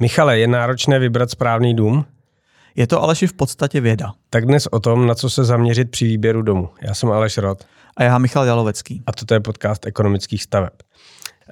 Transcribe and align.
Michale, 0.00 0.38
je 0.38 0.46
náročné 0.46 0.98
vybrat 0.98 1.30
správný 1.30 1.74
dům? 1.74 2.04
Je 2.76 2.86
to 2.86 3.02
Aleši 3.02 3.26
v 3.26 3.32
podstatě 3.32 3.80
věda. 3.80 4.12
Tak 4.30 4.46
dnes 4.46 4.66
o 4.66 4.80
tom, 4.80 5.06
na 5.06 5.14
co 5.14 5.30
se 5.30 5.44
zaměřit 5.44 5.90
při 5.90 6.04
výběru 6.04 6.42
domu. 6.42 6.70
Já 6.82 6.94
jsem 6.94 7.12
Aleš 7.12 7.38
Rod. 7.38 7.64
A 7.96 8.02
já 8.02 8.18
Michal 8.18 8.44
Jalovecký. 8.44 9.02
A 9.06 9.12
toto 9.12 9.34
je 9.34 9.40
podcast 9.40 9.86
ekonomických 9.86 10.42
staveb. 10.42 10.72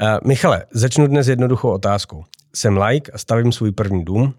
Uh, 0.01 0.29
Michale, 0.29 0.65
začnu 0.71 1.07
dnes 1.07 1.29
jednoduchou 1.29 1.71
otázkou. 1.71 2.25
Jsem 2.55 2.79
like 2.79 3.13
a 3.13 3.19
stavím 3.19 3.53
svůj 3.53 3.73
první 3.73 4.05
dům, 4.05 4.35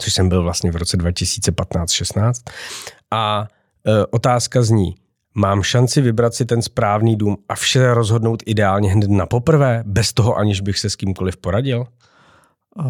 což 0.00 0.12
jsem 0.12 0.28
byl 0.28 0.42
vlastně 0.42 0.70
v 0.70 0.76
roce 0.76 0.96
2015-16. 0.96 2.32
A 3.10 3.40
uh, 3.40 3.94
otázka 4.10 4.62
zní, 4.62 4.94
mám 5.34 5.62
šanci 5.62 6.00
vybrat 6.00 6.34
si 6.34 6.44
ten 6.44 6.62
správný 6.62 7.16
dům 7.16 7.36
a 7.48 7.54
vše 7.54 7.94
rozhodnout 7.94 8.42
ideálně 8.46 8.92
hned 8.92 9.10
na 9.10 9.26
poprvé, 9.26 9.82
bez 9.86 10.12
toho, 10.12 10.36
aniž 10.36 10.60
bych 10.60 10.78
se 10.78 10.90
s 10.90 10.96
kýmkoliv 10.96 11.36
poradil? 11.36 11.86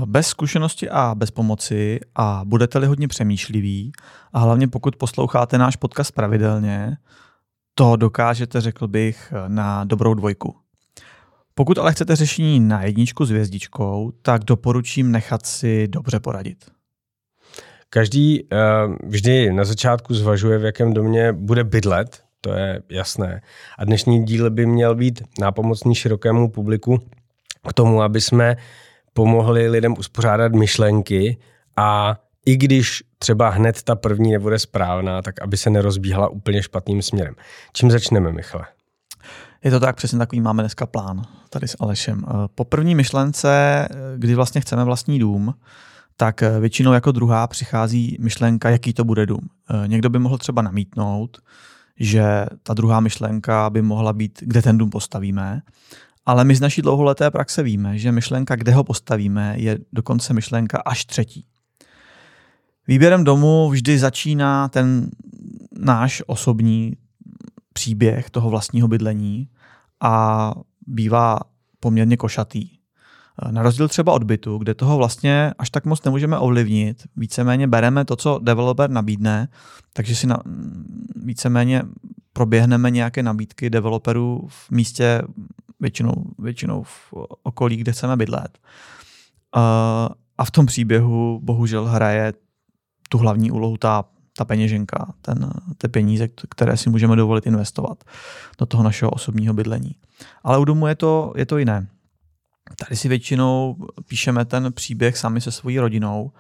Bez 0.07 0.27
zkušenosti 0.27 0.91
a 0.91 1.15
bez 1.15 1.31
pomoci 1.31 2.01
a 2.15 2.43
budete-li 2.45 2.87
hodně 2.87 3.09
přemýšliví 3.09 3.93
a 4.33 4.39
hlavně 4.39 4.69
pokud 4.69 4.97
posloucháte 4.97 5.59
náš 5.59 5.77
podcast 5.77 6.13
pravidelně, 6.13 6.97
to 7.75 7.97
dokážete, 7.97 8.61
řekl 8.61 8.89
bych, 8.89 9.33
na 9.49 9.85
dobrou 9.85 10.15
dvojku. 10.15 10.57
Pokud 11.55 11.79
ale 11.79 11.93
chcete 11.93 12.17
řešení 12.17 12.61
na 12.61 12.83
jedničku 12.83 13.25
s 13.25 13.31
hvězdičkou, 13.31 14.13
tak 14.23 14.45
doporučím 14.45 15.13
nechat 15.13 15.47
si 15.47 15.89
dobře 15.89 16.21
poradit. 16.21 16.71
Každý 17.91 18.43
uh, 18.43 18.49
vždy 19.05 19.53
na 19.53 19.65
začátku 19.65 20.15
zvažuje, 20.15 20.59
v 20.59 20.65
jakém 20.65 20.95
domě 20.95 21.33
bude 21.33 21.65
bydlet, 21.65 22.23
to 22.41 22.53
je 22.53 22.83
jasné. 22.89 23.43
A 23.79 23.85
dnešní 23.85 24.25
díl 24.25 24.51
by 24.51 24.67
měl 24.67 24.95
být 24.95 25.23
nápomocný 25.41 25.95
širokému 25.95 26.51
publiku 26.51 26.99
k 27.69 27.73
tomu, 27.73 28.03
aby 28.03 28.21
jsme 28.21 28.57
pomohli 29.13 29.69
lidem 29.69 29.95
uspořádat 29.99 30.53
myšlenky 30.53 31.37
a 31.77 32.17
i 32.47 32.57
když 32.57 33.05
třeba 33.19 33.49
hned 33.49 33.83
ta 33.83 33.95
první 33.95 34.33
nebude 34.33 34.59
správná, 34.59 35.23
tak 35.23 35.43
aby 35.43 35.57
se 35.57 35.71
nerozbíhala 35.71 36.29
úplně 36.29 36.63
špatným 36.63 37.03
směrem. 37.03 37.35
Čím 37.73 37.91
začneme, 37.91 38.33
Michale? 38.33 38.67
Je 39.65 39.71
to 39.71 39.81
tak, 39.81 39.97
přesně 39.97 40.19
takový 40.19 40.41
máme 40.41 40.63
dneska 40.63 40.87
plán 40.87 41.23
tady 41.51 41.69
s 41.69 41.77
Alešem. 41.81 42.25
Eh, 42.29 42.33
po 42.55 42.65
první 42.65 42.95
myšlence, 42.95 43.49
eh, 43.51 43.89
kdy 44.17 44.35
vlastně 44.35 44.61
chceme 44.61 44.85
vlastní 44.85 45.19
dům, 45.19 45.55
tak 46.17 46.43
eh, 46.43 46.61
většinou 46.61 46.93
jako 46.93 47.13
druhá 47.13 47.47
přichází 47.47 48.17
myšlenka, 48.21 48.71
jaký 48.71 48.93
to 48.93 49.05
bude 49.05 49.27
dům. 49.27 49.49
Někdo 49.87 50.11
by 50.11 50.19
mohl 50.19 50.39
třeba 50.39 50.63
namítnout, 50.63 51.39
že 52.01 52.47
ta 52.63 52.75
druhá 52.75 53.01
myšlenka 53.01 53.71
by 53.71 53.83
mohla 53.83 54.13
být, 54.13 54.39
kde 54.43 54.63
ten 54.63 54.79
dům 54.79 54.91
postavíme. 54.91 55.63
Ale 56.27 56.45
my 56.45 56.55
z 56.55 56.61
naší 56.61 56.83
dlouholeté 56.83 57.31
praxe 57.31 57.63
víme, 57.63 57.99
že 57.99 58.13
myšlenka, 58.13 58.57
kde 58.57 58.73
ho 58.73 58.85
postavíme, 58.85 59.55
je 59.57 59.79
dokonce 59.93 60.35
myšlenka 60.35 60.83
až 60.87 61.05
třetí. 61.05 61.47
Výběrem 62.89 63.25
domu 63.25 63.71
vždy 63.71 63.99
začíná 63.99 64.69
ten 64.69 65.11
náš 65.79 66.23
osobní 66.27 66.97
příběh 67.73 68.31
toho 68.31 68.51
vlastního 68.51 68.89
bydlení 68.89 69.49
a 70.01 70.55
bývá 70.87 71.39
poměrně 71.81 72.17
košatý. 72.17 72.71
Na 73.51 73.63
rozdíl 73.63 73.89
třeba 73.89 74.13
od 74.13 74.25
bytu, 74.25 74.59
kde 74.59 74.75
toho 74.75 74.97
vlastně 74.97 75.53
až 75.59 75.71
tak 75.71 75.85
moc 75.85 76.05
nemůžeme 76.05 76.39
ovlivnit, 76.39 77.03
víceméně 77.17 77.67
bereme 77.67 78.05
to, 78.05 78.17
co 78.17 78.39
developer 78.43 78.91
nabídne, 78.91 79.49
takže 79.93 80.17
si 80.17 80.27
na, 80.27 80.39
víceméně 81.17 81.83
proběhneme 82.33 82.91
nějaké 82.91 83.23
nabídky 83.23 83.71
developerů 83.71 84.47
v 84.49 84.71
místě 84.71 85.23
většinou, 85.83 86.15
většinou 86.39 86.83
v 86.83 87.15
okolí, 87.43 87.77
kde 87.77 87.93
chceme 87.93 88.17
bydlet. 88.17 88.59
A 90.39 90.45
v 90.45 90.51
tom 90.51 90.67
příběhu 90.67 91.41
bohužel 91.43 91.85
hraje 91.85 92.33
tu 93.09 93.19
hlavní 93.19 93.51
úlohu 93.51 93.77
ta, 93.77 94.05
ta 94.37 94.45
peněženka, 94.45 95.15
ten, 95.23 95.51
ty 95.79 95.89
peníze, 95.89 96.29
které 96.29 96.77
si 96.77 96.91
můžeme 96.91 97.17
dovolit 97.17 97.47
investovat 97.47 98.05
do 98.59 98.67
toho 98.67 98.83
našeho 98.83 99.11
osobního 99.11 99.55
bydlení. 99.55 99.95
Ale 100.43 100.59
u 100.59 100.65
domu 100.65 100.87
je 100.87 100.95
to, 100.95 101.33
je 101.37 101.47
to 101.47 101.59
jiné. 101.59 101.87
Tady 102.79 102.97
si 102.97 103.09
většinou 103.09 103.77
píšeme 104.09 104.45
ten 104.45 104.73
příběh 104.73 105.19
sami 105.19 105.41
se 105.41 105.53
svojí 105.53 105.79
rodinou, 105.79 106.33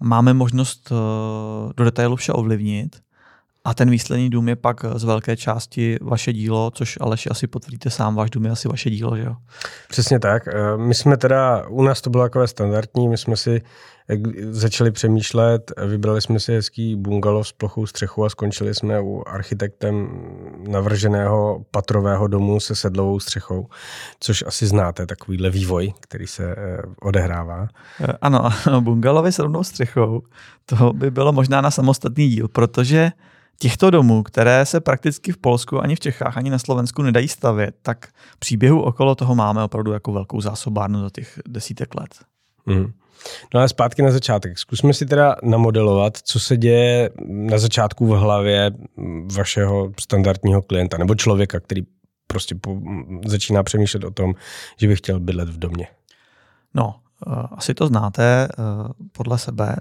máme 0.00 0.34
možnost 0.34 0.92
eh, 0.92 1.72
do 1.76 1.84
detailu 1.84 2.16
vše 2.16 2.32
ovlivnit 2.32 3.02
a 3.68 3.74
ten 3.74 3.90
výsledný 3.90 4.30
dům 4.30 4.48
je 4.48 4.56
pak 4.56 4.84
z 4.94 5.04
velké 5.04 5.36
části 5.36 5.98
vaše 6.00 6.32
dílo, 6.32 6.70
což 6.74 6.98
Aleš 7.00 7.28
asi 7.30 7.46
potvrdíte 7.46 7.90
sám, 7.90 8.14
váš 8.14 8.30
dům 8.30 8.44
je 8.44 8.50
asi 8.50 8.68
vaše 8.68 8.90
dílo, 8.90 9.16
že 9.16 9.22
jo? 9.22 9.36
Přesně 9.88 10.18
tak. 10.18 10.48
Eh, 10.48 10.76
my 10.76 10.94
jsme 10.94 11.16
teda, 11.16 11.68
u 11.68 11.82
nás 11.82 12.00
to 12.00 12.10
bylo 12.10 12.22
takové 12.22 12.48
standardní, 12.48 13.08
my 13.08 13.18
jsme 13.18 13.36
si 13.36 13.62
začali 14.50 14.90
přemýšlet, 14.90 15.72
vybrali 15.86 16.20
jsme 16.20 16.40
si 16.40 16.52
hezký 16.52 16.96
bungalov 16.96 17.48
s 17.48 17.52
plochou 17.52 17.86
střechou 17.86 18.24
a 18.24 18.28
skončili 18.28 18.74
jsme 18.74 19.00
u 19.00 19.22
architektem 19.26 20.08
navrženého 20.68 21.64
patrového 21.70 22.26
domu 22.28 22.60
se 22.60 22.74
sedlovou 22.74 23.20
střechou, 23.20 23.66
což 24.20 24.44
asi 24.46 24.66
znáte, 24.66 25.06
takovýhle 25.06 25.50
vývoj, 25.50 25.92
který 26.00 26.26
se 26.26 26.52
eh, 26.52 26.82
odehrává. 27.02 27.68
Eh, 28.00 28.12
ano, 28.20 28.50
bungalovy 28.80 29.32
s 29.32 29.38
rovnou 29.38 29.64
střechou, 29.64 30.22
to 30.66 30.92
by 30.92 31.10
bylo 31.10 31.32
možná 31.32 31.60
na 31.60 31.70
samostatný 31.70 32.28
díl, 32.28 32.48
protože 32.48 33.12
těchto 33.60 33.90
domů, 33.90 34.22
které 34.22 34.66
se 34.66 34.80
prakticky 34.80 35.32
v 35.32 35.36
Polsku 35.36 35.82
ani 35.82 35.96
v 35.96 36.00
Čechách, 36.00 36.36
ani 36.36 36.50
na 36.50 36.58
Slovensku 36.58 37.02
nedají 37.02 37.28
stavět, 37.28 37.74
tak 37.82 38.08
příběhu 38.38 38.82
okolo 38.82 39.14
toho 39.14 39.34
máme 39.34 39.62
opravdu 39.62 39.92
jako 39.92 40.12
velkou 40.12 40.40
zásobárnu 40.40 41.00
za 41.00 41.10
těch 41.10 41.40
desítek 41.48 41.94
let. 41.94 42.14
Mm. 42.66 42.92
No 43.54 43.60
ale 43.60 43.68
zpátky 43.68 44.02
na 44.02 44.10
začátek. 44.10 44.58
Zkusme 44.58 44.94
si 44.94 45.06
teda 45.06 45.36
namodelovat, 45.42 46.16
co 46.16 46.40
se 46.40 46.56
děje 46.56 47.10
na 47.26 47.58
začátku 47.58 48.06
v 48.06 48.18
hlavě 48.18 48.70
vašeho 49.36 49.92
standardního 50.00 50.62
klienta 50.62 50.98
nebo 50.98 51.14
člověka, 51.14 51.60
který 51.60 51.82
prostě 52.26 52.54
po, 52.54 52.76
začíná 53.26 53.62
přemýšlet 53.62 54.04
o 54.04 54.10
tom, 54.10 54.34
že 54.76 54.88
by 54.88 54.96
chtěl 54.96 55.20
bydlet 55.20 55.48
v 55.48 55.58
domě. 55.58 55.88
No, 56.74 56.94
uh, 57.26 57.34
asi 57.50 57.74
to 57.74 57.86
znáte 57.86 58.48
uh, 58.58 58.92
podle 59.12 59.38
sebe, 59.38 59.76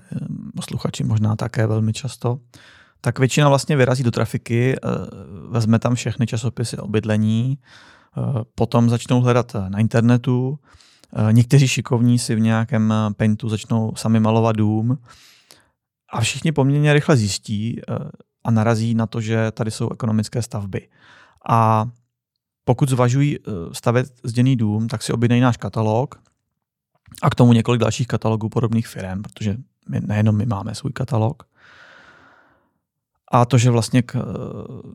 posluchači 0.56 1.04
možná 1.04 1.36
také 1.36 1.68
velmi 1.68 1.94
často. 1.94 2.40
Tak 3.02 3.20
většina 3.20 3.50
vlastně 3.50 3.76
vyrazí 3.76 4.04
do 4.04 4.12
trafiky, 4.12 4.76
uh, 4.84 4.92
vezme 5.52 5.80
tam 5.80 5.96
všechny 5.96 6.28
časopisy 6.28 6.78
o 6.78 6.88
bydlení, 6.88 7.58
potom 8.56 8.90
začnou 8.90 9.22
hledat 9.22 9.56
na 9.70 9.80
internetu, 9.80 10.60
Eh, 11.16 11.34
někteří 11.34 11.68
šikovní 11.68 12.20
si 12.20 12.36
v 12.36 12.40
nějakém 12.40 12.92
eh, 12.92 13.14
paintu 13.14 13.50
začnou 13.50 13.96
sami 13.96 14.20
malovat 14.20 14.56
dům 14.56 14.98
a 16.14 16.22
všichni 16.22 16.52
poměrně 16.52 16.94
rychle 16.94 17.18
zjistí 17.18 17.80
eh, 17.80 17.96
a 18.44 18.52
narazí 18.52 18.94
na 18.94 19.08
to, 19.08 19.22
že 19.22 19.52
tady 19.52 19.72
jsou 19.72 19.90
ekonomické 19.90 20.42
stavby. 20.42 20.90
A 21.50 21.86
pokud 22.64 22.90
zvažují 22.90 23.38
stavět 23.72 24.08
zděný 24.24 24.56
dům, 24.56 24.88
tak 24.88 25.04
si 25.04 25.14
objednají 25.14 25.42
náš 25.42 25.58
katalog 25.58 26.22
a 27.22 27.30
k 27.30 27.36
tomu 27.36 27.54
několik 27.54 27.82
dalších 27.82 28.08
katalogů 28.08 28.50
podobných 28.50 28.88
firm, 28.88 29.22
protože 29.22 29.58
my, 29.90 30.00
nejenom 30.00 30.36
my 30.36 30.46
máme 30.46 30.76
svůj 30.76 30.92
katalog. 30.92 31.44
A 33.32 33.46
to, 33.46 33.58
že 33.58 33.72
vlastně 33.72 34.02
k, 34.02 34.16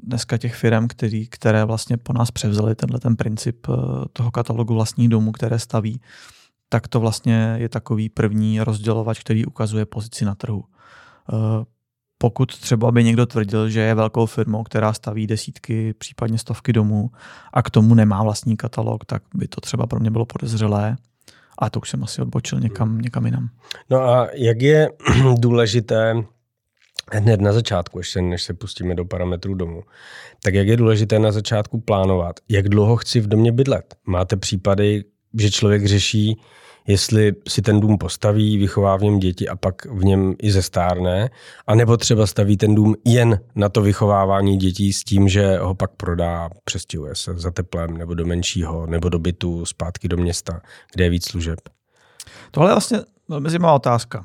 dneska 0.03 0.39
těch 0.39 0.55
firm, 0.55 0.89
který, 0.89 1.27
které 1.27 1.65
vlastně 1.65 1.97
po 1.97 2.13
nás 2.13 2.31
převzali 2.31 2.75
tenhle 2.75 3.01
ten 3.01 3.17
princip 3.17 3.67
eh, 3.69 3.73
toho 4.13 4.31
katalogu 4.31 4.75
vlastních 4.75 5.09
domů, 5.09 5.33
které 5.33 5.59
staví, 5.59 6.01
tak 6.69 6.89
to 6.89 7.01
vlastně 7.01 7.55
je 7.59 7.69
takový 7.69 8.09
první 8.09 8.61
rozdělovač, 8.61 9.21
který 9.21 9.47
ukazuje 9.47 9.87
pozici 9.87 10.25
na 10.25 10.35
trhu. 10.35 10.65
Eh, 11.33 11.65
pokud 12.19 12.59
třeba 12.59 12.93
by 12.93 13.05
někdo 13.05 13.27
tvrdil, 13.27 13.69
že 13.69 13.81
je 13.81 13.95
velkou 13.95 14.27
firmou, 14.27 14.63
která 14.63 14.93
staví 14.93 15.27
desítky, 15.27 15.95
případně 15.99 16.39
stovky 16.39 16.73
domů 16.73 17.11
a 17.53 17.63
k 17.63 17.71
tomu 17.71 17.95
nemá 17.95 18.23
vlastní 18.23 18.57
katalog, 18.57 19.05
tak 19.05 19.23
by 19.35 19.49
to 19.49 19.61
třeba 19.61 19.87
pro 19.87 20.01
mě 20.01 20.11
bylo 20.11 20.27
podezřelé. 20.27 20.97
A 21.59 21.71
to 21.71 21.81
už 21.81 21.91
jsem 21.91 22.05
asi 22.05 22.23
odbočil 22.23 22.61
někam, 22.61 23.01
někam 23.01 23.27
jinam. 23.27 23.49
No 23.91 24.01
a 24.01 24.29
jak 24.35 24.63
je 24.63 24.89
důležité 25.39 26.15
hned 27.13 27.41
na 27.41 27.53
začátku, 27.53 27.99
ještě 27.99 28.23
než 28.23 28.43
se 28.43 28.55
pustíme 28.55 28.95
do 28.95 29.05
parametrů 29.05 29.55
domu, 29.55 29.83
tak 30.43 30.55
jak 30.55 30.69
je 30.69 30.77
důležité 30.77 31.19
na 31.19 31.33
začátku 31.33 31.81
plánovat, 31.81 32.41
jak 32.49 32.69
dlouho 32.69 32.97
chci 32.97 33.21
v 33.21 33.27
domě 33.27 33.53
bydlet. 33.53 33.95
Máte 34.07 34.37
případy, 34.37 35.05
že 35.39 35.51
člověk 35.51 35.87
řeší, 35.87 36.41
jestli 36.87 37.33
si 37.49 37.63
ten 37.63 37.81
dům 37.81 37.99
postaví, 37.99 38.59
vychová 38.59 38.97
v 38.97 39.03
něm 39.03 39.19
děti 39.19 39.49
a 39.49 39.57
pak 39.57 39.87
v 39.87 40.05
něm 40.05 40.35
i 40.43 40.53
zestárne, 40.53 41.31
anebo 41.67 41.97
třeba 41.97 42.27
staví 42.27 42.57
ten 42.57 42.75
dům 42.75 42.95
jen 43.05 43.41
na 43.55 43.69
to 43.69 43.83
vychovávání 43.83 44.57
dětí 44.57 44.93
s 44.93 45.05
tím, 45.05 45.29
že 45.29 45.59
ho 45.59 45.75
pak 45.75 45.91
prodá, 45.91 46.51
přestěhuje 46.65 47.15
se 47.15 47.35
za 47.35 47.51
teplem 47.51 47.97
nebo 47.97 48.15
do 48.15 48.27
menšího, 48.27 48.87
nebo 48.87 49.09
do 49.09 49.19
bytu, 49.19 49.65
zpátky 49.65 50.09
do 50.09 50.17
města, 50.17 50.61
kde 50.95 51.05
je 51.05 51.11
víc 51.11 51.29
služeb. 51.29 51.59
Tohle 52.51 52.71
je 52.71 52.75
vlastně 52.75 52.99
velmi 53.29 53.51
zajímavá 53.51 53.75
otázka. 53.75 54.25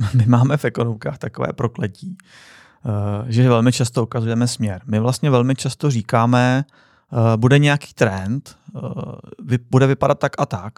my 0.14 0.26
máme 0.26 0.56
v 0.56 0.64
ekonomkách 0.64 1.18
takové 1.18 1.52
prokletí, 1.52 2.16
eh, 2.18 3.32
že 3.32 3.48
velmi 3.48 3.72
často 3.72 4.02
ukazujeme 4.02 4.48
směr. 4.48 4.82
My 4.86 5.00
vlastně 5.00 5.30
velmi 5.30 5.54
často 5.54 5.90
říkáme, 5.90 6.64
eh, 6.64 7.36
bude 7.36 7.58
nějaký 7.58 7.94
trend, 7.94 8.56
eh, 8.76 9.58
bude 9.70 9.86
vypadat 9.86 10.18
tak 10.18 10.32
a 10.38 10.46
tak 10.46 10.72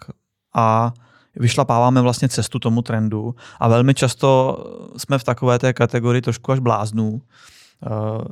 a 0.55 0.93
vyšlapáváme 1.35 2.01
vlastně 2.01 2.29
cestu 2.29 2.59
tomu 2.59 2.81
trendu 2.81 3.35
a 3.59 3.67
velmi 3.67 3.93
často 3.93 4.57
jsme 4.97 5.17
v 5.17 5.23
takové 5.23 5.59
té 5.59 5.73
kategorii 5.73 6.21
trošku 6.21 6.51
až 6.51 6.59
bláznů, 6.59 7.21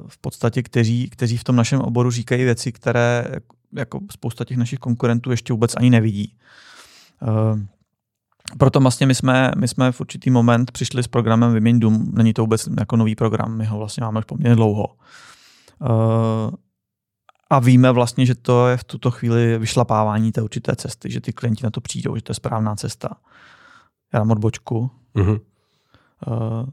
v 0.07 0.17
podstatě, 0.17 0.63
kteří, 0.63 1.09
kteří 1.09 1.37
v 1.37 1.43
tom 1.43 1.55
našem 1.55 1.81
oboru 1.81 2.11
říkají 2.11 2.43
věci, 2.43 2.71
které 2.71 3.25
jako 3.73 3.99
spousta 4.11 4.45
těch 4.45 4.57
našich 4.57 4.79
konkurentů 4.79 5.31
ještě 5.31 5.53
vůbec 5.53 5.75
ani 5.75 5.89
nevidí. 5.89 6.35
Proto 8.57 8.79
vlastně 8.79 9.07
my 9.07 9.15
jsme, 9.15 9.51
my 9.57 9.67
jsme 9.67 9.91
v 9.91 10.01
určitý 10.01 10.29
moment 10.29 10.71
přišli 10.71 11.03
s 11.03 11.07
programem 11.07 11.53
Vyměň 11.53 11.79
dům. 11.79 12.11
Není 12.13 12.33
to 12.33 12.41
vůbec 12.41 12.69
jako 12.79 12.95
nový 12.95 13.15
program, 13.15 13.57
my 13.57 13.65
ho 13.65 13.77
vlastně 13.77 14.03
máme 14.03 14.19
už 14.19 14.25
poměrně 14.25 14.55
dlouho. 14.55 14.87
Uh, 15.79 16.51
a 17.49 17.59
víme 17.59 17.91
vlastně, 17.91 18.25
že 18.25 18.35
to 18.35 18.67
je 18.67 18.77
v 18.77 18.83
tuto 18.83 19.11
chvíli 19.11 19.57
vyšlapávání 19.57 20.31
té 20.31 20.41
určité 20.41 20.75
cesty, 20.75 21.11
že 21.11 21.21
ty 21.21 21.33
klienti 21.33 21.63
na 21.63 21.69
to 21.69 21.81
přijdou, 21.81 22.15
že 22.15 22.21
to 22.21 22.31
je 22.31 22.35
správná 22.35 22.75
cesta. 22.75 23.09
Já 24.13 24.19
dám 24.19 24.31
odbočku. 24.31 24.91
Mm-hmm. 25.15 25.39
Uh, 26.27 26.65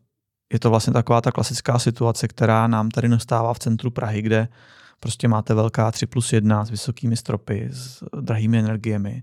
je 0.52 0.58
to 0.58 0.70
vlastně 0.70 0.92
taková 0.92 1.20
ta 1.20 1.32
klasická 1.32 1.78
situace, 1.78 2.28
která 2.28 2.66
nám 2.66 2.88
tady 2.88 3.08
nastává 3.08 3.54
v 3.54 3.58
centru 3.58 3.90
Prahy, 3.90 4.22
kde 4.22 4.48
prostě 5.00 5.28
máte 5.28 5.54
velká 5.54 5.90
3 5.90 6.06
plus 6.06 6.32
1 6.32 6.64
s 6.64 6.70
vysokými 6.70 7.16
stropy, 7.16 7.69
s 7.72 8.04
drahými 8.20 8.58
energiemi 8.58 9.22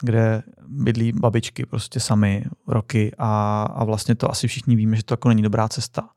kde 0.00 0.42
bydlí 0.68 1.12
babičky 1.12 1.66
prostě 1.66 2.00
sami 2.00 2.44
roky 2.66 3.12
a, 3.18 3.62
a 3.62 3.84
vlastně 3.84 4.14
to 4.14 4.30
asi 4.30 4.48
všichni 4.48 4.76
víme, 4.76 4.96
že 4.96 5.04
to 5.04 5.12
jako 5.12 5.28
není 5.28 5.42
dobrá 5.42 5.68
cesta. 5.68 6.08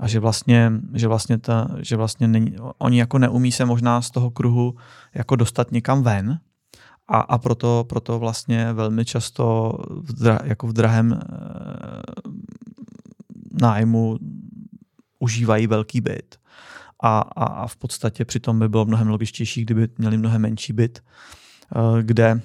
A 0.00 0.08
že 0.08 0.20
vlastně, 0.20 0.72
že 0.94 1.08
vlastně, 1.08 1.38
ta, 1.38 1.68
že 1.78 1.96
vlastně 1.96 2.28
není, 2.28 2.56
oni 2.78 2.98
jako 2.98 3.18
neumí 3.18 3.52
se 3.52 3.64
možná 3.64 4.02
z 4.02 4.10
toho 4.10 4.30
kruhu 4.30 4.74
jako 5.14 5.36
dostat 5.36 5.72
někam 5.72 6.02
ven, 6.02 6.40
a, 7.08 7.20
a 7.20 7.38
proto, 7.38 7.84
proto 7.88 8.18
vlastně 8.18 8.72
velmi 8.72 9.04
často 9.04 9.72
v, 9.90 10.12
dra, 10.12 10.38
jako 10.44 10.66
v 10.66 10.72
drahém 10.72 11.12
e, 11.12 11.18
nájmu 13.62 14.18
užívají 15.18 15.66
velký 15.66 16.00
byt. 16.00 16.36
A, 17.02 17.18
a, 17.20 17.44
a 17.44 17.66
v 17.66 17.76
podstatě 17.76 18.24
přitom 18.24 18.58
by 18.58 18.68
bylo 18.68 18.84
mnohem 18.84 19.08
logičtější, 19.08 19.62
kdyby 19.62 19.88
měli 19.98 20.18
mnohem 20.18 20.42
menší 20.42 20.72
byt, 20.72 20.98
e, 20.98 22.02
kde 22.02 22.40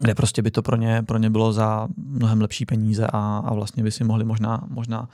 kde 0.00 0.14
prostě 0.14 0.42
by 0.42 0.50
to 0.50 0.62
pro 0.62 0.76
ně, 0.76 1.02
pro 1.02 1.18
ně 1.18 1.30
bylo 1.30 1.52
za 1.52 1.88
mnohem 1.96 2.40
lepší 2.40 2.66
peníze 2.66 3.06
a, 3.06 3.42
a 3.44 3.54
vlastně 3.54 3.82
by 3.82 3.90
si 3.90 4.04
mohli 4.04 4.24
možná, 4.24 4.64
možná 4.68 5.08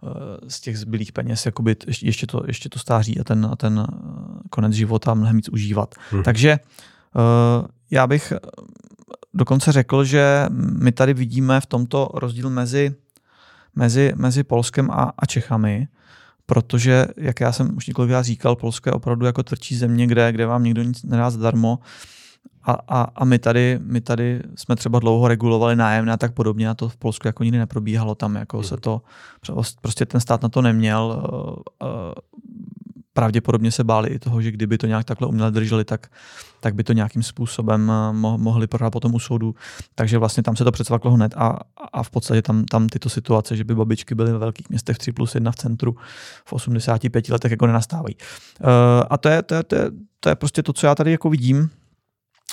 uh, 0.00 0.10
z 0.48 0.60
těch 0.60 0.78
zbylých 0.78 1.12
peněz 1.12 1.46
jakoby 1.46 1.76
ještě, 2.02 2.26
to, 2.26 2.42
ještě 2.46 2.68
to 2.68 2.78
stáří 2.78 3.20
a 3.20 3.24
ten, 3.24 3.48
a 3.52 3.56
ten 3.56 3.86
eh, 3.88 3.94
konec 4.50 4.72
života 4.72 5.14
mnohem 5.14 5.36
víc 5.36 5.48
užívat. 5.48 5.94
Hmm. 6.10 6.22
Takže 6.22 6.58
uh, 7.14 7.66
já 7.90 8.06
bych 8.06 8.32
dokonce 9.34 9.72
řekl, 9.72 10.04
že 10.04 10.46
my 10.78 10.92
tady 10.92 11.14
vidíme 11.14 11.60
v 11.60 11.66
tomto 11.66 12.08
rozdíl 12.14 12.50
mezi, 12.50 12.94
mezi, 13.74 14.12
mezi 14.16 14.42
Polskem 14.42 14.90
a, 14.90 15.12
a 15.18 15.26
Čechami, 15.26 15.88
protože, 16.46 17.06
jak 17.16 17.40
já 17.40 17.52
jsem 17.52 17.76
už 17.76 17.86
několikrát 17.86 18.22
říkal, 18.22 18.56
Polsko 18.56 18.88
je 18.88 18.92
opravdu 18.92 19.26
jako 19.26 19.42
tvrdší 19.42 19.76
země, 19.76 20.06
kde, 20.06 20.32
kde 20.32 20.46
vám 20.46 20.64
nikdo 20.64 20.82
nic 20.82 21.02
nedá 21.02 21.30
zadarmo. 21.30 21.78
A, 22.62 22.72
a, 22.88 23.02
a 23.02 23.24
my, 23.24 23.38
tady, 23.38 23.78
my 23.82 24.00
tady 24.00 24.42
jsme 24.56 24.76
třeba 24.76 24.98
dlouho 24.98 25.28
regulovali 25.28 25.76
nájemné 25.76 26.12
a 26.12 26.16
tak 26.16 26.34
podobně 26.34 26.68
a 26.68 26.74
to 26.74 26.88
v 26.88 26.96
Polsku 26.96 27.28
jako 27.28 27.44
nikdy 27.44 27.58
neprobíhalo 27.58 28.14
tam, 28.14 28.34
jako 28.34 28.56
mm. 28.56 28.64
se 28.64 28.76
to, 28.76 29.02
prostě 29.80 30.06
ten 30.06 30.20
stát 30.20 30.42
na 30.42 30.48
to 30.48 30.62
neměl. 30.62 31.22
Uh, 31.32 31.88
uh, 31.88 32.12
pravděpodobně 33.12 33.72
se 33.72 33.84
báli 33.84 34.08
i 34.08 34.18
toho, 34.18 34.42
že 34.42 34.50
kdyby 34.50 34.78
to 34.78 34.86
nějak 34.86 35.04
takhle 35.04 35.28
uměle 35.28 35.50
drželi, 35.50 35.84
tak, 35.84 36.06
tak 36.60 36.74
by 36.74 36.84
to 36.84 36.92
nějakým 36.92 37.22
způsobem 37.22 37.92
mo- 38.12 38.38
mohli 38.38 38.66
prohrát 38.66 38.92
potom 38.92 39.14
u 39.14 39.18
soudu. 39.18 39.54
Takže 39.94 40.18
vlastně 40.18 40.42
tam 40.42 40.56
se 40.56 40.64
to 40.64 40.72
předsvaklo 40.72 41.10
hned 41.10 41.34
a, 41.36 41.58
a 41.92 42.02
v 42.02 42.10
podstatě 42.10 42.42
tam, 42.42 42.64
tam 42.64 42.88
tyto 42.88 43.08
situace, 43.08 43.56
že 43.56 43.64
by 43.64 43.74
babičky 43.74 44.14
byly 44.14 44.32
ve 44.32 44.38
velkých 44.38 44.68
městech 44.70 44.98
3 44.98 45.12
plus 45.12 45.34
1 45.34 45.52
v 45.52 45.56
centru 45.56 45.96
v 46.44 46.52
85 46.52 47.28
letech 47.28 47.50
jako 47.50 47.66
nenastávají. 47.66 48.16
Uh, 48.60 48.66
a 49.10 49.18
to 49.18 49.28
je, 49.28 49.42
to, 49.42 49.54
je, 49.54 49.62
to, 49.62 49.74
je, 49.74 49.90
to 50.20 50.28
je 50.28 50.34
prostě 50.34 50.62
to, 50.62 50.72
co 50.72 50.86
já 50.86 50.94
tady 50.94 51.10
jako 51.12 51.30
vidím 51.30 51.70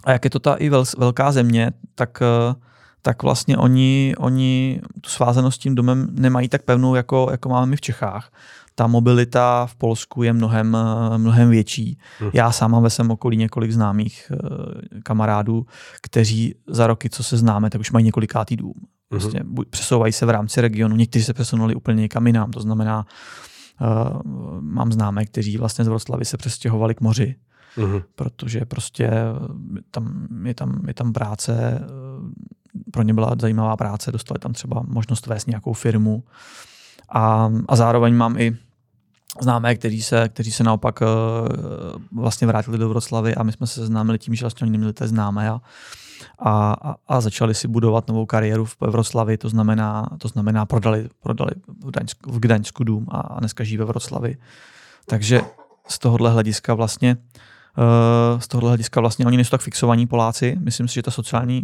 a 0.03 0.11
jak 0.11 0.23
je 0.23 0.29
to 0.29 0.39
ta 0.39 0.55
i 0.55 0.69
velká 0.97 1.31
země, 1.31 1.71
tak, 1.95 2.19
eh, 2.21 2.55
tak 3.01 3.23
vlastně 3.23 3.57
oni, 3.57 4.15
oni 4.17 4.81
tu 5.01 5.09
svázanost 5.09 5.55
s 5.55 5.57
tím 5.57 5.75
domem 5.75 6.07
nemají 6.11 6.49
tak 6.49 6.61
pevnou, 6.61 6.95
jako, 6.95 7.27
jako 7.31 7.49
máme 7.49 7.65
my 7.65 7.75
v 7.75 7.81
Čechách. 7.81 8.31
Ta 8.75 8.87
mobilita 8.87 9.65
v 9.65 9.75
Polsku 9.75 10.23
je 10.23 10.33
mnohem, 10.33 10.77
eh, 10.77 11.17
mnohem 11.17 11.49
větší. 11.49 11.97
Hmm. 12.19 12.31
Já 12.33 12.51
sám 12.51 12.71
mám 12.71 12.83
ve 12.83 12.89
svém 12.89 13.11
okolí 13.11 13.37
několik 13.37 13.71
známých 13.71 14.31
eh, 14.31 15.01
kamarádů, 15.03 15.65
kteří 16.01 16.55
za 16.67 16.87
roky, 16.87 17.09
co 17.09 17.23
se 17.23 17.37
známe, 17.37 17.69
tak 17.69 17.81
už 17.81 17.91
mají 17.91 18.05
několikátý 18.05 18.55
dům. 18.55 18.73
Mhm. 18.75 18.85
Prostě 19.09 19.39
hmm. 19.39 19.55
přesouvají 19.69 20.13
se 20.13 20.25
v 20.25 20.29
rámci 20.29 20.61
regionu, 20.61 20.95
někteří 20.95 21.25
se 21.25 21.33
přesunuli 21.33 21.75
úplně 21.75 22.01
někam 22.01 22.27
jinam, 22.27 22.51
to 22.51 22.59
znamená, 22.59 23.05
uh, 23.81 24.21
mám 24.61 24.91
známé, 24.91 25.25
kteří 25.25 25.57
vlastně 25.57 25.85
z 25.85 25.87
Vroclavy 25.87 26.25
se 26.25 26.37
přestěhovali 26.37 26.95
k 26.95 27.01
moři, 27.01 27.35
mm-hmm. 27.77 28.03
protože 28.15 28.65
prostě 28.65 29.11
tam 29.91 30.27
je, 30.45 30.53
tam 30.53 30.81
je 30.87 30.93
tam 30.93 31.13
práce, 31.13 31.81
pro 32.91 33.03
ně 33.03 33.13
byla 33.13 33.35
zajímavá 33.41 33.77
práce, 33.77 34.11
dostali 34.11 34.39
tam 34.39 34.53
třeba 34.53 34.83
možnost 34.87 35.27
vést 35.27 35.47
nějakou 35.47 35.73
firmu 35.73 36.23
a, 37.09 37.51
a 37.67 37.75
zároveň 37.75 38.15
mám 38.15 38.37
i 38.37 38.57
známé, 39.41 39.75
kteří 39.75 40.01
se, 40.01 40.29
kteří 40.29 40.51
se 40.51 40.63
naopak 40.63 41.01
uh, 41.01 41.07
vlastně 42.11 42.47
vrátili 42.47 42.77
do 42.77 42.89
Vroclavy 42.89 43.35
a 43.35 43.43
my 43.43 43.51
jsme 43.51 43.67
se 43.67 43.73
seznámili 43.73 44.19
tím, 44.19 44.35
že 44.35 44.45
vlastně 44.45 44.65
oni 44.65 44.71
neměli 44.71 44.93
té 44.93 45.07
známé 45.07 45.49
a, 45.49 45.61
a, 46.39 46.95
a, 47.07 47.21
začali 47.21 47.55
si 47.55 47.67
budovat 47.67 48.07
novou 48.07 48.25
kariéru 48.25 48.65
v 48.65 48.77
Vroclavi, 48.81 49.37
to 49.37 49.49
znamená, 49.49 50.09
to 50.17 50.27
znamená 50.27 50.65
prodali, 50.65 51.09
prodali 51.19 51.51
v, 51.83 51.91
Gdaňsku, 51.91 52.31
v 52.31 52.39
Gdaňsku 52.39 52.83
dům 52.83 53.07
a, 53.09 53.19
a 53.19 53.39
dneska 53.39 53.63
žijí 53.63 53.77
ve 53.77 53.85
Vroclavi. 53.85 54.37
Takže 55.05 55.41
z 55.87 55.99
tohohle 55.99 56.31
hlediska 56.31 56.73
vlastně 56.73 57.17
Eh, 57.17 57.55
z 58.39 58.47
tohohle 58.47 58.69
hlediska 58.69 59.01
vlastně 59.01 59.25
oni 59.25 59.37
nejsou 59.37 59.49
tak 59.49 59.61
fixovaní 59.61 60.07
Poláci. 60.07 60.57
Myslím 60.59 60.87
si, 60.87 60.93
že 60.93 61.03
ta 61.03 61.11
sociální 61.11 61.63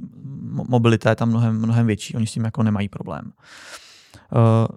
mobilita 0.69 1.10
je 1.10 1.15
tam 1.15 1.30
mnohem, 1.30 1.57
mnohem 1.57 1.88
větší. 1.88 2.15
Oni 2.15 2.27
s 2.27 2.31
tím 2.31 2.45
jako 2.45 2.63
nemají 2.63 2.89
problém. 2.89 3.31
Eh, 4.15 4.68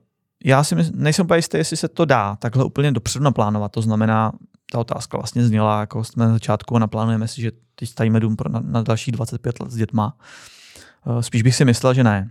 já 0.44 0.65
si 0.65 0.75
myslím, 0.75 1.03
nejsem 1.03 1.25
úplně 1.25 1.38
jistý, 1.38 1.56
jestli 1.56 1.77
se 1.77 1.88
to 1.88 2.05
dá 2.05 2.37
takhle 2.37 2.65
úplně 2.65 2.93
dopředu 2.93 3.25
naplánovat. 3.25 3.73
To 3.73 3.83
znamená, 3.83 4.33
ta 4.73 4.79
otázka 4.79 5.17
vlastně 5.17 5.47
zněla, 5.47 5.81
jako 5.81 6.05
jsme 6.05 6.27
na 6.27 6.33
začátku 6.33 6.77
a 6.77 6.79
naplánujeme 6.79 7.29
si, 7.29 7.41
že 7.41 7.53
teď 7.75 7.88
stavíme 7.88 8.21
dům 8.21 8.37
pro 8.37 8.49
na, 8.49 8.61
na 8.65 8.83
další 8.83 9.12
25 9.12 9.61
let 9.61 9.71
s 9.71 9.76
dětma. 9.76 10.16
Eh, 11.07 11.23
spíš 11.23 11.43
bych 11.43 11.55
si 11.55 11.64
myslel, 11.64 11.95
že 11.95 12.05
ne. 12.05 12.31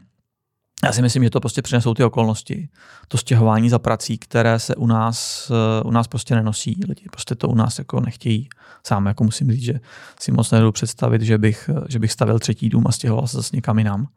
Já 0.83 0.93
si 0.93 1.01
myslím, 1.01 1.23
že 1.23 1.29
to 1.29 1.39
prostě 1.39 1.61
přinesou 1.61 1.93
ty 1.93 2.03
okolnosti. 2.03 2.69
To 3.07 3.17
stěhování 3.17 3.69
za 3.69 3.79
prací, 3.79 4.17
které 4.17 4.59
se 4.59 4.75
u 4.75 4.87
nás, 4.87 5.51
eh, 5.51 5.83
u 5.83 5.91
nás 5.91 6.07
prostě 6.07 6.35
nenosí. 6.35 6.79
Lidi 6.87 7.05
prostě 7.11 7.35
to 7.35 7.47
u 7.49 7.55
nás 7.55 7.79
jako 7.79 7.99
nechtějí. 7.99 8.49
Sám 8.87 9.05
jako 9.05 9.23
musím 9.23 9.51
říct, 9.51 9.63
že 9.63 9.79
si 10.19 10.31
moc 10.31 10.51
nedodu 10.51 10.71
představit, 10.71 11.21
že 11.21 11.37
bych, 11.37 11.69
eh, 11.73 11.81
že 11.89 11.99
bych 11.99 12.11
stavil 12.11 12.39
třetí 12.39 12.69
dům 12.69 12.83
a 12.87 12.91
stěhoval 12.91 13.27
se 13.27 13.37
zase 13.37 13.55
někam 13.55 13.77
jinam. 13.77 14.07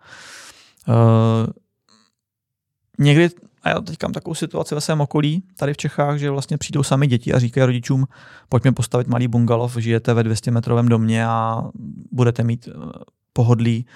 Uh, 0.88 1.46
někdy, 2.98 3.30
a 3.62 3.68
já 3.68 3.80
teď 3.80 4.02
mám 4.02 4.12
takovou 4.12 4.34
situaci 4.34 4.74
ve 4.74 4.80
svém 4.80 5.00
okolí, 5.00 5.42
tady 5.56 5.74
v 5.74 5.76
Čechách, 5.76 6.18
že 6.18 6.30
vlastně 6.30 6.58
přijdou 6.58 6.82
sami 6.82 7.06
děti 7.06 7.34
a 7.34 7.38
říkají 7.38 7.66
rodičům, 7.66 8.06
pojďme 8.48 8.72
postavit 8.72 9.06
malý 9.06 9.28
bungalov, 9.28 9.76
žijete 9.76 10.14
ve 10.14 10.22
200 10.22 10.50
metrovém 10.50 10.88
domě 10.88 11.26
a 11.26 11.64
budete 12.12 12.44
mít 12.44 12.68
pohodlí 13.32 13.86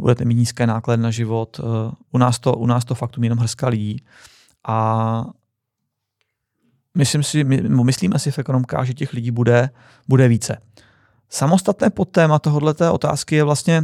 budete 0.00 0.24
mít 0.24 0.34
nízké 0.34 0.66
náklady 0.66 1.02
na 1.02 1.10
život. 1.10 1.60
Eh, 1.60 1.92
u 2.12 2.18
nás 2.18 2.38
to, 2.38 2.54
u 2.54 2.66
nás 2.66 2.84
to 2.84 2.94
fakt 2.94 3.18
jenom 3.20 3.38
hrska 3.38 3.68
lidí. 3.68 4.02
A 4.66 5.24
myslím 6.94 7.22
si, 7.22 7.44
my, 7.44 7.62
myslíme 7.62 8.18
si 8.18 8.30
v 8.30 8.38
ekonomkách, 8.38 8.86
že 8.86 8.94
těch 8.94 9.12
lidí 9.12 9.30
bude, 9.30 9.70
bude 10.08 10.28
více. 10.28 10.56
Samostatné 11.30 11.90
podtéma 11.90 12.38
tohoto 12.38 12.94
otázky 12.94 13.34
je 13.34 13.44
vlastně, 13.44 13.82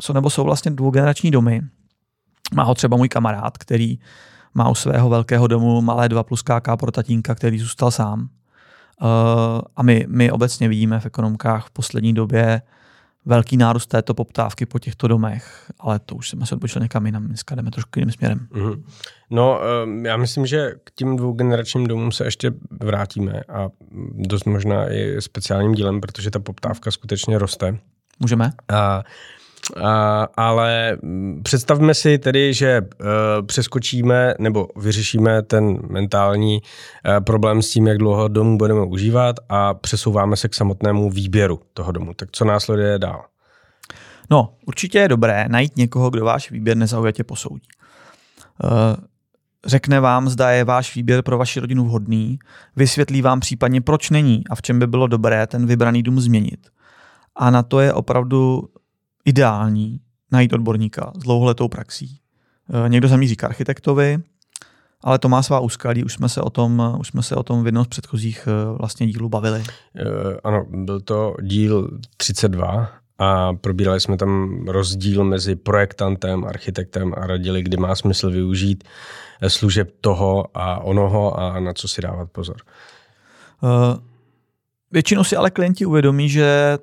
co 0.00 0.12
nebo 0.12 0.30
jsou 0.30 0.44
vlastně 0.44 0.70
dvougenerační 0.70 1.30
domy. 1.30 1.60
Má 2.54 2.62
ho 2.62 2.74
třeba 2.74 2.96
můj 2.96 3.08
kamarád, 3.08 3.58
který 3.58 3.98
má 4.54 4.68
u 4.68 4.74
svého 4.74 5.08
velkého 5.08 5.46
domu 5.46 5.80
malé 5.80 6.08
2 6.08 6.22
plus 6.22 6.42
KK 6.42 6.68
pro 6.78 6.92
tatínka, 6.92 7.34
který 7.34 7.58
zůstal 7.58 7.90
sám. 7.90 8.20
Uh, 9.02 9.08
a 9.76 9.82
my, 9.82 10.06
my 10.08 10.30
obecně 10.30 10.68
vidíme 10.68 11.00
v 11.00 11.06
ekonomkách 11.06 11.66
v 11.66 11.70
poslední 11.70 12.14
době 12.14 12.62
velký 13.26 13.56
nárůst 13.56 13.86
této 13.86 14.14
poptávky 14.14 14.66
po 14.66 14.78
těchto 14.78 15.08
domech, 15.08 15.70
ale 15.80 15.98
to 15.98 16.14
už 16.14 16.30
jsme 16.30 16.46
se 16.46 16.54
odbočili 16.54 16.82
někam 16.82 17.06
jinam, 17.06 17.26
dneska 17.26 17.54
jdeme 17.54 17.70
trošku 17.70 17.98
jiným 17.98 18.12
směrem. 18.12 18.46
Mm-hmm. 18.52 18.82
No, 19.30 19.60
já 20.02 20.16
myslím, 20.16 20.46
že 20.46 20.72
k 20.84 20.90
tím 20.90 21.16
dvougeneračním 21.16 21.86
domům 21.86 22.12
se 22.12 22.24
ještě 22.24 22.52
vrátíme 22.80 23.40
a 23.48 23.68
dost 24.12 24.46
možná 24.46 24.92
i 24.92 25.16
speciálním 25.18 25.74
dílem, 25.74 26.00
protože 26.00 26.30
ta 26.30 26.38
poptávka 26.38 26.90
skutečně 26.90 27.38
roste. 27.38 27.78
Můžeme? 28.20 28.52
A 28.68 29.04
ale 30.36 30.98
mm, 31.02 31.40
představme 31.42 31.94
si 31.94 32.18
tedy, 32.18 32.54
že 32.54 32.80
uh, 32.80 33.46
přeskočíme 33.46 34.34
nebo 34.38 34.68
vyřešíme 34.76 35.42
ten 35.42 35.78
mentální 35.90 36.60
uh, 36.62 37.24
problém 37.24 37.62
s 37.62 37.70
tím, 37.70 37.86
jak 37.86 37.98
dlouho 37.98 38.28
domů 38.28 38.58
budeme 38.58 38.84
užívat 38.84 39.36
a 39.48 39.74
přesouváme 39.74 40.36
se 40.36 40.48
k 40.48 40.54
samotnému 40.54 41.10
výběru 41.10 41.60
toho 41.74 41.92
domu. 41.92 42.14
Tak 42.14 42.28
co 42.32 42.44
následuje 42.44 42.98
dál? 42.98 43.24
No, 44.30 44.54
určitě 44.66 44.98
je 44.98 45.08
dobré 45.08 45.44
najít 45.48 45.76
někoho, 45.76 46.10
kdo 46.10 46.24
váš 46.24 46.50
výběr 46.50 46.76
nezaujatě 46.76 47.24
posoudí. 47.24 47.68
Eh, 48.64 48.96
řekne 49.66 50.00
vám, 50.00 50.28
zda 50.28 50.50
je 50.50 50.64
váš 50.64 50.94
výběr 50.94 51.22
pro 51.22 51.38
vaši 51.38 51.60
rodinu 51.60 51.84
vhodný, 51.84 52.38
vysvětlí 52.76 53.22
vám 53.22 53.40
případně, 53.40 53.80
proč 53.80 54.10
není 54.10 54.42
a 54.50 54.54
v 54.54 54.62
čem 54.62 54.78
by 54.78 54.86
bylo 54.86 55.06
dobré 55.06 55.46
ten 55.46 55.66
vybraný 55.66 56.02
dům 56.02 56.20
změnit. 56.20 56.68
A 57.36 57.50
na 57.50 57.62
to 57.62 57.80
je 57.80 57.92
opravdu 57.92 58.68
ideální 59.26 60.00
najít 60.32 60.52
odborníka 60.52 61.12
s 61.14 61.18
dlouholetou 61.18 61.68
praxí. 61.68 62.20
Eh, 62.84 62.88
někdo 62.88 63.08
zamíří 63.08 63.36
k 63.36 63.44
architektovi, 63.44 64.18
ale 65.00 65.18
to 65.18 65.28
má 65.28 65.42
svá 65.42 65.60
úskalí, 65.60 66.04
už 66.04 66.12
jsme 66.12 66.28
se 66.28 66.40
o 66.40 66.50
tom, 66.50 66.96
už 66.98 67.08
jsme 67.08 67.22
se 67.22 67.36
o 67.36 67.42
tom 67.42 67.62
v 67.62 67.66
jednom 67.66 67.84
z 67.84 67.88
předchozích 67.88 68.48
eh, 68.48 68.78
vlastně 68.78 69.06
dílů 69.06 69.28
bavili. 69.28 69.64
Ano, 70.44 70.66
byl 70.70 71.00
to 71.00 71.34
díl 71.42 71.90
32 72.16 72.88
a 73.18 73.52
probírali 73.52 74.00
jsme 74.00 74.16
tam 74.16 74.64
rozdíl 74.68 75.24
mezi 75.24 75.56
projektantem, 75.56 76.44
architektem 76.44 77.12
a 77.16 77.26
radili, 77.26 77.62
kdy 77.62 77.76
má 77.76 77.94
smysl 77.94 78.30
využít 78.30 78.84
eh, 79.40 79.50
služeb 79.50 79.90
toho 80.00 80.44
a 80.54 80.80
onoho 80.80 81.40
a 81.40 81.60
na 81.60 81.72
co 81.72 81.88
si 81.88 82.02
dávat 82.02 82.30
pozor. 82.32 82.56
Většinou 84.90 85.24
si 85.24 85.36
ale 85.36 85.50
klienti 85.50 85.86
uvědomí, 85.86 86.28
že 86.28 86.78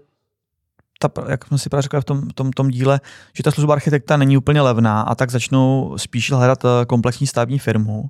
ta, 1.00 1.10
jak 1.30 1.46
jsme 1.46 1.58
si 1.58 1.70
právě 1.70 1.82
řekli 1.82 2.02
v 2.02 2.06
tom, 2.06 2.30
tom, 2.30 2.52
tom 2.52 2.70
díle, 2.70 3.02
že 3.34 3.44
ta 3.44 3.52
služba 3.52 3.74
architekta 3.74 4.18
není 4.18 4.38
úplně 4.38 4.62
levná 4.62 5.02
a 5.02 5.16
tak 5.16 5.32
začnou 5.32 5.94
spíš 5.98 6.32
hledat 6.32 6.66
eh, 6.66 6.86
komplexní 6.86 7.28
stavební 7.28 7.60
firmu. 7.60 8.10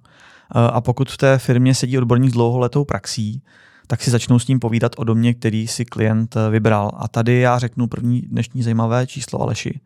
A 0.56 0.82
pokud 0.82 1.12
v 1.12 1.18
té 1.18 1.38
firmě 1.38 1.76
sedí 1.76 1.98
odborník 1.98 2.32
s 2.32 2.34
dlouholetou 2.34 2.86
praxí, 2.86 3.44
tak 3.88 4.02
si 4.02 4.12
začnou 4.12 4.40
s 4.40 4.48
ním 4.48 4.60
povídat 4.60 4.92
o 4.98 5.04
domě, 5.04 5.34
který 5.34 5.68
si 5.68 5.86
klient 5.86 6.36
eh, 6.36 6.50
vybral. 6.50 6.92
A 6.98 7.08
tady 7.08 7.40
já 7.40 7.60
řeknu 7.60 7.88
první 7.88 8.22
dnešní 8.22 8.64
zajímavé 8.64 9.08
číslo 9.08 9.42
Aleši. 9.42 9.80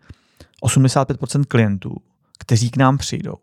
85% 0.63 1.43
klientů, 1.45 1.95
kteří 2.39 2.69
k 2.69 2.77
nám 2.77 2.97
přijdou, 2.97 3.35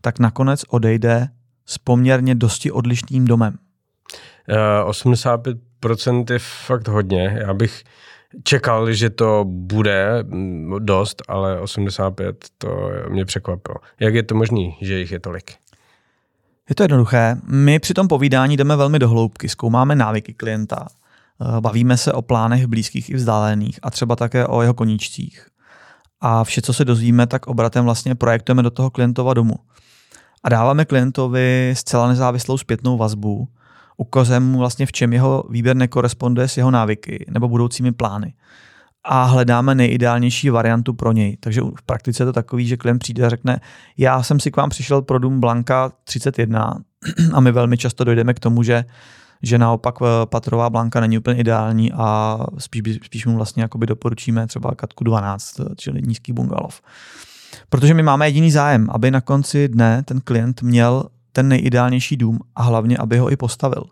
tak 0.00 0.18
nakonec 0.18 0.64
odejde 0.68 1.28
s 1.66 1.78
poměrně 1.78 2.34
dosti 2.34 2.72
odlišným 2.72 3.24
domem. 3.24 3.58
Uh, 4.84 4.90
85% 4.90 6.32
je 6.32 6.38
fakt 6.38 6.88
hodně. 6.88 7.38
Já 7.46 7.54
bych 7.54 7.84
čekal, 8.42 8.92
že 8.92 9.10
to 9.10 9.44
bude 9.48 10.22
mm, 10.22 10.74
dost, 10.78 11.22
ale 11.28 11.60
85 11.60 12.46
to 12.58 12.90
mě 13.08 13.24
překvapilo. 13.24 13.76
Jak 14.00 14.14
je 14.14 14.22
to 14.22 14.34
možné, 14.34 14.70
že 14.80 14.98
jich 14.98 15.12
je 15.12 15.20
tolik? 15.20 15.52
Je 16.68 16.74
to 16.74 16.82
jednoduché. 16.82 17.36
My 17.46 17.78
při 17.78 17.94
tom 17.94 18.08
povídání 18.08 18.56
jdeme 18.56 18.76
velmi 18.76 18.98
do 18.98 19.08
hloubky, 19.08 19.48
zkoumáme 19.48 19.96
návyky 19.96 20.34
klienta, 20.34 20.86
eh, 20.88 21.60
bavíme 21.60 21.96
se 21.96 22.12
o 22.12 22.22
plánech 22.22 22.66
blízkých 22.66 23.10
i 23.10 23.14
vzdálených 23.14 23.78
a 23.82 23.90
třeba 23.90 24.16
také 24.16 24.46
o 24.46 24.62
jeho 24.62 24.74
koníčcích. 24.74 25.46
A 26.20 26.44
vše, 26.44 26.62
co 26.62 26.72
se 26.72 26.84
dozvíme, 26.84 27.26
tak 27.26 27.46
obratem 27.46 27.84
vlastně 27.84 28.14
projektujeme 28.14 28.62
do 28.62 28.70
toho 28.70 28.90
klientova 28.90 29.34
domu. 29.34 29.54
A 30.44 30.48
dáváme 30.48 30.84
klientovi 30.84 31.74
zcela 31.76 32.08
nezávislou 32.08 32.58
zpětnou 32.58 32.96
vazbu, 32.96 33.48
ukazujeme 33.96 34.46
mu 34.46 34.58
vlastně 34.58 34.86
v 34.86 34.92
čem 34.92 35.12
jeho 35.12 35.44
výběr 35.50 35.76
nekoresponduje 35.76 36.48
s 36.48 36.56
jeho 36.56 36.70
návyky 36.70 37.24
nebo 37.30 37.48
budoucími 37.48 37.92
plány 37.92 38.34
a 39.04 39.24
hledáme 39.24 39.74
nejideálnější 39.74 40.50
variantu 40.50 40.94
pro 40.94 41.12
něj. 41.12 41.36
Takže 41.40 41.60
v 41.60 41.82
praktice 41.86 42.22
je 42.22 42.26
to 42.26 42.32
takový, 42.32 42.66
že 42.66 42.76
klient 42.76 42.98
přijde 42.98 43.26
a 43.26 43.28
řekne, 43.28 43.60
já 43.96 44.22
jsem 44.22 44.40
si 44.40 44.50
k 44.50 44.56
vám 44.56 44.70
přišel 44.70 45.02
pro 45.02 45.18
dům 45.18 45.40
Blanka 45.40 45.92
31 46.04 46.78
a 47.32 47.40
my 47.40 47.52
velmi 47.52 47.78
často 47.78 48.04
dojdeme 48.04 48.34
k 48.34 48.40
tomu, 48.40 48.62
že 48.62 48.84
že 49.42 49.58
naopak 49.58 49.94
eh, 50.02 50.26
patrová 50.26 50.70
blanka 50.70 51.00
není 51.00 51.18
úplně 51.18 51.40
ideální 51.40 51.92
a 51.92 52.38
spíš, 52.58 52.98
spíš 53.04 53.26
mu 53.26 53.36
vlastně 53.36 53.62
jakoby 53.62 53.86
doporučíme 53.86 54.46
třeba 54.46 54.74
katku 54.74 55.04
12, 55.04 55.54
čili 55.76 56.02
nízký 56.02 56.32
bungalov. 56.32 56.80
Protože 57.68 57.94
my 57.94 58.02
máme 58.02 58.28
jediný 58.28 58.50
zájem, 58.50 58.88
aby 58.90 59.10
na 59.10 59.20
konci 59.20 59.68
dne 59.68 60.02
ten 60.02 60.20
klient 60.20 60.62
měl 60.62 61.04
ten 61.34 61.48
nejideálnější 61.48 62.16
dům 62.16 62.38
a 62.54 62.62
hlavně, 62.62 62.96
aby 62.96 63.18
ho 63.18 63.30
i 63.30 63.36
postavil. 63.36 63.84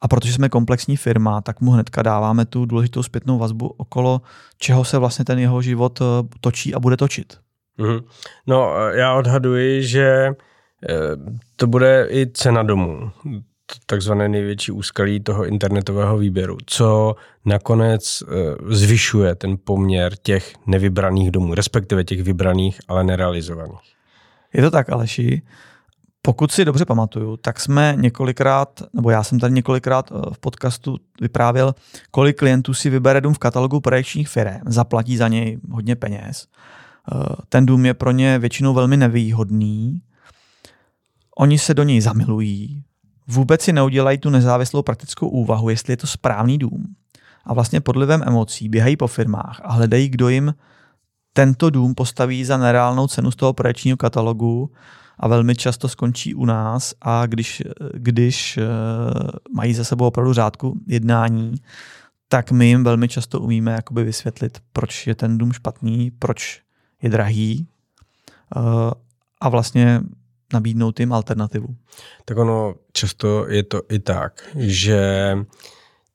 A 0.00 0.08
protože 0.08 0.32
jsme 0.32 0.48
komplexní 0.48 0.96
firma, 0.96 1.40
tak 1.40 1.60
mu 1.60 1.70
hnedka 1.70 2.02
dáváme 2.02 2.44
tu 2.44 2.66
důležitou 2.66 3.02
zpětnou 3.02 3.38
vazbu 3.38 3.66
okolo 3.66 4.20
čeho 4.58 4.84
se 4.84 4.98
vlastně 4.98 5.24
ten 5.24 5.38
jeho 5.38 5.62
život 5.62 6.00
eh, 6.00 6.04
točí 6.40 6.74
a 6.74 6.80
bude 6.80 6.96
točit. 6.96 7.38
Mm-hmm. 7.78 8.04
No, 8.46 8.74
eh, 8.76 8.98
já 8.98 9.14
odhaduji, 9.14 9.82
že 9.82 10.06
eh, 10.06 10.94
to 11.56 11.66
bude 11.66 12.08
i 12.10 12.26
cena 12.32 12.62
domů, 12.62 13.10
takzvané 13.86 14.28
největší 14.28 14.72
úskalí 14.72 15.20
toho 15.20 15.44
internetového 15.44 16.18
výběru, 16.18 16.56
co 16.66 17.16
nakonec 17.44 18.22
zvyšuje 18.68 19.34
ten 19.34 19.56
poměr 19.64 20.12
těch 20.22 20.54
nevybraných 20.66 21.30
domů, 21.30 21.54
respektive 21.54 22.04
těch 22.04 22.22
vybraných, 22.22 22.80
ale 22.88 23.04
nerealizovaných. 23.04 23.94
Je 24.52 24.62
to 24.62 24.70
tak, 24.70 24.90
Aleši. 24.90 25.42
Pokud 26.22 26.52
si 26.52 26.64
dobře 26.64 26.84
pamatuju, 26.84 27.36
tak 27.36 27.60
jsme 27.60 27.94
několikrát, 27.96 28.82
nebo 28.92 29.10
já 29.10 29.22
jsem 29.22 29.38
tady 29.38 29.54
několikrát 29.54 30.12
eh, 30.12 30.34
v 30.34 30.38
podcastu 30.38 30.96
vyprávěl, 31.20 31.74
kolik 32.10 32.38
klientů 32.38 32.74
si 32.74 32.90
vybere 32.90 33.20
dům 33.20 33.34
v 33.34 33.38
katalogu 33.38 33.80
projekčních 33.80 34.28
firm, 34.28 34.60
zaplatí 34.66 35.16
za 35.16 35.28
něj 35.28 35.58
hodně 35.70 35.96
peněz. 35.96 36.46
Eh, 37.12 37.34
ten 37.48 37.66
dům 37.66 37.86
je 37.86 37.94
pro 37.94 38.10
ně 38.10 38.38
většinou 38.38 38.74
velmi 38.74 38.96
nevýhodný. 38.96 40.02
Oni 41.36 41.58
se 41.58 41.74
do 41.74 41.82
něj 41.82 42.00
zamilují, 42.00 42.82
vůbec 43.26 43.62
si 43.62 43.72
neudělají 43.72 44.18
tu 44.18 44.30
nezávislou 44.30 44.82
praktickou 44.82 45.28
úvahu, 45.28 45.68
jestli 45.68 45.92
je 45.92 45.96
to 45.96 46.06
správný 46.06 46.58
dům. 46.58 46.84
A 47.44 47.54
vlastně 47.54 47.80
pod 47.80 47.96
vlivem 47.96 48.22
emocí 48.26 48.68
běhají 48.68 48.96
po 48.96 49.06
firmách 49.06 49.60
a 49.64 49.72
hledají, 49.72 50.08
kdo 50.08 50.28
jim 50.28 50.54
tento 51.32 51.70
dům 51.70 51.94
postaví 51.94 52.44
za 52.44 52.56
nereálnou 52.56 53.06
cenu 53.06 53.30
z 53.30 53.36
toho 53.36 53.52
projekčního 53.52 53.96
katalogu 53.96 54.70
a 55.20 55.28
velmi 55.28 55.56
často 55.56 55.88
skončí 55.88 56.34
u 56.34 56.44
nás 56.44 56.94
a 57.00 57.26
když, 57.26 57.62
když 57.92 58.56
eh, 58.56 58.62
mají 59.54 59.74
za 59.74 59.84
sebou 59.84 60.06
opravdu 60.06 60.32
řádku 60.32 60.80
jednání, 60.86 61.54
tak 62.28 62.50
my 62.50 62.66
jim 62.66 62.84
velmi 62.84 63.08
často 63.08 63.40
umíme 63.40 63.72
jakoby 63.72 64.04
vysvětlit, 64.04 64.58
proč 64.72 65.06
je 65.06 65.14
ten 65.14 65.38
dům 65.38 65.52
špatný, 65.52 66.10
proč 66.10 66.60
je 67.02 67.10
drahý 67.10 67.66
eh, 68.56 68.60
a 69.40 69.48
vlastně 69.48 70.00
nabídnout 70.52 71.00
jim 71.00 71.12
alternativu. 71.12 71.76
Tak 72.24 72.38
ono 72.38 72.74
často 72.92 73.48
je 73.48 73.62
to 73.62 73.82
i 73.88 73.98
tak, 73.98 74.50
že 74.56 75.34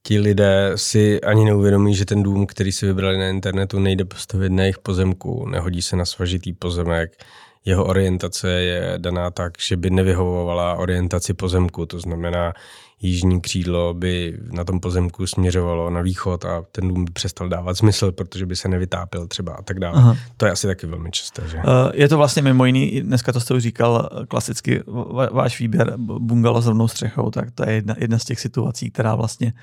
ti 0.03 0.19
lidé 0.19 0.71
si 0.75 1.21
ani 1.21 1.45
neuvědomí, 1.45 1.95
že 1.95 2.05
ten 2.05 2.23
dům, 2.23 2.45
který 2.45 2.71
si 2.71 2.85
vybrali 2.85 3.17
na 3.17 3.27
internetu, 3.27 3.79
nejde 3.79 4.05
postavit 4.05 4.51
na 4.51 4.63
jejich 4.63 4.79
pozemku, 4.79 5.47
nehodí 5.47 5.81
se 5.81 5.95
na 5.95 6.05
svažitý 6.05 6.53
pozemek, 6.53 7.23
jeho 7.65 7.85
orientace 7.85 8.51
je 8.51 8.93
daná 8.97 9.31
tak, 9.31 9.53
že 9.59 9.77
by 9.77 9.89
nevyhovovala 9.89 10.75
orientaci 10.75 11.33
pozemku, 11.33 11.85
to 11.85 11.99
znamená, 11.99 12.53
jižní 13.01 13.41
křídlo 13.41 13.93
by 13.93 14.39
na 14.51 14.63
tom 14.63 14.79
pozemku 14.79 15.27
směřovalo 15.27 15.89
na 15.89 16.01
východ 16.01 16.45
a 16.45 16.63
ten 16.71 16.87
dům 16.87 17.05
by 17.05 17.11
přestal 17.11 17.49
dávat 17.49 17.77
smysl, 17.77 18.11
protože 18.11 18.45
by 18.45 18.55
se 18.55 18.67
nevytápil 18.67 19.27
třeba 19.27 19.53
a 19.53 19.61
tak 19.61 19.79
dále. 19.79 19.97
Aha. 19.97 20.17
To 20.37 20.45
je 20.45 20.51
asi 20.51 20.67
taky 20.67 20.87
velmi 20.87 21.11
časté. 21.11 21.43
Že? 21.47 21.57
Uh, 21.57 21.63
je 21.93 22.09
to 22.09 22.17
vlastně 22.17 22.41
mimo 22.41 22.65
jiný, 22.65 23.01
dneska 23.01 23.31
to 23.31 23.39
jste 23.39 23.53
už 23.53 23.63
říkal, 23.63 24.09
klasicky 24.27 24.83
váš 25.31 25.59
výběr 25.59 25.93
bungalo 25.97 26.61
s 26.61 26.67
rovnou 26.67 26.87
střechou, 26.87 27.31
tak 27.31 27.51
to 27.51 27.69
je 27.69 27.73
jedna, 27.73 27.95
jedna 27.97 28.19
z 28.19 28.25
těch 28.25 28.39
situací, 28.39 28.91
která 28.91 29.15
vlastně 29.15 29.53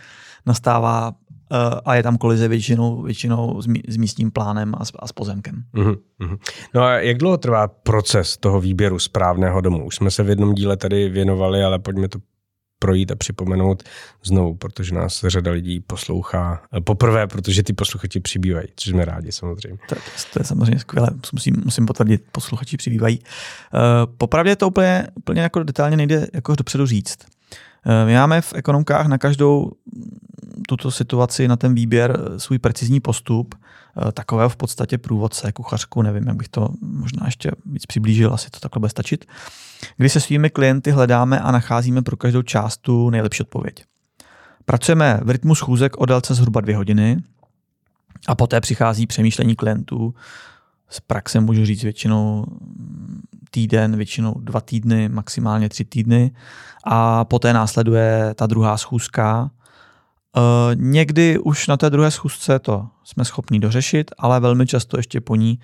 nastává 0.47 1.12
Eh, 1.12 1.19
a 1.85 1.95
je 1.95 2.02
tam 2.02 2.16
kolize 2.16 2.49
většinou, 2.49 3.02
většinou 3.02 3.62
s, 3.62 3.66
mí, 3.66 3.83
s 3.88 3.97
místním 3.97 4.30
plánem 4.30 4.75
a 4.78 4.85
s, 4.85 4.92
a 4.99 5.07
s 5.07 5.12
pozemkem. 5.12 5.62
Uh-huh. 5.75 6.38
No 6.75 6.83
a 6.83 6.92
jak 6.92 7.19
dlouho 7.19 7.37
trvá 7.37 7.69
proces 7.69 8.37
toho 8.37 8.61
výběru 8.61 8.99
správného 8.99 9.61
domu? 9.61 9.87
Už 9.87 9.95
jsme 9.95 10.11
se 10.11 10.23
v 10.23 10.28
jednom 10.28 10.54
díle 10.54 10.76
tady 10.76 11.09
věnovali, 11.09 11.62
ale 11.62 11.78
pojďme 11.78 12.09
to 12.09 12.19
projít 12.80 13.11
a 13.11 13.16
připomenout 13.16 13.83
znovu, 14.25 14.54
protože 14.54 14.95
nás 14.95 15.25
řada 15.28 15.52
lidí 15.52 15.80
poslouchá 15.80 16.62
eh, 16.76 16.80
poprvé, 16.80 17.26
protože 17.26 17.62
ty 17.62 17.73
posluchači 17.73 18.21
přibývají, 18.21 18.66
což 18.76 18.90
jsme 18.90 19.04
rádi 19.04 19.33
samozřejmě. 19.33 19.78
To, 19.88 19.95
to 20.33 20.40
je 20.40 20.45
samozřejmě 20.45 20.78
skvělé, 20.78 21.09
musím, 21.33 21.54
musím 21.64 21.87
potvrdit, 21.87 22.23
posluchači 22.33 22.76
přibývají. 22.76 23.19
Uh, 23.19 24.14
popravdě 24.16 24.57
to 24.57 24.69
úplně, 24.69 25.07
úplně 25.14 25.40
jako 25.40 25.62
detailně 25.62 25.97
nejde 25.97 26.26
jako 26.35 26.54
dopředu 26.54 26.87
říct. 26.87 27.19
Uh, 27.87 28.07
my 28.07 28.14
máme 28.14 28.40
v 28.40 28.52
ekonomkách 28.54 29.07
na 29.07 29.19
každou 29.19 29.73
tuto 30.69 30.90
situaci, 30.90 31.49
na 31.49 31.57
ten 31.57 31.75
výběr 31.75 32.19
eh, 32.19 32.40
svůj 32.40 32.59
precizní 32.59 33.00
postup, 33.00 33.55
eh, 33.55 34.12
takového 34.12 34.49
v 34.49 34.57
podstatě 34.57 34.99
průvodce, 34.99 35.52
kuchařku, 35.52 36.02
nevím, 36.02 36.26
jak 36.26 36.37
bych 36.37 36.49
to 36.49 36.69
možná 36.83 37.26
ještě 37.26 37.50
víc 37.67 37.87
přiblížil, 37.87 38.35
asi 38.35 38.50
to 38.50 38.61
takhle 38.61 38.81
bude 38.81 38.90
stačit, 38.90 39.25
kdy 39.97 40.09
se 40.09 40.21
svými 40.21 40.50
klienty 40.50 40.90
hledáme 40.90 41.40
a 41.40 41.50
nacházíme 41.50 42.02
pro 42.02 42.17
každou 42.17 42.43
část 42.43 42.76
tu 42.76 43.11
nejlepší 43.11 43.43
odpověď. 43.43 43.85
Pracujeme 44.64 45.21
v 45.23 45.31
rytmu 45.31 45.55
schůzek 45.55 45.97
o 45.97 46.07
délce 46.07 46.35
zhruba 46.35 46.61
dvě 46.61 46.76
hodiny 46.76 47.23
a 48.26 48.35
poté 48.35 48.61
přichází 48.61 49.07
přemýšlení 49.07 49.57
klientů. 49.57 50.14
Z 50.88 51.00
praxe 51.00 51.40
můžu 51.40 51.64
říct 51.64 51.83
většinou 51.83 52.45
týden, 53.50 53.97
většinou 53.97 54.35
dva 54.40 54.61
týdny, 54.61 55.09
maximálně 55.09 55.69
tři 55.69 55.85
týdny 55.85 56.31
a 56.85 57.25
poté 57.25 57.52
následuje 57.52 58.35
ta 58.35 58.47
druhá 58.47 58.76
schůzka, 58.76 59.50
někdy 60.75 61.38
už 61.38 61.66
na 61.66 61.76
té 61.76 61.90
druhé 61.90 62.10
schůzce 62.10 62.58
to 62.58 62.88
jsme 63.04 63.25
schopni 63.25 63.60
dořešit, 63.60 64.10
ale 64.18 64.40
velmi 64.40 64.66
často 64.66 64.96
ještě 64.96 65.20
po 65.20 65.37
ní 65.37 65.58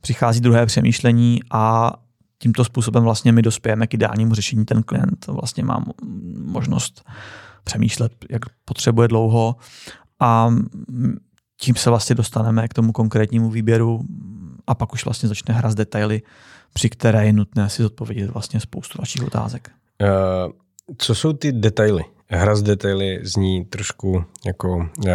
přichází 0.00 0.40
druhé 0.40 0.66
přemýšlení 0.66 1.40
a 1.50 1.92
tímto 2.38 2.64
způsobem 2.64 3.04
vlastně 3.04 3.32
my 3.32 3.42
dospějeme 3.42 3.86
k 3.86 3.94
ideálnímu 3.94 4.34
řešení. 4.34 4.64
Ten 4.64 4.82
klient 4.82 5.26
vlastně 5.26 5.64
má 5.64 5.84
možnost 6.36 7.04
přemýšlet, 7.64 8.12
jak 8.30 8.42
potřebuje 8.64 9.08
dlouho 9.08 9.56
a 10.20 10.54
tím 11.60 11.74
se 11.76 11.90
vlastně 11.90 12.14
dostaneme 12.14 12.68
k 12.68 12.74
tomu 12.74 12.92
konkrétnímu 12.92 13.50
výběru 13.50 14.04
a 14.66 14.74
pak 14.74 14.92
už 14.92 15.04
vlastně 15.04 15.28
začne 15.28 15.54
hra 15.54 15.70
z 15.70 15.74
detaily, 15.74 16.22
při 16.72 16.90
které 16.90 17.26
je 17.26 17.32
nutné 17.32 17.68
si 17.68 17.82
zodpovědět 17.82 18.30
vlastně 18.30 18.60
spoustu 18.60 18.98
vašich 18.98 19.22
otázek. 19.22 19.70
Uh, 20.02 20.52
co 20.98 21.14
jsou 21.14 21.32
ty 21.32 21.52
detaily? 21.52 22.04
Hra 22.30 22.56
z 22.56 22.62
detaily 22.62 23.20
zní 23.22 23.64
trošku 23.64 24.24
jako, 24.46 24.76
uh, 24.76 25.12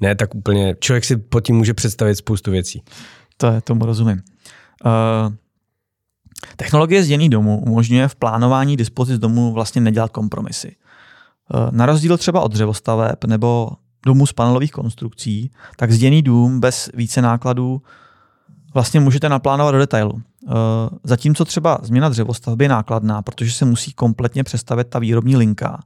ne 0.00 0.14
tak 0.14 0.34
úplně, 0.34 0.74
člověk 0.80 1.04
si 1.04 1.16
pod 1.16 1.40
tím 1.40 1.56
může 1.56 1.74
představit 1.74 2.16
spoustu 2.16 2.50
věcí. 2.50 2.82
To 3.36 3.46
je, 3.46 3.60
tomu 3.60 3.86
rozumím. 3.86 4.22
Uh, 4.84 5.34
technologie 6.56 7.02
zděný 7.02 7.28
domů 7.28 7.62
umožňuje 7.66 8.08
v 8.08 8.14
plánování 8.14 8.76
dispozic 8.76 9.18
domů 9.18 9.52
vlastně 9.52 9.80
nedělat 9.80 10.10
kompromisy. 10.10 10.76
Uh, 11.54 11.70
na 11.70 11.86
rozdíl 11.86 12.18
třeba 12.18 12.40
od 12.40 12.52
dřevostaveb 12.52 13.24
nebo 13.24 13.70
domů 14.06 14.26
z 14.26 14.32
panelových 14.32 14.72
konstrukcí, 14.72 15.50
tak 15.76 15.92
zděný 15.92 16.22
dům 16.22 16.60
bez 16.60 16.90
více 16.94 17.22
nákladů 17.22 17.82
vlastně 18.74 19.00
můžete 19.00 19.28
naplánovat 19.28 19.74
do 19.74 19.78
detailu. 19.78 20.22
Zatímco 21.04 21.44
třeba 21.44 21.78
změna 21.82 22.08
dřevostavby 22.08 22.64
je 22.64 22.68
nákladná, 22.68 23.22
protože 23.22 23.52
se 23.52 23.64
musí 23.64 23.92
kompletně 23.92 24.44
přestavit 24.44 24.88
ta 24.88 24.98
výrobní 24.98 25.36
linka, 25.36 25.82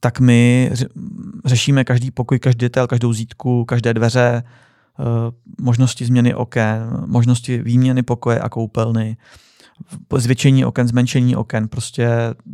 tak 0.00 0.20
my 0.20 0.70
řešíme 1.44 1.84
každý 1.84 2.10
pokoj, 2.10 2.38
každý 2.38 2.58
detail, 2.58 2.86
každou 2.86 3.12
zítku, 3.12 3.64
každé 3.64 3.94
dveře, 3.94 4.42
uh, 4.98 5.06
možnosti 5.60 6.04
změny 6.04 6.34
oken, 6.34 7.04
možnosti 7.06 7.62
výměny 7.62 8.02
pokoje 8.02 8.40
a 8.40 8.48
koupelny, 8.48 9.16
zvětšení 10.16 10.64
oken, 10.64 10.88
zmenšení 10.88 11.36
oken. 11.36 11.68
Prostě 11.68 12.08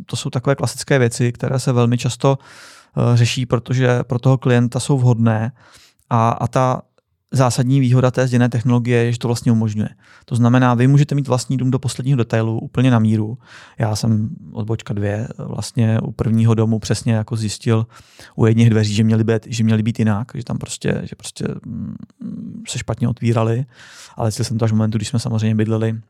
to 0.05 0.15
jsou 0.15 0.29
takové 0.29 0.55
klasické 0.55 0.99
věci, 0.99 1.31
které 1.31 1.59
se 1.59 1.71
velmi 1.71 1.97
často 1.97 2.37
uh, 2.37 3.15
řeší, 3.15 3.45
protože 3.45 4.03
pro 4.03 4.19
toho 4.19 4.37
klienta 4.37 4.79
jsou 4.79 4.97
vhodné 4.97 5.51
a, 6.09 6.29
a 6.29 6.47
ta 6.47 6.81
zásadní 7.31 7.79
výhoda 7.79 8.11
té 8.11 8.27
zděné 8.27 8.49
technologie 8.49 9.03
je, 9.03 9.11
že 9.11 9.19
to 9.19 9.27
vlastně 9.27 9.51
umožňuje. 9.51 9.89
To 10.25 10.35
znamená, 10.35 10.73
vy 10.73 10.87
můžete 10.87 11.15
mít 11.15 11.27
vlastní 11.27 11.57
dům 11.57 11.71
do 11.71 11.79
posledního 11.79 12.17
detailu 12.17 12.59
úplně 12.59 12.91
na 12.91 12.99
míru. 12.99 13.37
Já 13.79 13.95
jsem 13.95 14.29
od 14.51 14.65
bočka 14.67 14.93
dvě 14.93 15.27
vlastně 15.37 15.99
u 16.01 16.11
prvního 16.11 16.53
domu 16.53 16.79
přesně 16.79 17.13
jako 17.13 17.35
zjistil 17.35 17.87
u 18.35 18.45
jedných 18.45 18.69
dveří, 18.69 18.93
že 18.93 19.03
měly 19.03 19.23
být, 19.23 19.47
že 19.47 19.63
měly 19.63 19.83
být 19.83 19.99
jinak, 19.99 20.31
že 20.35 20.43
tam 20.43 20.57
prostě, 20.57 21.01
že 21.03 21.15
prostě 21.15 21.45
mm, 21.65 21.95
se 22.67 22.79
špatně 22.79 23.07
otvírali, 23.07 23.65
ale 24.15 24.31
jsem 24.31 24.57
to 24.57 24.65
až 24.65 24.71
v 24.71 24.75
momentu, 24.75 24.97
když 24.97 25.07
jsme 25.07 25.19
samozřejmě 25.19 25.55
bydleli 25.55 26.01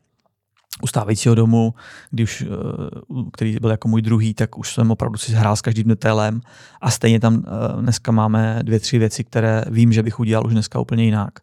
u 0.82 0.86
stávajícího 0.86 1.34
domu, 1.34 1.74
kdy 2.10 2.22
už, 2.22 2.42
eh, 2.42 3.24
který 3.32 3.56
byl 3.60 3.70
jako 3.70 3.88
můj 3.88 4.02
druhý, 4.02 4.34
tak 4.34 4.58
už 4.58 4.74
jsem 4.74 4.90
opravdu 4.90 5.18
si 5.18 5.32
hrál 5.32 5.56
s 5.56 5.60
každým 5.60 5.88
detailem 5.88 6.40
a 6.80 6.90
stejně 6.90 7.20
tam 7.20 7.44
eh, 7.46 7.82
dneska 7.82 8.12
máme 8.12 8.60
dvě, 8.62 8.80
tři 8.80 8.98
věci, 8.98 9.24
které 9.24 9.64
vím, 9.70 9.92
že 9.92 10.02
bych 10.02 10.20
udělal 10.20 10.46
už 10.46 10.52
dneska 10.52 10.80
úplně 10.80 11.04
jinak. 11.04 11.38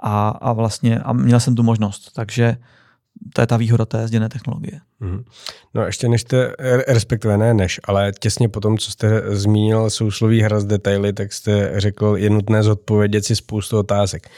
A, 0.00 0.28
a 0.28 0.52
vlastně 0.52 0.98
a 0.98 1.12
měl 1.12 1.40
jsem 1.40 1.54
tu 1.54 1.62
možnost, 1.62 2.10
takže 2.14 2.56
to 3.34 3.40
je 3.40 3.46
ta 3.46 3.56
výhoda 3.56 3.84
té 3.84 4.08
zděné 4.08 4.28
technologie. 4.28 4.80
Mm. 5.00 5.24
No 5.74 5.82
ještě 5.82 6.08
než 6.08 6.20
jste, 6.20 6.54
respektive 6.88 7.38
ne 7.38 7.54
než, 7.54 7.80
ale 7.84 8.12
těsně 8.20 8.48
po 8.48 8.60
tom, 8.60 8.78
co 8.78 8.90
jste 8.90 9.36
zmínil 9.36 9.90
sousloví 9.90 10.42
hra 10.42 10.60
z 10.60 10.64
detaily, 10.64 11.12
tak 11.12 11.32
jste 11.32 11.80
řekl, 11.80 12.14
je 12.16 12.30
nutné 12.30 12.62
zodpovědět 12.62 13.24
si 13.24 13.36
spoustu 13.36 13.78
otázek. 13.78 14.30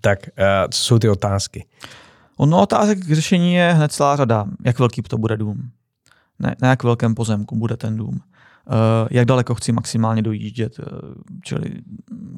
Tak 0.00 0.18
uh, 0.38 0.44
co 0.70 0.82
jsou 0.82 0.98
ty 0.98 1.08
otázky? 1.08 1.64
Ono 2.40 2.62
otázek 2.62 2.98
k 2.98 3.12
řešení 3.12 3.54
je 3.54 3.72
hned 3.72 3.92
celá 3.92 4.16
řada. 4.16 4.46
Jak 4.64 4.78
velký 4.78 5.02
to 5.02 5.18
bude 5.18 5.36
dům? 5.36 5.70
Ne, 6.38 6.56
na 6.62 6.68
jak 6.68 6.82
velkém 6.82 7.14
pozemku 7.14 7.56
bude 7.56 7.76
ten 7.76 7.96
dům? 7.96 8.14
Uh, 8.14 9.08
jak 9.10 9.26
daleko 9.26 9.54
chci 9.54 9.72
maximálně 9.72 10.22
dojíždět, 10.22 10.78
uh, 10.78 10.84
čili 11.44 11.70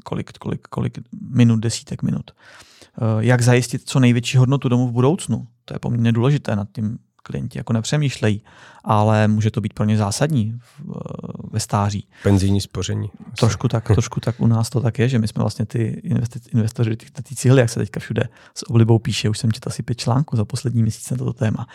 kolik, 0.05 0.33
kolik, 0.33 0.61
kolik 0.68 0.98
minut, 1.31 1.57
desítek 1.57 2.03
minut. 2.03 2.31
Uh, 2.31 3.20
jak 3.20 3.40
zajistit 3.40 3.83
co 3.85 4.00
největší 4.00 4.37
hodnotu 4.37 4.68
domu 4.68 4.88
v 4.88 4.92
budoucnu? 4.92 5.46
To 5.64 5.74
je 5.74 5.79
poměrně 5.79 6.12
důležité 6.12 6.57
nad 6.57 6.68
tím 6.72 6.98
klienti 7.22 7.58
jako 7.58 7.72
nepřemýšlejí, 7.72 8.42
ale 8.85 9.28
může 9.28 9.50
to 9.50 9.61
být 9.61 9.72
pro 9.72 9.85
ně 9.85 9.96
zásadní 9.96 10.58
ve 11.50 11.61
stáří. 11.61 12.08
Penzijní 12.22 12.61
spoření. 12.61 13.11
Trošku 13.38 13.68
tak, 13.68 13.85
trošku 13.85 14.20
tak 14.20 14.40
u 14.40 14.46
nás 14.46 14.70
to 14.70 14.80
tak 14.80 14.98
je, 14.98 15.08
že 15.08 15.18
my 15.18 15.28
jsme 15.28 15.40
vlastně 15.40 15.66
ty 15.66 16.02
investoři, 16.52 16.96
ty, 16.96 17.06
ty 17.22 17.35
cíly, 17.35 17.61
jak 17.61 17.70
se 17.70 17.80
teďka 17.80 18.00
všude 18.00 18.28
s 18.54 18.70
oblibou 18.70 18.98
píše, 18.98 19.28
už 19.28 19.38
jsem 19.38 19.52
četl 19.52 19.68
asi 19.68 19.82
pět 19.82 19.98
článků 19.98 20.37
za 20.37 20.44
poslední 20.44 20.82
měsíc 20.82 21.11
na 21.11 21.16
toto 21.16 21.32
téma. 21.32 21.66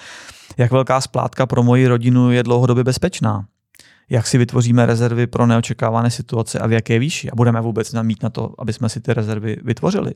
Jak 0.57 0.71
velká 0.71 1.01
splátka 1.01 1.45
pro 1.45 1.63
moji 1.63 1.87
rodinu 1.87 2.31
je 2.31 2.43
dlouhodobě 2.43 2.83
bezpečná? 2.83 3.45
Jak 4.09 4.27
si 4.27 4.37
vytvoříme 4.37 4.85
rezervy 4.85 5.27
pro 5.27 5.45
neočekávané 5.45 6.11
situace 6.11 6.59
a 6.59 6.67
v 6.67 6.71
jaké 6.71 6.99
výši? 6.99 7.31
A 7.31 7.35
budeme 7.35 7.61
vůbec 7.61 7.93
mít 8.01 8.23
na 8.23 8.29
to, 8.29 8.53
aby 8.57 8.73
jsme 8.73 8.89
si 8.89 9.01
ty 9.01 9.13
rezervy 9.13 9.57
vytvořili? 9.63 10.11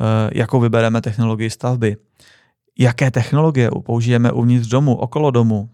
Eh, 0.00 0.30
jakou 0.32 0.60
vybereme 0.60 1.00
technologii 1.00 1.50
stavby? 1.50 1.96
Jaké 2.78 3.10
technologie 3.10 3.70
použijeme 3.84 4.32
uvnitř 4.32 4.68
domu, 4.68 4.96
okolo 4.96 5.30
domu, 5.30 5.70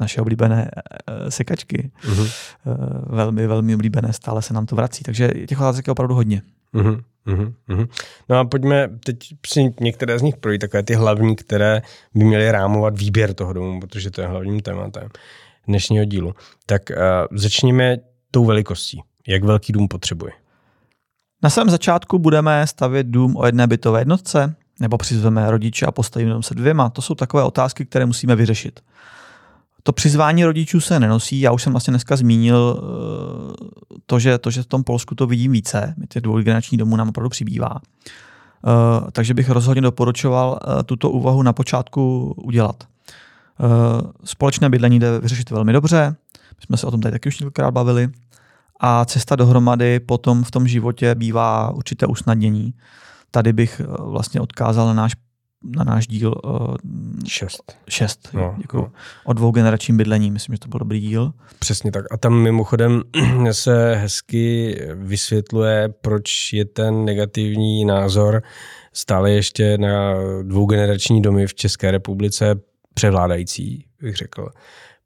naše 0.00 0.20
oblíbené 0.20 0.70
uh, 0.70 1.28
sekačky. 1.28 1.90
Uh-huh. 2.04 2.30
Uh, 2.66 3.16
velmi, 3.16 3.46
velmi 3.46 3.74
oblíbené, 3.74 4.12
stále 4.12 4.42
se 4.42 4.54
nám 4.54 4.66
to 4.66 4.76
vrací. 4.76 5.02
Takže 5.02 5.28
těch 5.48 5.60
otázek 5.60 5.86
je 5.86 5.90
opravdu 5.90 6.14
hodně. 6.14 6.42
Uh-huh. 6.74 7.02
Uh-huh. 7.26 7.88
No 8.28 8.38
a 8.38 8.44
pojďme 8.44 8.88
teď 9.04 9.16
si 9.46 9.74
některé 9.80 10.18
z 10.18 10.22
nich 10.22 10.36
projít, 10.36 10.58
takové 10.58 10.82
ty 10.82 10.94
hlavní, 10.94 11.36
které 11.36 11.82
by 12.14 12.24
měly 12.24 12.52
rámovat 12.52 12.98
výběr 12.98 13.34
toho 13.34 13.52
domu, 13.52 13.80
protože 13.80 14.10
to 14.10 14.20
je 14.20 14.26
hlavním 14.26 14.60
tématem 14.60 15.08
dnešního 15.66 16.04
dílu. 16.04 16.34
Tak 16.66 16.82
uh, 16.90 17.38
začněme 17.38 17.96
tou 18.30 18.44
velikostí. 18.44 19.02
Jak 19.28 19.44
velký 19.44 19.72
dům 19.72 19.88
potřebuje? 19.88 20.32
Na 21.42 21.50
svém 21.50 21.70
začátku 21.70 22.18
budeme 22.18 22.66
stavět 22.66 23.06
dům 23.06 23.36
o 23.36 23.46
jedné 23.46 23.66
bytové 23.66 24.00
jednotce, 24.00 24.54
nebo 24.80 24.98
přizveme 24.98 25.50
rodiče 25.50 25.86
a 25.86 25.92
postavíme 25.92 26.42
se 26.42 26.54
dvěma. 26.54 26.90
To 26.90 27.02
jsou 27.02 27.14
takové 27.14 27.42
otázky, 27.42 27.86
které 27.86 28.06
musíme 28.06 28.36
vyřešit. 28.36 28.80
To 29.82 29.92
přizvání 29.92 30.44
rodičů 30.44 30.80
se 30.80 31.00
nenosí. 31.00 31.40
Já 31.40 31.52
už 31.52 31.62
jsem 31.62 31.72
vlastně 31.72 31.90
dneska 31.90 32.16
zmínil 32.16 32.80
eh, 32.80 33.98
to, 34.06 34.18
že, 34.18 34.38
to, 34.38 34.50
že 34.50 34.62
v 34.62 34.66
tom 34.66 34.84
Polsku 34.84 35.14
to 35.14 35.26
vidím 35.26 35.52
více. 35.52 35.94
Ty 36.08 36.20
dvojgenerační 36.20 36.78
domů 36.78 36.96
nám 36.96 37.08
opravdu 37.08 37.28
přibývá. 37.28 37.76
Eh, 37.76 39.10
takže 39.12 39.34
bych 39.34 39.50
rozhodně 39.50 39.82
doporučoval 39.82 40.58
eh, 40.62 40.82
tuto 40.82 41.10
úvahu 41.10 41.42
na 41.42 41.52
počátku 41.52 42.34
udělat. 42.36 42.84
Společné 44.24 44.70
bydlení 44.70 44.98
jde 44.98 45.18
vyřešit 45.18 45.50
velmi 45.50 45.72
dobře. 45.72 46.16
My 46.34 46.66
jsme 46.66 46.76
se 46.76 46.86
o 46.86 46.90
tom 46.90 47.00
tady 47.00 47.12
taky 47.12 47.28
už 47.28 47.38
několikrát 47.38 47.70
bavili. 47.70 48.08
A 48.80 49.04
cesta 49.04 49.36
dohromady 49.36 50.00
potom 50.00 50.44
v 50.44 50.50
tom 50.50 50.68
životě 50.68 51.14
bývá 51.14 51.70
určité 51.70 52.06
usnadnění. 52.06 52.74
Tady 53.30 53.52
bych 53.52 53.80
eh, 53.80 53.86
vlastně 53.98 54.40
odkázal 54.40 54.86
na 54.86 54.94
náš 54.94 55.12
na 55.76 55.84
náš 55.84 56.06
díl 56.06 56.34
uh, 56.44 56.76
šest. 57.26 57.76
šest 57.88 58.28
no, 58.32 58.56
no. 58.74 58.92
o 59.24 59.32
dvougeneračním 59.32 59.96
bydlení. 59.96 60.30
Myslím, 60.30 60.54
že 60.54 60.58
to 60.58 60.68
byl 60.68 60.78
dobrý 60.78 61.00
díl. 61.00 61.32
Přesně 61.58 61.92
tak. 61.92 62.04
A 62.10 62.16
tam 62.16 62.34
mimochodem 62.34 63.02
se 63.52 63.94
hezky 63.94 64.76
vysvětluje, 64.94 65.88
proč 65.88 66.52
je 66.52 66.64
ten 66.64 67.04
negativní 67.04 67.84
názor 67.84 68.42
stále 68.92 69.30
ještě 69.30 69.78
na 69.78 70.14
dvougenerační 70.42 71.22
domy 71.22 71.46
v 71.46 71.54
České 71.54 71.90
republice 71.90 72.54
převládající, 72.94 73.86
bych 74.02 74.16
řekl 74.16 74.48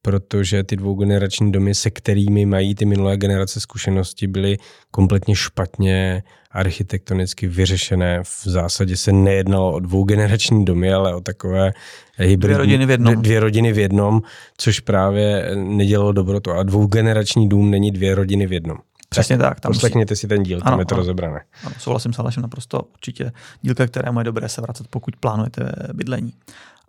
protože 0.02 0.64
ty 0.64 0.76
dvougenerační 0.76 1.52
domy, 1.52 1.74
se 1.74 1.90
kterými 1.90 2.46
mají 2.46 2.74
ty 2.74 2.84
minulé 2.84 3.16
generace 3.16 3.60
zkušenosti, 3.60 4.26
byly 4.26 4.58
kompletně 4.90 5.36
špatně 5.36 6.22
architektonicky 6.50 7.46
vyřešené. 7.46 8.22
V 8.22 8.42
zásadě 8.44 8.96
se 8.96 9.12
nejednalo 9.12 9.72
o 9.72 9.80
dvougenerační 9.80 10.64
domy, 10.64 10.92
ale 10.92 11.14
o 11.14 11.20
takové 11.20 11.72
hybridní, 12.16 12.38
dvě 12.38 12.58
rodiny 12.58 12.86
v 12.86 12.90
jednom. 12.90 13.22
Dvě 13.22 13.40
rodiny 13.40 13.72
v 13.72 13.78
jednom, 13.78 14.22
což 14.56 14.80
právě 14.80 15.50
nedělalo 15.54 16.12
dobrotu. 16.12 16.50
A 16.50 16.62
dvougenerační 16.62 17.48
dům 17.48 17.70
není 17.70 17.90
dvě 17.90 18.14
rodiny 18.14 18.46
v 18.46 18.52
jednom. 18.52 18.78
Přesně 19.08 19.38
tak. 19.38 19.60
Tam 19.60 19.72
Poslechněte 19.72 20.12
musí... 20.12 20.20
si 20.20 20.28
ten 20.28 20.42
díl, 20.42 20.60
tam 20.60 20.72
ano, 20.72 20.80
je 20.80 20.86
to 20.86 20.94
ano. 20.94 21.00
rozebrané. 21.00 21.40
Ano, 21.64 21.74
souhlasím 21.78 22.12
s 22.12 22.18
Alešem 22.18 22.42
naprosto. 22.42 22.82
Určitě 22.82 23.32
dílka, 23.62 23.86
kterému 23.86 24.20
je 24.20 24.24
dobré 24.24 24.48
se 24.48 24.60
vracet, 24.60 24.86
pokud 24.90 25.16
plánujete 25.16 25.72
bydlení 25.92 26.32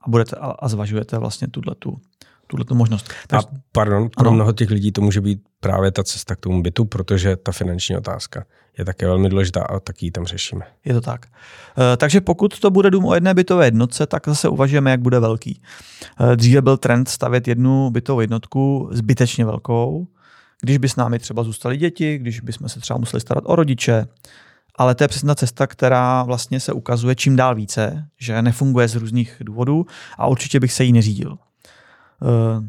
a 0.03 0.09
budete 0.09 0.35
a, 0.35 0.45
a 0.59 0.67
zvažujete 0.67 1.17
vlastně 1.17 1.47
tuhle 1.47 1.75
tu 1.79 1.97
tuhle 2.57 2.77
možnost. 2.77 3.13
Tak, 3.27 3.45
a 3.45 3.49
pardon, 3.71 4.09
pro 4.09 4.27
ano. 4.27 4.35
mnoho 4.35 4.53
těch 4.53 4.69
lidí 4.69 4.91
to 4.91 5.01
může 5.01 5.21
být 5.21 5.39
právě 5.59 5.91
ta 5.91 6.03
cesta 6.03 6.35
k 6.35 6.39
tomu 6.39 6.61
bytu, 6.61 6.85
protože 6.85 7.35
ta 7.35 7.51
finanční 7.51 7.97
otázka 7.97 8.45
je 8.77 8.85
také 8.85 9.05
velmi 9.05 9.29
důležitá 9.29 9.63
a 9.63 9.79
taky 9.79 10.05
ji 10.05 10.11
tam 10.11 10.25
řešíme. 10.25 10.65
Je 10.85 10.93
to 10.93 11.01
tak. 11.01 11.25
E, 11.93 11.97
takže 11.97 12.21
pokud 12.21 12.59
to 12.59 12.71
bude 12.71 12.91
dům 12.91 13.05
o 13.05 13.13
jedné 13.13 13.33
bytové 13.33 13.67
jednotce, 13.67 14.05
tak 14.05 14.27
zase 14.27 14.49
uvažujeme, 14.49 14.91
jak 14.91 15.01
bude 15.01 15.19
velký. 15.19 15.61
E, 16.31 16.35
dříve 16.35 16.61
byl 16.61 16.77
trend 16.77 17.09
stavět 17.09 17.47
jednu 17.47 17.89
bytovou 17.89 18.21
jednotku 18.21 18.89
zbytečně 18.91 19.45
velkou, 19.45 20.07
když 20.61 20.77
by 20.77 20.89
s 20.89 20.95
námi 20.95 21.19
třeba 21.19 21.43
zůstaly 21.43 21.77
děti, 21.77 22.17
když 22.17 22.39
bychom 22.39 22.69
se 22.69 22.79
třeba 22.79 22.99
museli 22.99 23.21
starat 23.21 23.43
o 23.47 23.55
rodiče, 23.55 24.07
ale 24.75 24.95
to 24.95 25.03
je 25.03 25.07
přesně 25.07 25.27
ta 25.27 25.35
cesta, 25.35 25.67
která 25.67 26.23
vlastně 26.23 26.59
se 26.59 26.73
ukazuje 26.73 27.15
čím 27.15 27.35
dál 27.35 27.55
více, 27.55 28.07
že 28.19 28.41
nefunguje 28.41 28.87
z 28.87 28.95
různých 28.95 29.37
důvodů 29.39 29.85
a 30.17 30.27
určitě 30.27 30.59
bych 30.59 30.73
se 30.73 30.83
jí 30.83 30.93
neřídil. 30.93 31.37
Uh, 32.23 32.65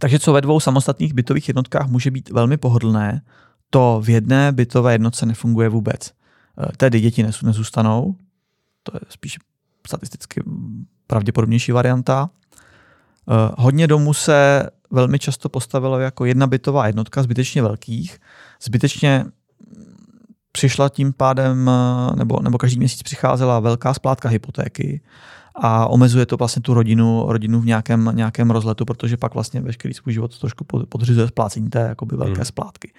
takže 0.00 0.18
co 0.18 0.32
ve 0.32 0.40
dvou 0.40 0.60
samostatných 0.60 1.14
bytových 1.14 1.48
jednotkách 1.48 1.88
může 1.88 2.10
být 2.10 2.30
velmi 2.30 2.56
pohodlné, 2.56 3.22
to 3.70 4.00
v 4.04 4.08
jedné 4.08 4.52
bytové 4.52 4.92
jednotce 4.92 5.26
nefunguje 5.26 5.68
vůbec. 5.68 6.12
Uh, 6.56 6.64
tedy 6.76 7.00
děti 7.00 7.26
nezůstanou, 7.42 8.16
to 8.82 8.92
je 8.96 9.00
spíš 9.08 9.38
statisticky 9.86 10.42
pravděpodobnější 11.06 11.72
varianta. 11.72 12.30
Uh, 13.26 13.34
hodně 13.58 13.86
domů 13.86 14.14
se 14.14 14.70
velmi 14.90 15.18
často 15.18 15.48
postavilo 15.48 15.98
jako 15.98 16.24
jedna 16.24 16.46
bytová 16.46 16.86
jednotka, 16.86 17.22
zbytečně 17.22 17.62
velkých, 17.62 18.18
zbytečně 18.62 19.24
přišla 20.52 20.88
tím 20.88 21.12
pádem, 21.12 21.70
nebo, 22.16 22.40
nebo 22.42 22.58
každý 22.58 22.78
měsíc 22.78 23.02
přicházela 23.02 23.60
velká 23.60 23.94
splátka 23.94 24.28
hypotéky 24.28 25.00
a 25.60 25.86
omezuje 25.86 26.26
to 26.26 26.36
vlastně 26.36 26.62
tu 26.62 26.74
rodinu, 26.74 27.24
rodinu 27.28 27.60
v 27.60 27.66
nějakém, 27.66 28.10
nějakém 28.14 28.50
rozletu, 28.50 28.84
protože 28.84 29.16
pak 29.16 29.34
vlastně 29.34 29.60
veškerý 29.60 29.94
svůj 29.94 30.12
život 30.12 30.38
trošku 30.38 30.64
podřizuje 30.88 31.28
splácení 31.28 31.70
té 31.70 31.80
jakoby 31.80 32.16
velké 32.16 32.34
hmm. 32.34 32.44
splátky. 32.44 32.92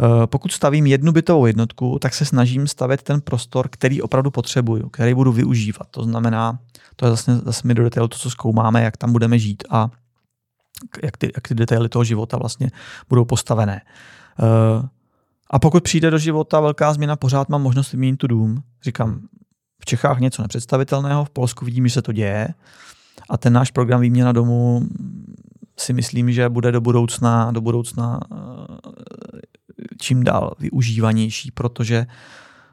Eh, 0.00 0.26
pokud 0.26 0.52
stavím 0.52 0.86
jednu 0.86 1.12
bytovou 1.12 1.46
jednotku, 1.46 1.98
tak 1.98 2.14
se 2.14 2.24
snažím 2.24 2.66
stavět 2.66 3.02
ten 3.02 3.20
prostor, 3.20 3.68
který 3.70 4.02
opravdu 4.02 4.30
potřebuju, 4.30 4.88
který 4.88 5.14
budu 5.14 5.32
využívat. 5.32 5.86
To 5.90 6.02
znamená, 6.02 6.58
to 6.96 7.06
je 7.06 7.10
zase, 7.10 7.36
zase 7.36 7.68
mi 7.68 7.74
do 7.74 7.82
detailu 7.82 8.08
to, 8.08 8.18
co 8.18 8.30
zkoumáme, 8.30 8.82
jak 8.82 8.96
tam 8.96 9.12
budeme 9.12 9.38
žít 9.38 9.64
a 9.70 9.90
jak 11.02 11.16
ty, 11.16 11.32
jak 11.36 11.48
ty 11.48 11.54
detaily 11.54 11.88
toho 11.88 12.04
života 12.04 12.36
vlastně 12.36 12.70
budou 13.08 13.24
postavené. 13.24 13.80
Uh, 14.42 14.86
a 15.50 15.58
pokud 15.58 15.82
přijde 15.82 16.10
do 16.10 16.18
života 16.18 16.60
velká 16.60 16.94
změna, 16.94 17.16
pořád 17.16 17.48
mám 17.48 17.62
možnost 17.62 17.92
vyměnit 17.92 18.16
tu 18.16 18.26
dům. 18.26 18.62
Říkám, 18.82 19.20
v 19.80 19.84
Čechách 19.84 20.20
něco 20.20 20.42
nepředstavitelného, 20.42 21.24
v 21.24 21.30
Polsku 21.30 21.64
vidím, 21.64 21.88
že 21.88 21.94
se 21.94 22.02
to 22.02 22.12
děje 22.12 22.48
a 23.30 23.36
ten 23.36 23.52
náš 23.52 23.70
program 23.70 24.00
výměna 24.00 24.32
domu 24.32 24.88
si 25.78 25.92
myslím, 25.92 26.32
že 26.32 26.48
bude 26.48 26.72
do 26.72 26.80
budoucna, 26.80 27.50
do 27.50 27.60
budoucna 27.60 28.20
eh, 28.32 28.36
čím 30.00 30.24
dál 30.24 30.54
využívanější, 30.58 31.50
protože 31.50 32.06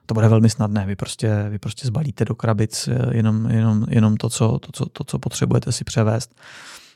to 0.05 0.13
bude 0.13 0.27
velmi 0.27 0.49
snadné. 0.49 0.85
Vy 0.85 0.95
prostě, 0.95 1.47
vy 1.49 1.59
prostě 1.59 1.87
zbalíte 1.87 2.25
do 2.25 2.35
krabic 2.35 2.87
eh, 2.87 3.17
jenom, 3.17 3.45
jenom, 3.49 3.85
jenom 3.89 4.17
to, 4.17 4.29
co, 4.29 4.59
to, 4.59 4.69
co, 4.73 4.85
to, 4.85 5.03
co 5.03 5.19
potřebujete 5.19 5.71
si 5.71 5.83
převést 5.83 6.35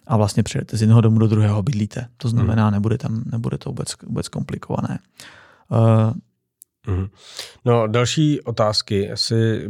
a 0.08 0.18
vlastně 0.18 0.44
přijdete 0.44 0.78
z 0.78 0.82
jednoho 0.82 1.02
domu 1.02 1.20
do 1.20 1.28
druhého, 1.28 1.64
bydlíte. 1.64 2.08
To 2.18 2.30
znamená, 2.30 2.64
hmm. 2.64 2.74
nebude, 2.74 2.98
tam, 2.98 3.24
nebude 3.26 3.58
to 3.58 3.70
vůbec, 3.70 3.88
vůbec 4.06 4.28
komplikované. 4.28 5.00
Mm. 6.88 7.08
No, 7.66 7.88
další 7.88 8.42
otázky. 8.42 9.12
Asi 9.12 9.68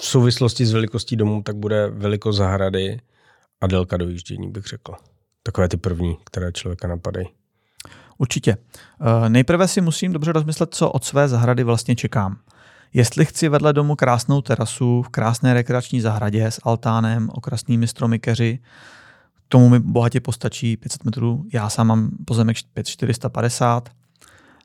v 0.00 0.04
souvislosti 0.04 0.66
s 0.66 0.72
velikostí 0.72 1.16
domu, 1.16 1.42
tak 1.42 1.56
bude 1.56 1.90
velikost 1.90 2.36
zahrady 2.36 3.00
a 3.60 3.66
délka 3.66 3.96
dojíždění, 3.96 4.50
bych 4.50 4.64
řekl. 4.64 4.94
Takové 5.42 5.68
ty 5.68 5.76
první, 5.76 6.16
které 6.24 6.52
člověka 6.52 6.88
napadají. 6.88 7.26
Určitě. 8.18 8.56
Uh, 9.00 9.28
nejprve 9.28 9.68
si 9.68 9.80
musím 9.80 10.12
dobře 10.12 10.32
rozmyslet, 10.32 10.74
co 10.74 10.90
od 10.90 11.04
své 11.04 11.28
zahrady 11.28 11.64
vlastně 11.64 11.96
čekám. 11.96 12.36
Jestli 12.92 13.24
chci 13.24 13.48
vedle 13.48 13.72
domu 13.72 13.96
krásnou 13.96 14.40
terasu 14.40 15.02
v 15.02 15.08
krásné 15.08 15.54
rekreační 15.54 16.00
zahradě 16.00 16.46
s 16.46 16.60
altánem, 16.64 17.28
okrasnými 17.32 17.86
stromy 17.86 18.18
keři, 18.18 18.58
tomu 19.48 19.68
mi 19.68 19.78
bohatě 19.78 20.20
postačí 20.20 20.76
500 20.76 21.04
metrů. 21.04 21.44
Já 21.52 21.68
sám 21.68 21.86
mám 21.86 22.10
pozemek 22.24 22.56
5450, 22.74 23.88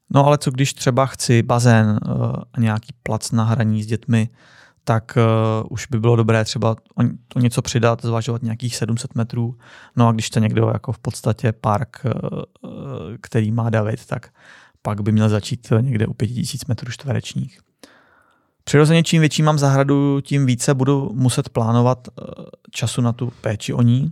No 0.10 0.26
ale 0.26 0.38
co 0.38 0.52
když 0.52 0.74
třeba 0.74 1.06
chci 1.06 1.44
bazén 1.44 2.00
uh, 2.08 2.16
a 2.54 2.60
nějaký 2.60 2.94
plac 3.04 3.32
na 3.32 3.44
hraní 3.44 3.84
s 3.84 3.88
dětmi, 3.88 4.30
tak 4.84 5.18
uh, 5.18 5.68
už 5.70 5.88
by 5.88 6.00
bylo 6.00 6.16
dobré 6.16 6.46
třeba 6.46 6.72
o, 6.72 7.04
o 7.36 7.40
něco 7.40 7.62
přidat, 7.62 8.02
zvažovat 8.02 8.44
nějakých 8.44 8.76
700 8.76 9.16
metrů. 9.16 9.58
No 9.96 10.08
a 10.08 10.12
když 10.12 10.30
to 10.30 10.40
někdo 10.40 10.70
jako 10.74 10.92
v 10.92 11.00
podstatě 11.00 11.52
park, 11.52 12.02
uh, 12.06 12.72
který 13.22 13.52
má 13.52 13.70
David, 13.70 14.06
tak 14.06 14.30
pak 14.82 15.02
by 15.02 15.12
měl 15.12 15.30
začít 15.30 15.68
někde 15.82 16.08
u 16.08 16.14
5000 16.14 16.66
metrů 16.66 16.92
čtverečních. 16.92 17.60
Přirozeně 18.64 19.04
čím 19.04 19.20
větší 19.20 19.44
mám 19.44 19.58
zahradu, 19.58 20.22
tím 20.22 20.46
více 20.46 20.74
budu 20.74 21.12
muset 21.14 21.50
plánovat 21.50 22.08
času 22.72 23.02
na 23.02 23.14
tu 23.14 23.34
péči 23.42 23.74
o 23.74 23.82
ní, 23.82 24.12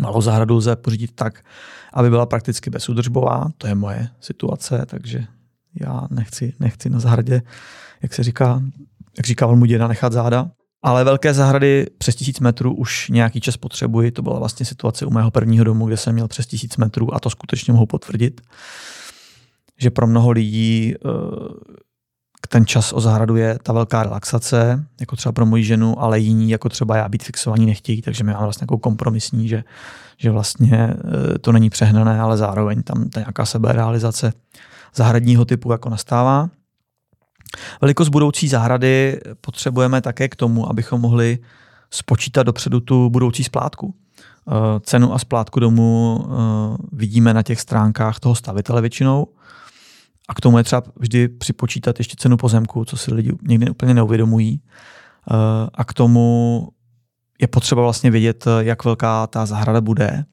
Malou 0.00 0.20
zahradu 0.20 0.56
lze 0.56 0.76
pořídit 0.76 1.10
tak, 1.14 1.44
aby 1.92 2.10
byla 2.10 2.26
prakticky 2.26 2.70
bezúdržbová. 2.70 3.50
To 3.58 3.66
je 3.66 3.74
moje 3.74 4.08
situace, 4.20 4.86
takže 4.86 5.24
já 5.80 6.06
nechci, 6.10 6.52
nechci 6.60 6.90
na 6.90 7.00
zahradě, 7.00 7.42
jak 8.02 8.14
se 8.14 8.22
říká, 8.22 8.62
jak 9.16 9.26
říkával 9.26 9.56
mu 9.56 9.64
děda, 9.64 9.88
nechat 9.88 10.12
záda. 10.12 10.50
Ale 10.82 11.04
velké 11.04 11.34
zahrady 11.34 11.86
přes 11.98 12.14
tisíc 12.14 12.40
metrů 12.40 12.74
už 12.74 13.08
nějaký 13.08 13.40
čas 13.40 13.56
potřebuji. 13.56 14.10
To 14.10 14.22
byla 14.22 14.38
vlastně 14.38 14.66
situace 14.66 15.06
u 15.06 15.10
mého 15.10 15.30
prvního 15.30 15.64
domu, 15.64 15.86
kde 15.86 15.96
jsem 15.96 16.12
měl 16.12 16.28
přes 16.28 16.46
tisíc 16.46 16.76
metrů 16.76 17.14
a 17.14 17.20
to 17.20 17.30
skutečně 17.30 17.72
mohu 17.72 17.86
potvrdit, 17.86 18.40
že 19.78 19.90
pro 19.90 20.06
mnoho 20.06 20.30
lidí 20.30 20.94
eh, 20.94 21.08
ten 22.48 22.66
čas 22.66 22.92
o 22.92 23.00
zahradu 23.00 23.36
je 23.36 23.58
ta 23.62 23.72
velká 23.72 24.02
relaxace, 24.02 24.84
jako 25.00 25.16
třeba 25.16 25.32
pro 25.32 25.46
moji 25.46 25.64
ženu, 25.64 26.02
ale 26.02 26.18
jiní, 26.18 26.50
jako 26.50 26.68
třeba 26.68 26.96
já, 26.96 27.08
být 27.08 27.22
fixovaní 27.22 27.66
nechtějí, 27.66 28.02
takže 28.02 28.24
my 28.24 28.32
máme 28.32 28.44
vlastně 28.44 28.64
jako 28.64 28.78
kompromisní, 28.78 29.48
že, 29.48 29.64
že 30.16 30.30
vlastně 30.30 30.94
e, 31.34 31.38
to 31.38 31.52
není 31.52 31.70
přehnané, 31.70 32.20
ale 32.20 32.36
zároveň 32.36 32.82
tam 32.82 33.08
ta 33.08 33.20
nějaká 33.20 33.46
seberealizace 33.46 34.32
zahradního 34.94 35.44
typu 35.44 35.72
jako 35.72 35.88
nastává. 35.90 36.48
Velikost 37.80 38.08
budoucí 38.08 38.48
zahrady 38.48 39.20
potřebujeme 39.40 40.00
také 40.00 40.28
k 40.28 40.36
tomu, 40.36 40.70
abychom 40.70 41.00
mohli 41.00 41.38
spočítat 41.90 42.42
dopředu 42.42 42.80
tu 42.80 43.10
budoucí 43.10 43.44
splátku. 43.44 43.94
E, 44.48 44.80
cenu 44.80 45.14
a 45.14 45.18
splátku 45.18 45.60
domu 45.60 46.20
e, 46.20 46.26
vidíme 46.92 47.34
na 47.34 47.42
těch 47.42 47.60
stránkách 47.60 48.20
toho 48.20 48.34
stavitele 48.34 48.80
většinou, 48.80 49.26
a 50.30 50.34
k 50.34 50.40
tomu 50.40 50.58
je 50.58 50.64
třeba 50.64 50.82
vždy 50.96 51.28
připočítat 51.28 52.00
ještě 52.00 52.16
cenu 52.18 52.36
pozemku, 52.36 52.84
co 52.84 52.96
si 52.96 53.14
lidi 53.14 53.32
někdy 53.42 53.70
úplně 53.70 53.94
neuvědomují. 53.94 54.60
Eh, 55.30 55.34
a 55.74 55.84
k 55.84 55.94
tomu 55.94 56.68
je 57.40 57.48
potřeba 57.48 57.82
vlastně 57.82 58.10
vědět, 58.10 58.44
jak 58.58 58.84
velká 58.84 59.26
ta 59.26 59.46
zahrada 59.46 59.80
bude. 59.80 60.24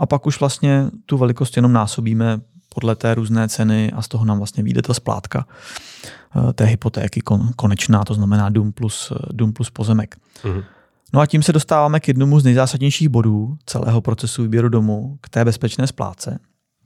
A 0.00 0.06
pak 0.06 0.26
už 0.26 0.40
vlastně 0.40 0.86
tu 1.06 1.18
velikost 1.18 1.56
jenom 1.56 1.72
násobíme 1.72 2.40
podle 2.74 2.96
té 2.96 3.14
různé 3.14 3.48
ceny 3.48 3.92
a 3.92 4.02
z 4.02 4.08
toho 4.08 4.24
nám 4.24 4.38
vlastně 4.38 4.62
vyjde 4.62 4.82
ta 4.82 4.94
splátka 4.94 5.46
eh, 5.46 6.52
té 6.52 6.64
hypotéky 6.64 7.22
konečná, 7.56 8.04
to 8.04 8.14
znamená 8.14 8.48
dům 8.48 8.72
plus, 8.72 9.12
dům 9.30 9.52
plus 9.52 9.70
pozemek. 9.70 10.16
Mm-hmm. 10.42 10.64
No 11.12 11.20
a 11.20 11.26
tím 11.26 11.42
se 11.42 11.52
dostáváme 11.52 12.00
k 12.00 12.08
jednomu 12.08 12.40
z 12.40 12.44
nejzásadnějších 12.44 13.08
bodů 13.08 13.56
celého 13.66 14.00
procesu 14.00 14.42
výběru 14.42 14.68
domu, 14.68 15.18
k 15.20 15.28
té 15.28 15.44
bezpečné 15.44 15.86
splátce. 15.86 16.38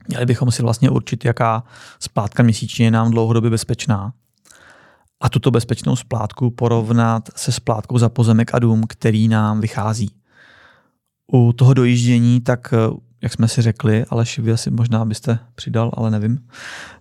Měli 0.07 0.25
bychom 0.25 0.51
si 0.51 0.61
vlastně 0.61 0.89
určit, 0.89 1.25
jaká 1.25 1.63
splátka 1.99 2.43
měsíčně 2.43 2.85
je 2.85 2.91
nám 2.91 3.11
dlouhodobě 3.11 3.49
bezpečná 3.49 4.13
a 5.21 5.29
tuto 5.29 5.51
bezpečnou 5.51 5.95
splátku 5.95 6.51
porovnat 6.51 7.29
se 7.35 7.51
splátkou 7.51 7.97
za 7.97 8.09
pozemek 8.09 8.53
a 8.53 8.59
dům, 8.59 8.83
který 8.87 9.27
nám 9.27 9.61
vychází. 9.61 10.11
U 11.33 11.53
toho 11.53 11.73
dojíždění, 11.73 12.41
tak 12.41 12.73
jak 13.21 13.33
jsme 13.33 13.47
si 13.47 13.61
řekli, 13.61 14.05
ale 14.09 14.23
vy 14.37 14.51
asi 14.51 14.71
možná 14.71 15.05
byste 15.05 15.39
přidal, 15.55 15.91
ale 15.93 16.11
nevím. 16.11 16.39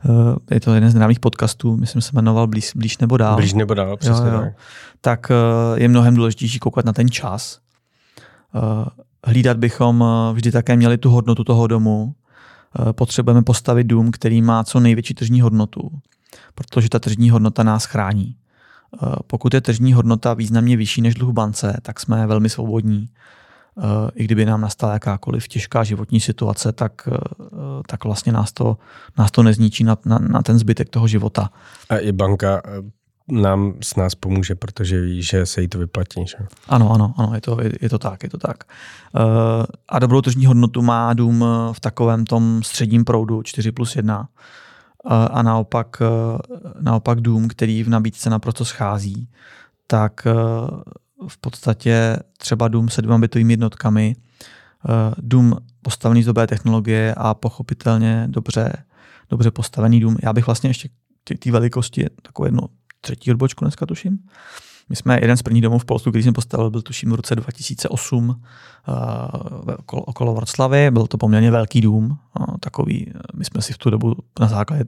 Eh, 0.04 0.54
je 0.54 0.60
to 0.60 0.74
jeden 0.74 0.90
z 0.90 0.94
nejlepších 0.94 1.20
podcastů, 1.20 1.76
myslím, 1.76 2.02
se 2.02 2.10
jmenoval 2.14 2.46
Blíž, 2.46 2.72
blíž 2.76 2.98
nebo 2.98 3.16
dál. 3.16 3.36
Blíž 3.36 3.52
nebo 3.52 3.74
dál, 3.74 3.96
přesně 3.96 4.28
jo, 4.28 4.34
jo. 4.34 4.40
tak. 4.40 4.52
Tak 5.00 5.30
eh, 5.30 5.80
je 5.82 5.88
mnohem 5.88 6.14
důležitější 6.14 6.58
koukat 6.58 6.84
na 6.84 6.92
ten 6.92 7.10
čas. 7.10 7.58
Eh, 8.54 8.60
hlídat 9.24 9.56
bychom 9.56 10.04
vždy 10.32 10.52
také 10.52 10.76
měli 10.76 10.98
tu 10.98 11.10
hodnotu 11.10 11.44
toho 11.44 11.66
domu, 11.66 12.14
Eh, 12.14 12.23
potřebujeme 12.92 13.42
postavit 13.42 13.84
dům, 13.84 14.10
který 14.10 14.42
má 14.42 14.64
co 14.64 14.80
největší 14.80 15.14
tržní 15.14 15.40
hodnotu, 15.40 15.90
protože 16.54 16.88
ta 16.88 16.98
tržní 16.98 17.30
hodnota 17.30 17.62
nás 17.62 17.84
chrání. 17.84 18.36
Eh, 18.94 19.06
pokud 19.26 19.54
je 19.54 19.60
tržní 19.60 19.92
hodnota 19.92 20.34
významně 20.34 20.76
vyšší 20.76 21.02
než 21.02 21.14
dluh 21.14 21.32
bance, 21.32 21.76
tak 21.82 22.00
jsme 22.00 22.26
velmi 22.26 22.48
svobodní. 22.48 23.08
Eh, 23.78 24.10
I 24.14 24.24
kdyby 24.24 24.44
nám 24.44 24.60
nastala 24.60 24.92
jakákoliv 24.92 25.48
těžká 25.48 25.84
životní 25.84 26.20
situace, 26.20 26.72
tak, 26.72 27.08
tak 27.86 28.04
vlastně 28.04 28.32
nás 28.32 28.52
to, 28.52 28.78
nás 29.18 29.30
to 29.30 29.42
nezničí 29.42 29.84
na, 29.84 29.96
na, 30.04 30.18
na 30.18 30.42
ten 30.42 30.58
zbytek 30.58 30.88
toho 30.88 31.08
života. 31.08 31.50
A 31.90 31.96
i 31.96 32.12
banka 32.12 32.62
nám 33.28 33.74
s 33.82 33.96
nás 33.96 34.14
pomůže, 34.14 34.54
protože 34.54 35.00
ví, 35.00 35.22
že 35.22 35.46
se 35.46 35.62
jí 35.62 35.68
to 35.68 35.78
vyplatí. 35.78 36.26
Že? 36.26 36.36
Ano, 36.68 36.92
ano, 36.92 37.14
ano, 37.18 37.34
je 37.34 37.40
to, 37.40 37.60
je, 37.62 37.72
je 37.80 37.88
to 37.88 37.98
tak, 37.98 38.22
je 38.22 38.28
to 38.28 38.38
tak. 38.38 38.64
Uh, 39.14 39.22
a 39.88 39.98
dobrou 39.98 40.20
tržní 40.20 40.46
hodnotu 40.46 40.82
má 40.82 41.14
dům 41.14 41.44
v 41.72 41.80
takovém 41.80 42.24
tom 42.24 42.62
středním 42.62 43.04
proudu 43.04 43.42
4 43.42 43.72
plus 43.72 43.96
1 43.96 44.18
uh, 44.18 45.12
a 45.30 45.42
naopak, 45.42 45.96
uh, 46.00 46.38
naopak 46.80 47.20
dům, 47.20 47.48
který 47.48 47.82
v 47.82 47.88
nabídce 47.88 48.30
naprosto 48.30 48.64
schází, 48.64 49.28
tak 49.86 50.26
uh, 50.26 51.28
v 51.28 51.38
podstatě 51.38 52.16
třeba 52.38 52.68
dům 52.68 52.88
se 52.88 53.02
dvěma 53.02 53.18
bytovými 53.18 53.52
jednotkami 53.52 54.16
dům 55.18 55.56
postavený 55.82 56.22
z 56.22 56.26
dobré 56.26 56.46
technologie 56.46 57.14
a 57.16 57.34
pochopitelně 57.34 58.26
dobře, 58.30 58.72
dobře 59.30 59.50
postavený 59.50 60.00
dům. 60.00 60.16
Já 60.22 60.32
bych 60.32 60.46
vlastně 60.46 60.70
ještě 60.70 60.88
té 61.38 61.50
velikosti 61.50 62.06
takovou 62.22 62.46
jednu 62.46 62.60
třetí 63.04 63.30
odbočku 63.30 63.64
dneska 63.64 63.86
tuším. 63.86 64.18
My 64.88 64.96
jsme 64.96 65.18
jeden 65.22 65.36
z 65.36 65.42
prvních 65.42 65.62
domů 65.62 65.78
v 65.78 65.84
Polsku, 65.84 66.10
který 66.10 66.24
jsem 66.24 66.32
postavil, 66.32 66.70
byl 66.70 66.82
tuším 66.82 67.10
v 67.10 67.14
roce 67.14 67.36
2008 67.36 68.28
uh, 68.28 68.36
okolo, 69.78 70.02
okolo 70.02 70.34
Vroclavy. 70.34 70.90
Byl 70.90 71.06
to 71.06 71.18
poměrně 71.18 71.50
velký 71.50 71.80
dům, 71.80 72.18
uh, 72.40 72.56
takový, 72.60 73.12
my 73.34 73.44
jsme 73.44 73.62
si 73.62 73.72
v 73.72 73.78
tu 73.78 73.90
dobu 73.90 74.14
na 74.40 74.48
základě 74.48 74.84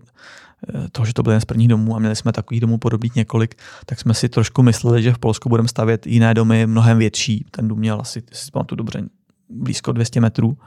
eh, 0.75 0.89
toho, 0.93 1.07
že 1.07 1.15
to 1.15 1.23
byl 1.23 1.33
jeden 1.33 1.41
z 1.41 1.45
prvních 1.45 1.69
domů 1.69 1.97
a 1.97 1.99
měli 1.99 2.17
jsme 2.17 2.33
takových 2.33 2.61
domů 2.61 2.79
podobných 2.79 3.15
několik, 3.15 3.55
tak 3.87 4.01
jsme 4.01 4.15
si 4.15 4.29
trošku 4.29 4.63
mysleli, 4.63 5.03
že 5.03 5.13
v 5.13 5.19
Polsku 5.19 5.49
budeme 5.49 5.69
stavět 5.69 6.07
jiné 6.07 6.35
domy 6.35 6.67
mnohem 6.67 6.99
větší. 6.99 7.47
Ten 7.51 7.69
dům 7.69 7.79
měl 7.79 8.01
asi, 8.01 8.23
si 8.33 8.51
pamatuju 8.51 8.77
dobře, 8.77 9.03
blízko 9.49 9.93
200 9.93 10.21
metrů 10.21 10.59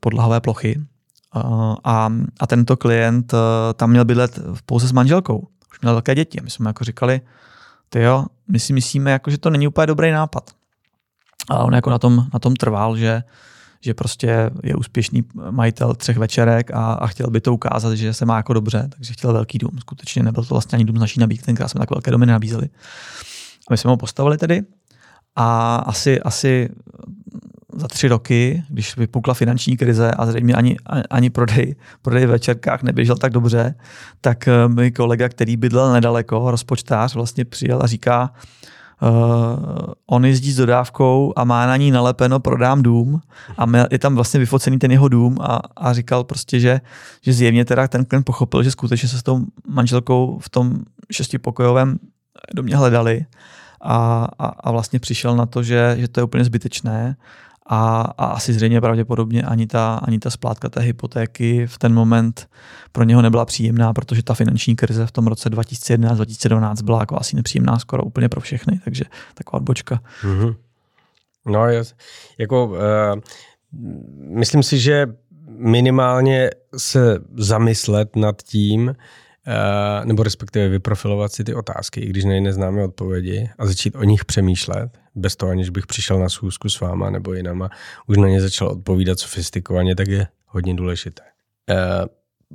podlahové 0.00 0.40
plochy. 0.40 0.80
Uh, 1.36 1.74
a, 1.84 2.12
a 2.40 2.46
tento 2.46 2.76
klient 2.76 3.32
uh, 3.32 3.38
tam 3.74 3.90
měl 3.90 4.04
bydlet 4.04 4.40
pouze 4.66 4.88
s 4.88 4.92
manželkou. 4.92 5.48
Už 5.72 5.80
měl 5.80 5.92
velké 5.92 6.14
děti. 6.14 6.40
My 6.42 6.50
jsme 6.50 6.70
jako 6.70 6.84
říkali, 6.84 7.20
ty 7.88 8.00
jo, 8.00 8.24
my 8.48 8.60
si 8.60 8.72
myslíme, 8.72 9.10
jako, 9.10 9.30
že 9.30 9.38
to 9.38 9.50
není 9.50 9.68
úplně 9.68 9.86
dobrý 9.86 10.10
nápad. 10.10 10.50
A 11.50 11.58
on 11.58 11.74
jako 11.74 11.90
na 11.90 11.98
tom, 11.98 12.26
na 12.32 12.38
tom 12.38 12.56
trval, 12.56 12.96
že, 12.96 13.22
že 13.80 13.94
prostě 13.94 14.50
je 14.62 14.74
úspěšný 14.74 15.24
majitel 15.50 15.94
třech 15.94 16.18
večerek 16.18 16.70
a, 16.70 16.92
a 16.92 17.06
chtěl 17.06 17.30
by 17.30 17.40
to 17.40 17.54
ukázat, 17.54 17.94
že 17.94 18.14
se 18.14 18.24
má 18.24 18.36
jako 18.36 18.52
dobře, 18.52 18.88
takže 18.96 19.12
chtěl 19.12 19.32
velký 19.32 19.58
dům. 19.58 19.78
Skutečně 19.80 20.22
nebyl 20.22 20.44
to 20.44 20.54
vlastně 20.54 20.76
ani 20.76 20.84
dům 20.84 20.96
z 20.96 21.00
naší 21.00 21.20
nabídky, 21.20 21.46
tenkrát 21.46 21.68
jsme 21.68 21.78
tak 21.78 21.90
velké 21.90 22.10
domy 22.10 22.26
nabízeli. 22.26 22.68
A 23.68 23.70
my 23.70 23.76
jsme 23.76 23.90
ho 23.90 23.96
postavili 23.96 24.38
tedy 24.38 24.62
a 25.36 25.76
asi, 25.76 26.20
asi 26.20 26.68
za 27.78 27.88
tři 27.88 28.08
roky, 28.08 28.62
když 28.68 28.96
vypukla 28.96 29.34
finanční 29.34 29.76
krize 29.76 30.10
a 30.10 30.26
zřejmě 30.26 30.54
ani, 30.54 30.76
ani 31.10 31.30
prodej, 31.30 31.74
prodej 32.02 32.26
v 32.26 32.30
večerkách 32.30 32.82
neběžel 32.82 33.16
tak 33.16 33.32
dobře, 33.32 33.74
tak 34.20 34.48
eh, 34.48 34.68
můj 34.68 34.90
kolega, 34.90 35.28
který 35.28 35.56
bydlel 35.56 35.92
nedaleko, 35.92 36.50
rozpočtář, 36.50 37.14
vlastně 37.14 37.44
přijel 37.44 37.80
a 37.82 37.86
říká, 37.86 38.32
uh, 39.02 39.92
on 40.06 40.24
jezdí 40.24 40.52
s 40.52 40.56
dodávkou 40.56 41.32
a 41.36 41.44
má 41.44 41.66
na 41.66 41.76
ní 41.76 41.90
nalepeno 41.90 42.40
prodám 42.40 42.82
dům. 42.82 43.20
A 43.58 43.64
je 43.90 43.98
tam 43.98 44.14
vlastně 44.14 44.40
vyfocený 44.40 44.78
ten 44.78 44.90
jeho 44.90 45.08
dům 45.08 45.36
a, 45.40 45.60
a 45.76 45.92
říkal 45.92 46.24
prostě, 46.24 46.60
že, 46.60 46.80
že 47.22 47.32
zjevně 47.32 47.64
teda 47.64 47.88
ten 47.88 48.04
klient 48.04 48.24
pochopil, 48.24 48.62
že 48.62 48.70
skutečně 48.70 49.08
se 49.08 49.18
s 49.18 49.22
tou 49.22 49.40
manželkou 49.68 50.38
v 50.38 50.48
tom 50.48 50.78
šestipokojovém 51.12 51.98
domě 52.54 52.76
hledali 52.76 53.26
a, 53.80 54.28
a, 54.38 54.46
a 54.46 54.70
vlastně 54.70 54.98
přišel 54.98 55.36
na 55.36 55.46
to, 55.46 55.62
že, 55.62 55.96
že 55.98 56.08
to 56.08 56.20
je 56.20 56.24
úplně 56.24 56.44
zbytečné 56.44 57.16
a, 57.68 58.00
a 58.18 58.26
asi 58.26 58.52
zřejmě 58.52 58.80
pravděpodobně 58.80 59.42
ani 59.42 59.66
ta, 59.66 59.94
ani 59.94 60.18
ta 60.18 60.30
splátka 60.30 60.68
té 60.68 60.80
hypotéky 60.80 61.66
v 61.66 61.78
ten 61.78 61.94
moment 61.94 62.48
pro 62.92 63.04
něho 63.04 63.22
nebyla 63.22 63.44
příjemná, 63.44 63.92
protože 63.92 64.22
ta 64.22 64.34
finanční 64.34 64.76
krize 64.76 65.06
v 65.06 65.12
tom 65.12 65.26
roce 65.26 65.50
2011-2012 65.50 66.84
byla 66.84 67.00
jako 67.00 67.20
asi 67.20 67.36
nepříjemná 67.36 67.78
skoro 67.78 68.02
úplně 68.02 68.28
pro 68.28 68.40
všechny, 68.40 68.80
takže 68.84 69.04
taková 69.34 69.56
odbočka. 69.56 70.00
Mm-hmm. 70.22 70.56
No, 71.46 71.66
jako 72.38 72.66
uh, 72.66 72.76
myslím 74.20 74.62
si, 74.62 74.78
že 74.78 75.06
minimálně 75.48 76.50
se 76.76 77.18
zamyslet 77.36 78.16
nad 78.16 78.42
tím, 78.42 78.94
Uh, 79.48 80.06
nebo 80.06 80.22
respektive 80.22 80.68
vyprofilovat 80.68 81.32
si 81.32 81.44
ty 81.44 81.54
otázky, 81.54 82.00
i 82.00 82.06
když 82.06 82.24
na 82.24 82.70
ně 82.70 82.84
odpovědi 82.84 83.50
a 83.58 83.66
začít 83.66 83.96
o 83.96 84.04
nich 84.04 84.24
přemýšlet, 84.24 84.98
bez 85.18 85.36
toho, 85.36 85.52
aniž 85.52 85.70
bych 85.70 85.86
přišel 85.86 86.18
na 86.18 86.28
schůzku 86.28 86.68
s 86.68 86.80
váma 86.80 87.10
nebo 87.10 87.34
jinama, 87.34 87.70
už 88.06 88.16
na 88.16 88.28
ně 88.28 88.40
začal 88.40 88.68
odpovídat 88.68 89.18
sofistikovaně, 89.18 89.94
tak 89.96 90.08
je 90.08 90.26
hodně 90.46 90.74
důležité. 90.74 91.22
Uh, 91.70 91.76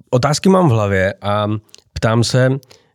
otázky 0.10 0.49
mám 0.49 0.69
v 0.69 0.71
hlavě 0.71 1.13
a 1.21 1.47
ptám 1.93 2.23
se, 2.23 2.49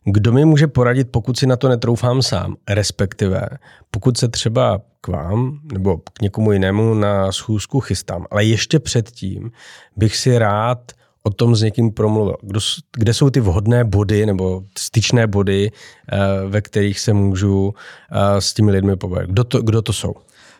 kdo 0.05 0.31
mi 0.31 0.45
může 0.45 0.67
poradit, 0.67 1.11
pokud 1.11 1.37
si 1.37 1.47
na 1.47 1.55
to 1.55 1.69
netroufám 1.69 2.21
sám, 2.21 2.55
respektive 2.69 3.47
pokud 3.91 4.17
se 4.17 4.27
třeba 4.27 4.81
k 5.01 5.07
vám 5.07 5.59
nebo 5.73 5.97
k 5.97 6.21
někomu 6.21 6.51
jinému 6.51 6.93
na 6.93 7.31
schůzku 7.31 7.79
chystám, 7.79 8.25
ale 8.31 8.43
ještě 8.43 8.79
předtím 8.79 9.51
bych 9.95 10.17
si 10.17 10.37
rád 10.37 10.91
o 11.23 11.29
tom 11.29 11.55
s 11.55 11.61
někým 11.61 11.91
promluvil. 11.91 12.35
Kdo, 12.41 12.59
kde 12.97 13.13
jsou 13.13 13.29
ty 13.29 13.39
vhodné 13.39 13.83
body 13.83 14.25
nebo 14.25 14.63
styčné 14.77 15.27
body, 15.27 15.71
eh, 15.71 16.17
ve 16.47 16.61
kterých 16.61 16.99
se 16.99 17.13
můžu 17.13 17.73
eh, 18.11 18.41
s 18.41 18.53
těmi 18.53 18.71
lidmi 18.71 18.95
pobavit? 18.95 19.29
Kdo 19.29 19.43
to, 19.43 19.61
kdo 19.61 19.81
to 19.81 19.93
jsou? 19.93 20.13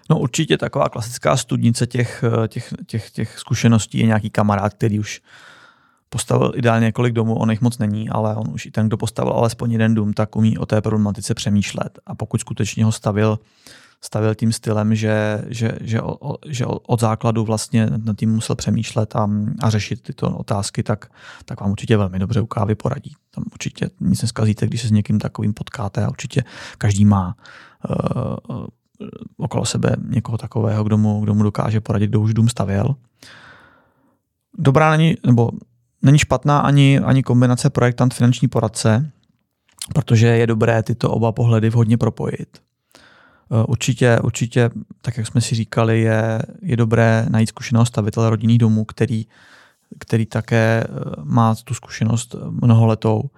No 0.10 0.19
určitě 0.19 0.58
taková 0.58 0.89
klasická 0.89 1.38
studnice 1.38 1.88
těch, 1.88 2.24
eh, 2.43 2.48
těch, 2.48 2.74
těch, 2.88 3.12
těch 3.12 3.39
zkušeností 3.39 4.00
je 4.00 4.06
nějaký 4.06 4.30
kamarád, 4.30 4.74
který 4.74 5.00
už 5.00 5.22
postavil 6.10 6.52
ideálně 6.56 6.86
několik 6.86 7.13
domů, 7.13 7.36
on 7.36 7.52
jich 7.52 7.62
moc 7.62 7.78
není, 7.78 8.10
ale 8.10 8.36
on 8.36 8.54
už 8.54 8.65
i 8.65 8.72
ten, 8.72 8.88
kdo 8.88 8.98
postavil 8.98 9.34
alespoň 9.34 9.72
jeden 9.72 9.93
dům, 9.93 10.13
tak 10.13 10.36
umí 10.36 10.58
o 10.58 10.65
té 10.65 10.82
problematice 10.82 11.34
přemýšlet. 11.34 12.00
A 12.06 12.15
pokud 12.15 12.41
skutečně 12.41 12.86
ho 12.86 12.91
stavil 12.91 13.39
stavil 14.01 14.35
tím 14.35 14.51
stylem, 14.51 14.95
že, 14.95 15.41
že, 15.47 15.71
že, 15.81 16.01
o, 16.01 16.35
že 16.45 16.65
od 16.65 16.99
základu 16.99 17.43
vlastně 17.43 17.88
nad 18.05 18.17
tím 18.17 18.31
musel 18.31 18.55
přemýšlet 18.55 19.15
a, 19.15 19.29
a 19.62 19.69
řešit 19.69 20.01
tyto 20.01 20.38
otázky, 20.38 20.83
tak, 20.83 21.12
tak 21.45 21.62
vám 21.62 21.71
určitě 21.71 21.97
velmi 21.97 22.19
dobře 22.19 22.41
u 22.41 22.45
kávy 22.45 22.75
poradí. 22.75 23.15
Tam 23.31 23.43
určitě 23.51 23.89
nic 23.99 24.21
neskazíte, 24.21 24.67
když 24.67 24.81
se 24.81 24.88
s 24.88 24.91
někým 24.91 25.19
takovým 25.19 25.53
potkáte 25.53 26.05
a 26.05 26.09
určitě 26.09 26.43
každý 26.77 27.05
má 27.05 27.35
uh, 27.89 28.65
okolo 29.38 29.65
sebe 29.65 29.95
někoho 30.09 30.38
takového, 30.38 30.83
kdo 30.83 30.97
mu, 30.97 31.19
kdo 31.19 31.33
mu 31.33 31.43
dokáže 31.43 31.81
poradit, 31.81 32.07
kdo 32.07 32.21
už 32.21 32.33
dům 32.33 32.49
stavěl. 32.49 32.95
Dobrá 34.57 34.97
není, 34.97 35.15
nebo 35.25 35.51
není 36.01 36.19
špatná 36.19 36.59
ani, 36.59 36.99
ani 36.99 37.23
kombinace 37.23 37.69
projektant 37.69 38.13
finanční 38.13 38.47
poradce, 38.47 39.12
protože 39.93 40.27
je 40.27 40.47
dobré 40.47 40.83
tyto 40.83 41.12
oba 41.12 41.31
pohledy 41.31 41.69
vhodně 41.69 41.97
propojit. 41.97 42.68
Eh, 43.51 43.63
určitě, 43.67 44.19
určitě, 44.23 44.69
tak 45.01 45.17
jak 45.17 45.27
jsme 45.27 45.41
si 45.41 45.55
říkali, 45.55 46.01
je, 46.01 46.41
je 46.62 46.77
dobré 46.77 47.25
najít 47.29 47.49
zkušeného 47.49 47.85
stavitele 47.85 48.29
rodinných 48.29 48.57
domů, 48.57 48.85
který, 48.85 49.27
který 49.99 50.25
také 50.25 50.83
eh, 50.83 50.89
má 51.23 51.55
tu 51.55 51.73
zkušenost 51.73 52.35
mnoholetou. 52.49 53.29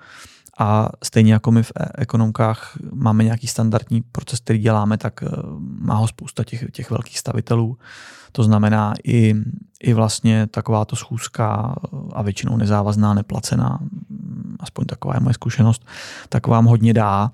A 0.59 0.89
stejně 1.03 1.33
jako 1.33 1.51
my 1.51 1.63
v 1.63 1.71
e- 1.79 2.01
ekonomkách 2.01 2.77
máme 2.93 3.23
nějaký 3.23 3.47
standardní 3.47 4.01
proces, 4.01 4.39
který 4.39 4.59
děláme, 4.59 4.97
tak 4.97 5.23
eh, 5.23 5.27
má 5.59 5.95
ho 5.95 6.07
spousta 6.07 6.43
těch, 6.43 6.71
těch 6.71 6.91
velkých 6.91 7.19
stavitelů. 7.19 7.77
To 8.31 8.43
znamená 8.43 8.93
i, 9.03 9.35
i 9.83 9.93
vlastně 9.93 10.47
takováto 10.47 10.95
schůzka 10.95 11.75
a 12.13 12.21
většinou 12.21 12.57
nezávazná, 12.57 13.13
neplacená, 13.13 13.79
aspoň 14.59 14.85
taková 14.85 15.13
je 15.13 15.19
moje 15.19 15.33
zkušenost, 15.33 15.85
tak 16.29 16.47
vám 16.47 16.65
hodně 16.65 16.93
dá 16.93 17.31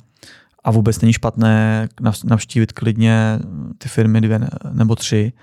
a 0.67 0.71
vůbec 0.71 1.01
není 1.01 1.13
špatné 1.13 1.87
navštívit 2.23 2.71
klidně 2.71 3.39
ty 3.77 3.89
firmy 3.89 4.21
dvě 4.21 4.39
nebo 4.71 4.95
tři 4.95 5.33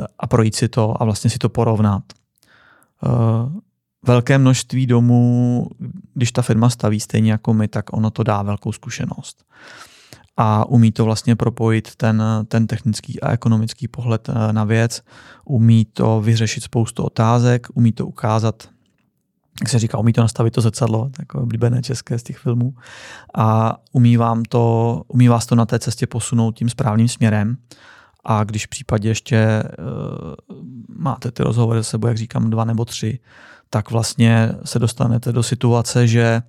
eh, 0.00 0.06
a 0.18 0.26
projít 0.26 0.54
si 0.54 0.68
to 0.68 1.02
a 1.02 1.04
vlastně 1.04 1.30
si 1.30 1.38
to 1.38 1.48
porovnat. 1.48 2.02
Eh, 3.04 3.08
velké 4.06 4.38
množství 4.38 4.86
domů, 4.86 5.66
když 6.14 6.32
ta 6.32 6.42
firma 6.42 6.70
staví 6.70 7.00
stejně 7.00 7.32
jako 7.32 7.54
my, 7.54 7.68
tak 7.68 7.92
ono 7.92 8.10
to 8.10 8.22
dá 8.22 8.42
velkou 8.42 8.72
zkušenost. 8.72 9.44
A 10.36 10.68
umí 10.68 10.92
to 10.92 11.04
vlastně 11.04 11.36
propojit 11.36 11.96
ten, 11.96 12.22
ten 12.48 12.66
technický 12.66 13.20
a 13.20 13.32
ekonomický 13.32 13.88
pohled 13.88 14.28
eh, 14.28 14.52
na 14.52 14.64
věc, 14.64 15.02
umí 15.44 15.84
to 15.84 16.20
vyřešit 16.20 16.62
spoustu 16.62 17.02
otázek, 17.02 17.66
umí 17.74 17.92
to 17.92 18.06
ukázat 18.06 18.68
jak 19.60 19.68
se 19.68 19.78
říká, 19.78 19.98
umí 19.98 20.12
to 20.12 20.20
nastavit 20.20 20.54
to 20.54 20.60
zrcadlo, 20.60 21.10
takové 21.16 21.42
oblíbené 21.42 21.82
české 21.82 22.18
z 22.18 22.22
těch 22.22 22.38
filmů 22.38 22.74
a 23.34 23.76
umí, 23.92 24.16
vám 24.16 24.42
to, 24.42 25.02
umí 25.08 25.28
vás 25.28 25.46
to 25.46 25.54
na 25.54 25.66
té 25.66 25.78
cestě 25.78 26.06
posunout 26.06 26.56
tím 26.56 26.68
správným 26.68 27.08
směrem 27.08 27.56
a 28.24 28.44
když 28.44 28.66
v 28.66 28.68
případě 28.68 29.08
ještě 29.08 29.62
uh, 29.78 30.56
máte 30.88 31.30
ty 31.30 31.42
rozhovory 31.42 31.84
se 31.84 31.90
sebou, 31.90 32.06
jak 32.06 32.16
říkám, 32.16 32.50
dva 32.50 32.64
nebo 32.64 32.84
tři, 32.84 33.18
tak 33.70 33.90
vlastně 33.90 34.52
se 34.64 34.78
dostanete 34.78 35.32
do 35.32 35.42
situace, 35.42 36.06
že, 36.06 36.42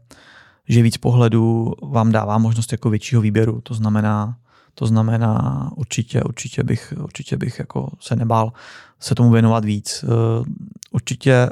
že 0.68 0.82
víc 0.82 0.98
pohledů 0.98 1.74
vám 1.82 2.12
dává 2.12 2.38
možnost 2.38 2.72
jako 2.72 2.90
většího 2.90 3.22
výběru. 3.22 3.62
To 3.62 3.74
znamená, 3.74 4.36
to 4.76 4.86
znamená 4.86 5.72
určitě, 5.76 6.24
určitě 6.24 6.64
bych, 6.64 6.94
určitě 7.04 7.38
bych 7.38 7.60
jako 7.60 7.92
se 8.00 8.16
nebál 8.16 8.54
se 9.00 9.16
tomu 9.16 9.32
věnovat 9.32 9.66
víc. 9.66 10.04
Uh, 10.04 10.46
určitě 10.92 11.50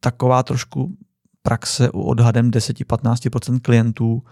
taková 0.00 0.42
trošku 0.42 0.96
praxe 1.42 1.90
u 1.90 2.02
odhadem 2.02 2.50
10-15% 2.50 3.60
klientů, 3.60 4.22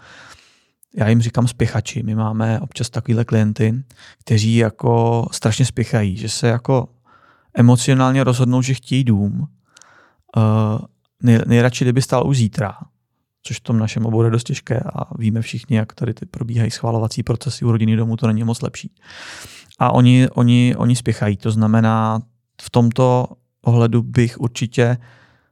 já 0.95 1.09
jim 1.09 1.21
říkám 1.21 1.47
spěchači. 1.47 2.03
My 2.03 2.15
máme 2.15 2.59
občas 2.59 2.89
takovýhle 2.89 3.25
klienty, 3.25 3.83
kteří 4.19 4.55
jako 4.55 5.25
strašně 5.31 5.65
spěchají, 5.65 6.17
že 6.17 6.29
se 6.29 6.47
jako 6.47 6.89
emocionálně 7.53 8.23
rozhodnou, 8.23 8.61
že 8.61 8.73
chtějí 8.73 9.03
dům. 9.03 9.47
Uh, 10.37 10.79
nej, 11.23 11.39
nejradši, 11.47 11.85
kdyby 11.85 12.01
stál 12.01 12.27
už 12.27 12.37
zítra, 12.37 12.77
což 13.43 13.57
v 13.57 13.63
tom 13.63 13.79
našem 13.79 14.05
oboru 14.05 14.25
je 14.25 14.31
dost 14.31 14.43
těžké 14.43 14.79
a 14.79 15.17
víme 15.17 15.41
všichni, 15.41 15.77
jak 15.77 15.93
tady 15.93 16.13
ty 16.13 16.25
probíhají 16.25 16.71
schvalovací 16.71 17.23
procesy 17.23 17.65
u 17.65 17.71
rodiny 17.71 17.95
domů, 17.95 18.17
to 18.17 18.27
není 18.27 18.43
moc 18.43 18.61
lepší. 18.61 18.91
A 19.79 19.91
oni, 19.91 20.29
oni, 20.29 20.75
oni 20.77 20.95
spěchají, 20.95 21.37
to 21.37 21.51
znamená, 21.51 22.19
v 22.61 22.69
tomto 22.69 23.27
ohledu 23.61 24.03
bych 24.03 24.39
určitě 24.39 24.97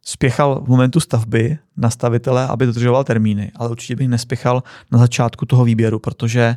spěchal 0.08 0.62
v 0.66 0.68
momentu 0.68 1.00
stavby 1.00 1.58
na 1.78 1.90
stavitele, 1.90 2.48
aby 2.48 2.66
dodržoval 2.66 3.04
termíny, 3.04 3.52
ale 3.56 3.70
určitě 3.70 3.96
bych 3.96 4.08
nespěchal 4.08 4.64
na 4.92 5.00
začátku 5.00 5.46
toho 5.46 5.64
výběru, 5.64 6.00
protože 6.00 6.56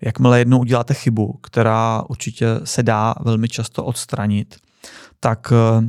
jakmile 0.00 0.38
jednou 0.38 0.58
uděláte 0.58 0.94
chybu, 0.94 1.38
která 1.42 2.02
určitě 2.08 2.46
se 2.64 2.82
dá 2.82 3.14
velmi 3.20 3.48
často 3.48 3.84
odstranit, 3.84 4.56
tak 5.20 5.52
uh, 5.80 5.84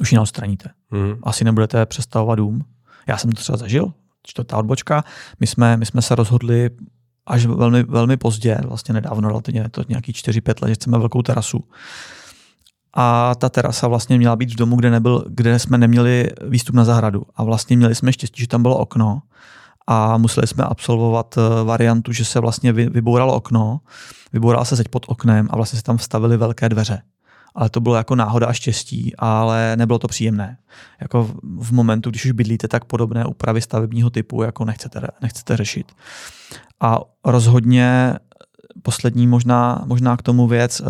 už 0.00 0.12
ji 0.12 0.16
neodstraníte. 0.16 0.70
Mm. 0.90 1.14
Asi 1.22 1.44
nebudete 1.44 1.86
přestavovat 1.86 2.38
dům. 2.38 2.64
Já 3.06 3.16
jsem 3.16 3.32
to 3.32 3.40
třeba 3.40 3.58
zažil, 3.58 3.92
čtvrtá 4.22 4.56
odbočka. 4.56 5.04
My 5.40 5.46
jsme, 5.46 5.76
my 5.76 5.86
jsme 5.86 6.02
se 6.02 6.14
rozhodli 6.14 6.70
až 7.26 7.46
velmi, 7.46 7.82
velmi 7.82 8.16
pozdě, 8.16 8.58
vlastně 8.64 8.94
nedávno, 8.94 9.28
relativně 9.28 9.68
to 9.68 9.82
nějaký 9.88 10.12
4-5 10.12 10.62
let, 10.62 10.68
že 10.68 10.74
chceme 10.74 10.98
velkou 10.98 11.22
terasu. 11.22 11.64
A 12.94 13.34
ta 13.34 13.48
terasa 13.48 13.88
vlastně 13.88 14.18
měla 14.18 14.36
být 14.36 14.52
v 14.52 14.56
domu, 14.56 14.76
kde, 14.76 14.90
nebyl, 14.90 15.24
kde 15.28 15.58
jsme 15.58 15.78
neměli 15.78 16.30
výstup 16.48 16.74
na 16.74 16.84
zahradu. 16.84 17.22
A 17.36 17.44
vlastně 17.44 17.76
měli 17.76 17.94
jsme 17.94 18.12
štěstí, 18.12 18.42
že 18.42 18.48
tam 18.48 18.62
bylo 18.62 18.78
okno 18.78 19.22
a 19.86 20.18
museli 20.18 20.46
jsme 20.46 20.64
absolvovat 20.64 21.34
eh, 21.38 21.64
variantu, 21.64 22.12
že 22.12 22.24
se 22.24 22.40
vlastně 22.40 22.72
vybouralo 22.72 23.34
okno, 23.34 23.80
vyboural 24.32 24.64
se 24.64 24.76
zeď 24.76 24.88
pod 24.88 25.06
oknem 25.08 25.48
a 25.50 25.56
vlastně 25.56 25.76
se 25.76 25.82
tam 25.82 25.96
vstavily 25.96 26.36
velké 26.36 26.68
dveře. 26.68 27.02
Ale 27.54 27.70
to 27.70 27.80
bylo 27.80 27.94
jako 27.94 28.14
náhoda 28.14 28.46
a 28.46 28.52
štěstí, 28.52 29.16
ale 29.18 29.76
nebylo 29.76 29.98
to 29.98 30.08
příjemné. 30.08 30.58
Jako 31.00 31.30
v 31.58 31.72
momentu, 31.72 32.10
když 32.10 32.24
už 32.24 32.32
bydlíte, 32.32 32.68
tak 32.68 32.84
podobné 32.84 33.24
úpravy 33.24 33.60
stavebního 33.60 34.10
typu 34.10 34.42
jako 34.42 34.64
nechcete, 34.64 35.00
nechcete 35.22 35.56
řešit. 35.56 35.92
A 36.80 36.98
rozhodně 37.24 38.14
poslední 38.82 39.26
možná, 39.26 39.82
možná 39.86 40.16
k 40.16 40.22
tomu 40.22 40.46
věc, 40.46 40.80
eh, 40.80 40.84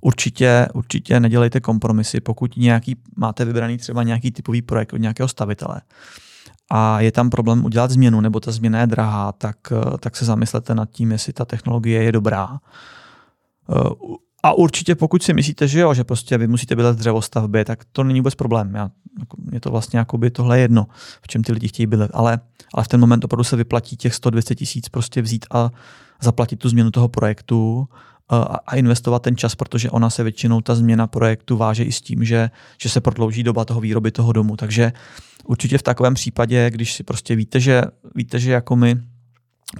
určitě, 0.00 0.68
určitě 0.74 1.20
nedělejte 1.20 1.60
kompromisy, 1.60 2.20
pokud 2.20 2.56
nějaký, 2.56 2.96
máte 3.16 3.44
vybraný 3.44 3.78
třeba 3.78 4.02
nějaký 4.02 4.30
typový 4.30 4.62
projekt 4.62 4.92
od 4.92 4.96
nějakého 4.96 5.28
stavitele 5.28 5.80
a 6.70 7.00
je 7.00 7.12
tam 7.12 7.30
problém 7.30 7.64
udělat 7.64 7.90
změnu, 7.90 8.20
nebo 8.20 8.40
ta 8.40 8.52
změna 8.52 8.80
je 8.80 8.86
drahá, 8.86 9.32
tak, 9.32 9.56
tak 10.00 10.16
se 10.16 10.24
zamyslete 10.24 10.74
nad 10.74 10.90
tím, 10.90 11.12
jestli 11.12 11.32
ta 11.32 11.44
technologie 11.44 12.02
je 12.02 12.12
dobrá. 12.12 12.58
A 14.42 14.52
určitě 14.52 14.94
pokud 14.94 15.22
si 15.22 15.34
myslíte, 15.34 15.68
že 15.68 15.80
jo, 15.80 15.94
že 15.94 16.04
prostě 16.04 16.38
vy 16.38 16.46
musíte 16.46 16.76
bydlet 16.76 16.96
v 16.96 16.98
dřevostavbě, 16.98 17.64
tak 17.64 17.84
to 17.92 18.04
není 18.04 18.20
vůbec 18.20 18.34
problém. 18.34 18.74
Já, 18.74 18.90
jako, 19.18 19.36
je 19.52 19.60
to 19.60 19.70
vlastně 19.70 20.04
by 20.16 20.30
tohle 20.30 20.60
jedno, 20.60 20.86
v 21.22 21.28
čem 21.28 21.42
ty 21.42 21.52
lidi 21.52 21.68
chtějí 21.68 21.86
bydlet. 21.86 22.10
Ale, 22.14 22.40
ale 22.74 22.84
v 22.84 22.88
ten 22.88 23.00
moment 23.00 23.24
opravdu 23.24 23.44
se 23.44 23.56
vyplatí 23.56 23.96
těch 23.96 24.12
100-200 24.12 24.54
tisíc 24.54 24.88
prostě 24.88 25.22
vzít 25.22 25.46
a 25.50 25.70
zaplatit 26.22 26.56
tu 26.56 26.68
změnu 26.68 26.90
toho 26.90 27.08
projektu 27.08 27.88
a 28.66 28.76
investovat 28.76 29.22
ten 29.22 29.36
čas, 29.36 29.54
protože 29.54 29.90
ona 29.90 30.10
se 30.10 30.22
většinou, 30.22 30.60
ta 30.60 30.74
změna 30.74 31.06
projektu 31.06 31.56
váže 31.56 31.84
i 31.84 31.92
s 31.92 32.00
tím, 32.00 32.24
že, 32.24 32.50
že 32.78 32.88
se 32.88 33.00
prodlouží 33.00 33.42
doba 33.42 33.64
toho 33.64 33.80
výroby 33.80 34.10
toho 34.10 34.32
domu. 34.32 34.56
Takže 34.56 34.92
určitě 35.44 35.78
v 35.78 35.82
takovém 35.82 36.14
případě, 36.14 36.70
když 36.70 36.92
si 36.92 37.02
prostě 37.02 37.36
víte, 37.36 37.60
že, 37.60 37.82
víte, 38.14 38.38
že 38.38 38.52
jako 38.52 38.76
my 38.76 38.96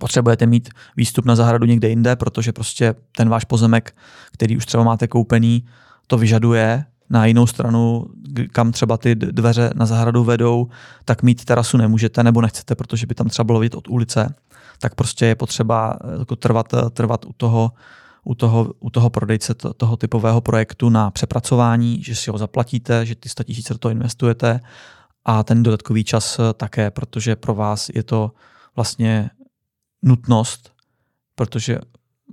potřebujete 0.00 0.46
mít 0.46 0.68
výstup 0.96 1.24
na 1.24 1.37
zahradu 1.37 1.66
někde 1.66 1.88
jinde, 1.88 2.16
protože 2.16 2.52
prostě 2.52 2.94
ten 3.16 3.28
váš 3.28 3.44
pozemek, 3.44 3.96
který 4.32 4.56
už 4.56 4.66
třeba 4.66 4.84
máte 4.84 5.08
koupený, 5.08 5.64
to 6.06 6.18
vyžaduje, 6.18 6.84
na 7.11 7.26
jinou 7.26 7.46
stranu, 7.46 8.06
kam 8.52 8.72
třeba 8.72 8.96
ty 8.96 9.14
dveře 9.14 9.70
na 9.74 9.87
zahradu 9.87 10.24
vedou, 10.24 10.68
tak 11.04 11.22
mít 11.22 11.44
terasu 11.44 11.76
nemůžete 11.76 12.22
nebo 12.22 12.40
nechcete, 12.40 12.74
protože 12.74 13.06
by 13.06 13.14
tam 13.14 13.28
třeba 13.28 13.44
bylo 13.44 13.61
vidět 13.61 13.74
od 13.74 13.88
ulice, 13.88 14.34
tak 14.80 14.94
prostě 14.94 15.26
je 15.26 15.34
potřeba 15.34 15.98
jako 16.18 16.37
trvat, 16.37 16.74
trvat 16.92 17.24
u 17.24 17.32
toho, 17.37 17.72
u 18.28 18.34
toho, 18.34 18.74
u 18.80 18.90
toho 18.90 19.10
prodejce 19.10 19.54
to, 19.54 19.74
toho 19.74 19.96
typového 19.96 20.40
projektu 20.40 20.88
na 20.88 21.10
přepracování, 21.10 22.02
že 22.02 22.14
si 22.14 22.30
ho 22.30 22.38
zaplatíte, 22.38 23.06
že 23.06 23.14
ty 23.14 23.28
100 23.28 23.44
tisíc 23.44 23.68
do 23.68 23.78
toho 23.78 23.92
investujete. 23.92 24.60
A 25.24 25.42
ten 25.42 25.62
dodatkový 25.62 26.04
čas 26.04 26.40
také, 26.54 26.90
protože 26.90 27.36
pro 27.36 27.54
vás 27.54 27.88
je 27.94 28.02
to 28.02 28.32
vlastně 28.76 29.30
nutnost, 30.02 30.72
protože 31.34 31.78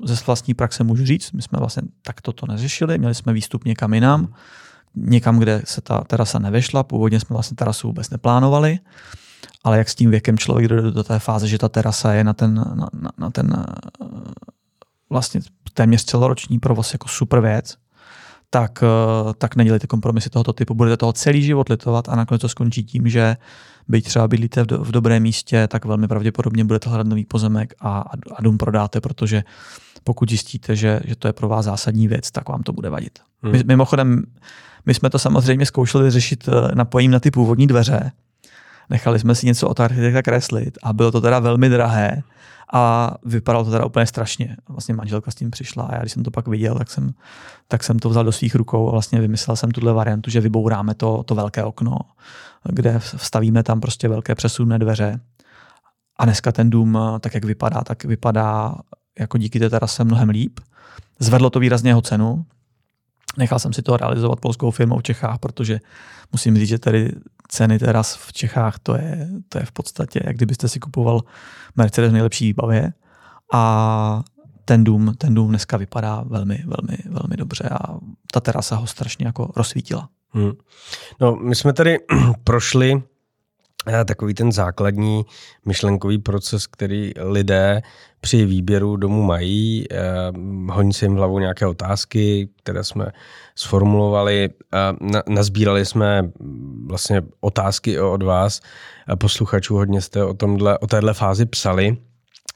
ze 0.03 0.15
vlastní 0.25 0.53
praxe 0.53 0.83
můžu 0.83 1.05
říct, 1.05 1.31
my 1.31 1.41
jsme 1.41 1.59
vlastně 1.59 1.83
takto 2.01 2.33
to 2.33 2.45
neřešili, 2.47 2.97
měli 2.97 3.15
jsme 3.15 3.33
výstup 3.33 3.65
někam 3.65 3.93
jinam, 3.93 4.33
někam, 4.95 5.39
kde 5.39 5.61
se 5.65 5.81
ta 5.81 6.03
terasa 6.03 6.39
nevešla, 6.39 6.83
původně 6.83 7.19
jsme 7.19 7.33
vlastně 7.33 7.55
terasu 7.55 7.87
vůbec 7.87 8.09
neplánovali, 8.09 8.79
ale 9.63 9.77
jak 9.77 9.89
s 9.89 9.95
tím 9.95 10.11
věkem 10.11 10.37
člověk 10.37 10.67
jde 10.67 10.81
do 10.81 11.03
té 11.03 11.19
fáze, 11.19 11.47
že 11.47 11.57
ta 11.57 11.69
terasa 11.69 12.13
je 12.13 12.23
na 12.23 12.33
ten, 12.33 12.55
na, 12.55 12.89
na, 12.93 13.11
na 13.17 13.29
ten 13.29 13.65
vlastně 15.09 15.41
téměř 15.73 16.03
celoroční 16.03 16.59
provoz 16.59 16.93
jako 16.93 17.07
super 17.07 17.41
věc, 17.41 17.77
tak, 18.49 18.83
eh, 18.83 19.33
tak 19.37 19.55
nedělejte 19.55 19.87
kompromisy 19.87 20.29
tohoto 20.29 20.53
typu. 20.53 20.73
Budete 20.73 20.97
toho 20.97 21.13
celý 21.13 21.41
život 21.43 21.69
litovat 21.69 22.09
a 22.09 22.15
nakonec 22.15 22.41
to 22.41 22.49
skončí 22.49 22.83
tím, 22.83 23.09
že 23.09 23.37
byť 23.87 24.05
třeba 24.05 24.27
bydlíte 24.27 24.63
v, 24.63 24.65
do, 24.65 24.83
v 24.83 24.91
dobrém 24.91 25.23
místě, 25.23 25.67
tak 25.67 25.85
velmi 25.85 26.07
pravděpodobně 26.07 26.63
budete 26.63 26.89
hledat 26.89 27.07
nový 27.07 27.25
pozemek 27.25 27.73
a, 27.81 28.03
a 28.35 28.41
dům 28.41 28.57
prodáte, 28.57 29.01
protože 29.01 29.43
pokud 30.03 30.29
zjistíte, 30.29 30.75
že, 30.75 30.99
že 31.05 31.15
to 31.15 31.27
je 31.27 31.33
pro 31.33 31.47
vás 31.47 31.65
zásadní 31.65 32.07
věc, 32.07 32.31
tak 32.31 32.49
vám 32.49 32.63
to 32.63 32.73
bude 32.73 32.89
vadit. 32.89 33.19
Hmm. 33.41 33.51
My, 33.51 33.63
mimochodem, 33.65 34.23
my 34.85 34.93
jsme 34.93 35.09
to 35.09 35.19
samozřejmě 35.19 35.65
zkoušeli 35.65 36.11
řešit 36.11 36.49
eh, 36.49 36.75
napojím 36.75 37.11
na 37.11 37.19
ty 37.19 37.31
původní 37.31 37.67
dveře. 37.67 38.11
Nechali 38.89 39.19
jsme 39.19 39.35
si 39.35 39.45
něco 39.45 39.69
od 39.69 39.79
architekta 39.79 40.21
kreslit 40.21 40.77
a 40.83 40.93
bylo 40.93 41.11
to 41.11 41.21
teda 41.21 41.39
velmi 41.39 41.69
drahé 41.69 42.23
a 42.73 43.13
vypadalo 43.25 43.65
to 43.65 43.71
teda 43.71 43.85
úplně 43.85 44.05
strašně. 44.05 44.57
Vlastně 44.69 44.95
manželka 44.95 45.31
s 45.31 45.35
tím 45.35 45.51
přišla 45.51 45.83
a 45.83 45.95
já 45.95 46.01
když 46.01 46.11
jsem 46.11 46.23
to 46.23 46.31
pak 46.31 46.47
viděl, 46.47 46.75
tak 46.75 46.89
jsem, 46.89 47.13
tak 47.67 47.83
jsem 47.83 47.99
to 47.99 48.09
vzal 48.09 48.23
do 48.23 48.31
svých 48.31 48.55
rukou 48.55 48.87
a 48.87 48.91
vlastně 48.91 49.21
vymyslel 49.21 49.55
jsem 49.55 49.71
tuhle 49.71 49.93
variantu, 49.93 50.29
že 50.29 50.41
vybouráme 50.41 50.93
to, 50.93 51.23
to 51.23 51.35
velké 51.35 51.63
okno, 51.63 51.97
kde 52.69 52.99
vstavíme 52.99 53.63
tam 53.63 53.81
prostě 53.81 54.07
velké 54.07 54.35
přesunné 54.35 54.79
dveře. 54.79 55.19
A 56.17 56.25
dneska 56.25 56.51
ten 56.51 56.69
dům, 56.69 56.99
tak 57.19 57.33
jak 57.33 57.45
vypadá, 57.45 57.81
tak 57.81 58.03
vypadá 58.03 58.75
jako 59.19 59.37
díky 59.37 59.59
té 59.59 59.69
terase 59.69 60.03
mnohem 60.03 60.29
líp. 60.29 60.59
Zvedlo 61.19 61.49
to 61.49 61.59
výrazně 61.59 61.89
jeho 61.89 62.01
cenu. 62.01 62.45
Nechal 63.37 63.59
jsem 63.59 63.73
si 63.73 63.81
to 63.81 63.97
realizovat 63.97 64.39
polskou 64.39 64.71
firmou 64.71 64.99
v 64.99 65.03
Čechách, 65.03 65.39
protože 65.39 65.79
musím 66.31 66.57
říct, 66.57 66.69
že 66.69 66.79
tady 66.79 67.11
ceny 67.55 67.79
teras 67.79 68.15
v 68.15 68.33
Čechách, 68.33 68.79
to 68.79 68.95
je, 68.95 69.27
to 69.49 69.57
je 69.57 69.65
v 69.65 69.71
podstatě, 69.71 70.19
jak 70.23 70.35
kdybyste 70.35 70.69
si 70.69 70.79
kupoval 70.79 71.21
Mercedes 71.75 72.09
v 72.09 72.13
nejlepší 72.13 72.45
výbavě 72.45 72.93
a 73.53 74.23
ten 74.65 74.83
dům, 74.83 75.13
ten 75.17 75.33
dům 75.33 75.49
dneska 75.49 75.77
vypadá 75.77 76.23
velmi, 76.27 76.63
velmi, 76.65 76.97
velmi 77.05 77.37
dobře 77.37 77.69
a 77.69 77.97
ta 78.31 78.39
terasa 78.39 78.75
ho 78.75 78.87
strašně 78.87 79.25
jako 79.25 79.51
rozsvítila. 79.55 80.09
Hmm. 80.29 80.51
No, 81.19 81.35
my 81.35 81.55
jsme 81.55 81.73
tady 81.73 81.97
prošli 82.43 83.03
eh, 83.87 84.05
takový 84.05 84.33
ten 84.33 84.51
základní 84.51 85.25
myšlenkový 85.65 86.17
proces, 86.17 86.67
který 86.67 87.11
lidé 87.17 87.81
při 88.25 88.45
výběru 88.45 88.97
domu 88.97 89.23
mají. 89.23 89.85
Eh, 89.91 89.97
honí 90.71 90.93
se 90.93 91.05
jim 91.05 91.13
v 91.13 91.17
hlavu 91.17 91.39
nějaké 91.39 91.67
otázky, 91.67 92.49
které 92.63 92.83
jsme 92.83 93.05
sformulovali. 93.55 94.49
Na, 95.01 95.23
nazbírali 95.29 95.85
jsme 95.85 96.29
vlastně 96.85 97.21
otázky 97.39 97.99
od 97.99 98.23
vás, 98.23 98.61
posluchačů, 99.17 99.75
hodně 99.75 100.01
jste 100.01 100.23
o, 100.23 100.33
tomhle, 100.33 100.77
o 100.77 100.87
téhle 100.87 101.13
fázi 101.13 101.45
psali. 101.45 101.97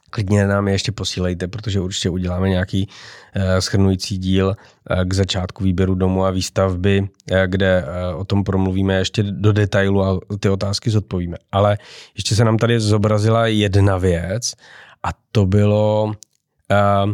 Klidně 0.10 0.47
nám 0.47 0.67
je 0.67 0.73
ještě 0.73 0.91
posílejte, 0.91 1.47
protože 1.47 1.79
určitě 1.79 2.10
uděláme 2.10 2.49
nějaký 2.49 2.88
uh, 2.88 3.43
schrnující 3.60 4.17
díl 4.17 4.55
k 5.05 5.13
začátku 5.13 5.63
výběru 5.63 5.95
domu 5.95 6.25
a 6.25 6.32
výstavby, 6.32 7.10
kde 7.45 7.86
o 8.15 8.25
tom 8.25 8.43
promluvíme 8.43 8.93
ještě 8.93 9.23
do 9.23 9.53
detailu 9.53 10.03
a 10.03 10.19
ty 10.39 10.49
otázky 10.49 10.89
zodpovíme. 10.89 11.38
Ale 11.51 11.77
ještě 12.15 12.36
se 12.36 12.45
nám 12.45 12.58
tady 12.58 12.79
zobrazila 12.79 13.47
jedna 13.47 13.97
věc 13.97 14.53
a 15.04 15.10
to 15.32 15.46
bylo, 15.46 16.04
uh, 16.06 17.14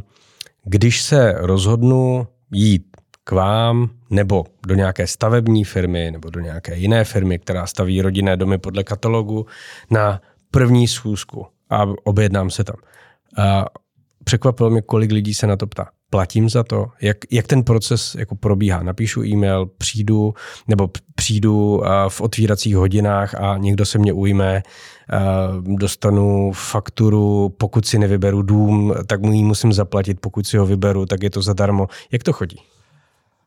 když 0.64 1.02
se 1.02 1.34
rozhodnu 1.38 2.28
jít 2.52 2.86
k 3.24 3.32
vám 3.32 3.90
nebo 4.10 4.46
do 4.68 4.76
nějaké 4.76 5.08
stavební 5.08 5.64
firmy 5.64 6.12
nebo 6.12 6.30
do 6.30 6.40
nějaké 6.40 6.78
jiné 6.78 7.04
firmy, 7.04 7.40
která 7.40 7.68
staví 7.68 8.02
rodinné 8.02 8.38
domy 8.38 8.58
podle 8.58 8.84
katalogu 8.84 9.46
na 9.90 10.22
první 10.52 10.88
schůzku 10.88 11.48
a 11.70 11.86
objednám 12.04 12.50
se 12.50 12.64
tam. 12.64 12.76
Překvapilo 14.24 14.70
mě, 14.70 14.82
kolik 14.82 15.12
lidí 15.12 15.34
se 15.34 15.48
na 15.48 15.56
to 15.56 15.68
ptá. 15.68 15.90
Platím 16.16 16.50
za 16.50 16.64
to? 16.64 16.86
Jak, 17.02 17.18
jak 17.32 17.48
ten 17.48 17.64
proces 17.64 18.16
jako 18.16 18.36
probíhá? 18.36 18.84
Napíšu 18.84 19.24
e-mail, 19.24 19.66
přijdu, 19.78 20.34
nebo 20.68 20.90
přijdu 21.16 21.84
v 22.10 22.22
otvíracích 22.22 22.76
hodinách 22.76 23.36
a 23.36 23.58
někdo 23.58 23.86
se 23.86 23.98
mě 23.98 24.14
ujme, 24.14 24.64
dostanu 25.62 26.52
fakturu, 26.56 27.50
pokud 27.58 27.86
si 27.86 28.00
nevyberu 28.00 28.42
dům, 28.42 28.94
tak 29.08 29.22
mu 29.22 29.32
ji 29.32 29.44
musím 29.44 29.74
zaplatit, 29.74 30.20
pokud 30.20 30.48
si 30.48 30.58
ho 30.58 30.66
vyberu, 30.66 31.06
tak 31.06 31.24
je 31.24 31.30
to 31.30 31.42
zadarmo. 31.42 31.88
Jak 32.12 32.24
to 32.24 32.34
chodí? 32.34 32.58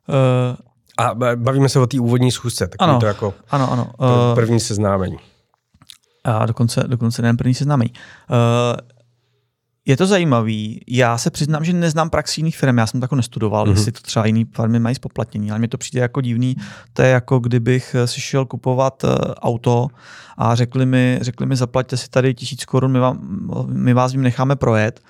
Uh, 0.09 0.57
a 0.99 1.15
bavíme 1.37 1.69
se 1.69 1.81
o 1.81 1.87
té 1.87 2.01
úvodní 2.01 2.33
schůzce, 2.33 2.69
tak 2.69 2.77
ano, 2.79 3.01
to 3.01 3.07
jako 3.07 3.35
ano, 3.51 3.73
ano. 3.73 3.93
Uh, 3.99 4.35
první 4.35 4.61
seznámení. 4.61 5.17
A 6.25 6.47
dokonce, 6.47 6.85
dokonce 6.87 7.23
ne 7.23 7.35
první 7.35 7.55
seznámení. 7.55 7.93
Uh, 8.31 8.98
Je 9.89 9.97
to 9.97 10.07
zajímavý. 10.07 10.81
Já 10.87 11.19
se 11.19 11.31
přiznám, 11.31 11.65
že 11.65 11.73
neznám 11.73 12.11
praxi 12.11 12.41
jiných 12.41 12.59
firm. 12.59 12.79
Já 12.79 12.87
jsem 12.87 13.01
to 13.01 13.05
jako 13.05 13.17
nestudoval, 13.17 13.67
mm-hmm. 13.67 13.71
jestli 13.71 13.93
to 13.93 14.01
třeba 14.01 14.27
jiný 14.27 14.47
firmy 14.57 14.81
mají 14.81 14.95
spoplatnění, 14.95 15.51
ale 15.51 15.59
mně 15.59 15.69
to 15.69 15.79
přijde 15.79 16.01
jako 16.01 16.21
divný. 16.21 16.57
To 16.93 17.03
je 17.03 17.09
jako 17.09 17.39
kdybych 17.39 17.97
si 18.05 18.21
šel 18.21 18.47
kupovat 18.47 19.05
uh, 19.05 19.11
auto 19.41 19.89
a 20.39 20.55
řekli 20.55 20.87
mi, 20.87 21.19
řekli 21.21 21.47
mi 21.47 21.57
zaplaťte 21.57 21.97
si 21.97 22.09
tady 22.09 22.35
tisíc 22.35 22.65
korun, 22.65 22.93
my, 22.93 22.99
vám, 22.99 23.19
my 23.67 23.95
vás 23.95 24.13
jim 24.13 24.23
necháme 24.23 24.57
projet 24.57 25.01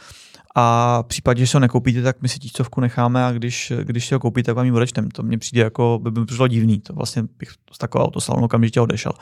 a 0.61 0.99
v 1.03 1.07
případě, 1.07 1.41
že 1.41 1.47
se 1.47 1.57
ho 1.57 1.61
nekoupíte, 1.61 2.03
tak 2.03 2.17
my 2.23 2.29
si 2.29 2.39
tisícovku 2.39 2.81
necháme 2.81 3.25
a 3.25 3.33
když, 3.33 3.73
když 3.83 4.07
si 4.07 4.15
ho 4.15 4.21
koupíte, 4.21 4.47
tak 4.47 4.57
vám 4.57 4.67
ji. 4.67 4.73
To 5.13 5.23
mně 5.23 5.39
přijde 5.39 5.63
jako, 5.63 6.01
by 6.03 6.21
mi 6.21 6.27
přišlo 6.27 6.49
divný. 6.49 6.81
To 6.81 6.93
vlastně 6.93 7.23
bych 7.39 7.49
z 7.73 7.79
takového 7.79 8.07
autosalonu 8.07 8.45
okamžitě 8.45 8.81
odešel. 8.81 9.13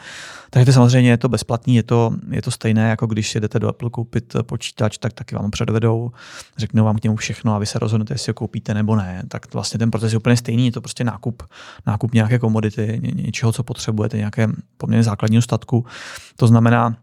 Takže 0.51 0.67
to 0.67 0.73
samozřejmě 0.73 1.11
je 1.11 1.17
to 1.17 1.29
bezplatný, 1.29 1.77
je 1.77 1.83
to, 1.83 2.13
je 2.31 2.43
to 2.43 2.51
stejné, 2.51 2.91
jako 2.91 3.07
když 3.07 3.35
jdete 3.35 3.59
do 3.59 3.69
Apple 3.69 3.91
koupit 3.91 4.37
počítač, 4.43 4.99
tak 4.99 5.13
taky 5.13 5.35
vám 5.35 5.51
předvedou, 5.51 6.11
řeknou 6.57 6.85
vám 6.85 6.99
k 6.99 7.05
němu 7.05 7.17
všechno 7.17 7.55
a 7.55 7.59
vy 7.59 7.67
se 7.67 7.79
rozhodnete, 7.79 8.15
jestli 8.15 8.31
ho 8.31 8.35
koupíte 8.35 8.75
nebo 8.75 8.97
ne. 8.97 9.23
Tak 9.29 9.55
vlastně 9.55 9.79
ten 9.79 9.91
proces 9.91 10.13
je 10.13 10.19
úplně 10.19 10.37
stejný, 10.37 10.67
je 10.67 10.73
to 10.73 10.81
prostě 10.81 11.05
nákup, 11.05 11.43
nákup 11.87 12.15
nějaké 12.15 12.39
komodity, 12.39 13.01
něčeho, 13.15 13.53
co 13.53 13.63
potřebujete, 13.63 14.17
nějaké 14.17 14.49
poměrně 14.77 15.03
základního 15.03 15.43
statku. 15.43 15.87
To 16.37 16.47
znamená, 16.47 16.97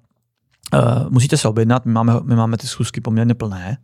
Uh, 0.73 1.09
musíte 1.09 1.37
se 1.37 1.47
objednat, 1.47 1.85
my 1.85 1.91
máme, 1.91 2.13
my 2.23 2.35
máme 2.35 2.57
ty 2.57 2.67
schůzky 2.67 3.01
poměrně 3.01 3.33
plné, 3.33 3.77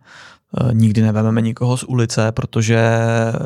uh, 0.61 0.73
nikdy 0.73 1.01
nevezmeme 1.01 1.41
nikoho 1.41 1.77
z 1.77 1.83
ulice, 1.83 2.31
protože 2.31 2.99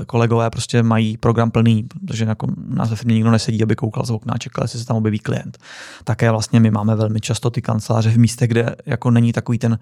kolegové 0.07 0.49
prostě 0.49 0.83
mají 0.83 1.17
program 1.17 1.51
plný, 1.51 1.83
protože 1.83 2.25
jako 2.25 2.47
nás 2.67 2.89
ve 2.89 2.95
firmě 2.95 3.15
nikdo 3.15 3.31
nesedí, 3.31 3.63
aby 3.63 3.75
koukal 3.75 4.05
z 4.05 4.11
okna 4.11 4.33
a 4.33 4.37
čekal, 4.37 4.63
jestli 4.63 4.79
se 4.79 4.85
tam 4.85 4.97
objeví 4.97 5.19
klient. 5.19 5.57
Také 6.03 6.31
vlastně 6.31 6.59
my 6.59 6.71
máme 6.71 6.95
velmi 6.95 7.19
často 7.19 7.49
ty 7.49 7.61
kanceláře 7.61 8.09
v 8.09 8.17
místech, 8.17 8.49
kde 8.49 8.75
jako 8.85 9.11
není 9.11 9.33
takový 9.33 9.57
ten 9.59 9.79